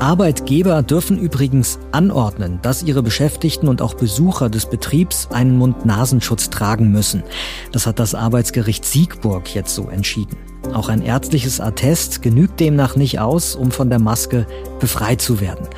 Arbeitgeber 0.00 0.82
dürfen 0.82 1.18
übrigens 1.18 1.78
anordnen, 1.92 2.58
dass 2.62 2.82
ihre 2.82 3.02
Beschäftigten 3.02 3.68
und 3.68 3.82
auch 3.82 3.94
Besucher 3.94 4.48
des 4.48 4.66
Betriebs 4.66 5.28
einen 5.30 5.58
Mund-Nasenschutz 5.58 6.48
tragen 6.48 6.90
müssen. 6.90 7.22
Das 7.72 7.86
hat 7.86 7.98
das 7.98 8.14
Arbeitsgericht 8.14 8.84
Siegburg 8.86 9.54
jetzt 9.54 9.74
so 9.74 9.88
entschieden. 9.88 10.38
Auch 10.72 10.88
ein 10.88 11.02
ärztliches 11.02 11.60
Attest 11.60 12.22
genügt 12.22 12.60
demnach 12.60 12.96
nicht 12.96 13.18
aus, 13.18 13.54
um 13.54 13.70
von 13.70 13.90
der 13.90 13.98
Maske 13.98 14.46
befreit 14.78 15.20
zu 15.20 15.40
werden. 15.40 15.68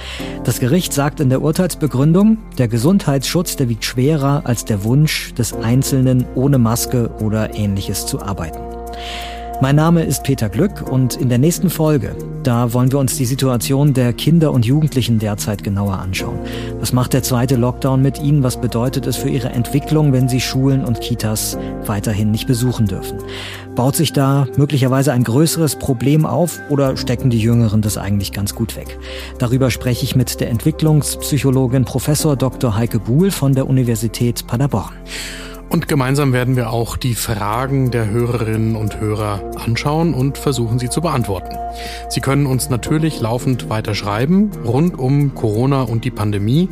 Das 0.45 0.61
Gericht 0.61 0.93
sagt 0.93 1.19
in 1.19 1.29
der 1.29 1.43
Urteilsbegründung, 1.43 2.39
der 2.59 2.69
Gesundheitsschutz, 2.69 3.57
der 3.57 3.69
wiegt 3.69 3.85
schwerer 3.85 4.43
als 4.45 4.65
der 4.65 4.85
Wunsch 4.85 5.35
des 5.35 5.53
Einzelnen, 5.53 6.27
ohne 6.35 6.59
Maske 6.59 7.11
oder 7.21 7.55
ähnliches 7.55 8.07
zu 8.07 8.21
arbeiten. 8.21 8.61
Mein 9.63 9.77
Name 9.77 10.03
ist 10.03 10.25
Peter 10.25 10.49
Glück 10.49 10.91
und 10.91 11.15
in 11.15 11.29
der 11.29 11.39
nächsten 11.39 11.71
Folge, 11.71 12.17
da 12.43 12.73
wollen 12.73 12.91
wir 12.91 12.99
uns 12.99 13.17
die 13.17 13.25
Situation 13.25 13.95
der 13.95 14.13
Kinder 14.13 14.51
und 14.51 14.67
Jugendlichen 14.67 15.21
derzeit 15.21 15.63
genauer 15.63 16.01
anschauen. 16.01 16.41
Was 16.81 16.93
macht 16.93 17.13
der 17.13 17.23
zweite 17.23 17.55
Lockdown 17.55 18.03
mit 18.03 18.21
ihnen? 18.21 18.43
Was 18.43 18.61
bedeutet 18.61 19.07
es 19.07 19.17
für 19.17 19.29
ihre 19.29 19.51
Entwicklung, 19.51 20.13
wenn 20.13 20.29
sie 20.29 20.41
Schulen 20.41 20.85
und 20.85 21.01
Kitas 21.01 21.57
weiterhin 21.87 22.33
nicht 22.33 22.49
besuchen 22.49 22.87
dürfen? 22.87 23.19
Baut 23.77 23.95
sich 23.95 24.13
da 24.13 24.49
möglicherweise 24.57 25.13
ein 25.13 25.23
größeres 25.23 25.77
Problem 25.77 26.27
auf 26.27 26.59
oder 26.69 26.97
stecken 26.97 27.31
die 27.31 27.39
Jüngeren 27.39 27.83
das 27.83 27.99
eigentlich 27.99 28.33
ganz 28.33 28.57
gut 28.57 28.75
weg? 28.75 28.99
Darüber 29.39 29.71
spreche 29.71 30.03
ich 30.03 30.17
mit 30.17 30.41
der 30.41 30.51
Entwicklungspsychologin 30.51 31.85
Professor 31.85 32.35
Dr. 32.35 32.75
Heike 32.75 32.99
Buhl 32.99 33.31
von 33.31 33.55
der 33.55 33.69
Universität 33.69 34.45
Paderborn. 34.49 34.93
Und 35.73 35.89
gemeinsam 35.89 36.33
werden 36.35 36.55
wir 36.55 36.71
auch 36.71 36.99
die 36.99 37.15
Fragen 37.15 37.91
der 37.91 38.11
Hörerinnen 38.11 38.77
und 38.77 39.01
Hörer 39.01 39.53
anschauen 39.57 40.13
und 40.13 40.37
versuchen 40.37 40.79
sie 40.79 40.91
zu 40.91 41.01
beantworten. 41.01 41.57
Sie 42.11 42.21
können 42.21 42.45
uns 42.45 42.69
natürlich 42.69 43.23
laufend 43.23 43.71
weiter 43.71 43.95
schreiben 43.95 44.51
rund 44.67 44.99
um 44.99 45.35
Corona 45.35 45.81
und 45.81 46.05
die 46.05 46.11
Pandemie. 46.11 46.69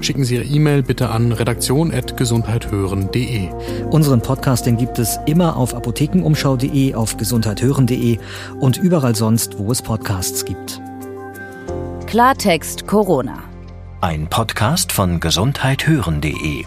Schicken 0.00 0.22
Sie 0.22 0.36
Ihre 0.36 0.44
E-Mail 0.44 0.84
bitte 0.84 1.08
an 1.08 1.32
redaktion.gesundheithören.de. 1.32 3.48
Unseren 3.90 4.20
Podcast, 4.20 4.66
den 4.66 4.76
gibt 4.76 5.00
es 5.00 5.18
immer 5.26 5.56
auf 5.56 5.74
apothekenumschau.de, 5.74 6.94
auf 6.94 7.16
gesundheithören.de 7.16 8.20
und 8.60 8.76
überall 8.76 9.16
sonst, 9.16 9.58
wo 9.58 9.72
es 9.72 9.82
Podcasts 9.82 10.44
gibt. 10.44 10.80
Klartext 12.06 12.86
Corona. 12.86 13.42
Ein 14.00 14.28
Podcast 14.28 14.92
von 14.92 15.18
gesundheithören.de 15.18 16.66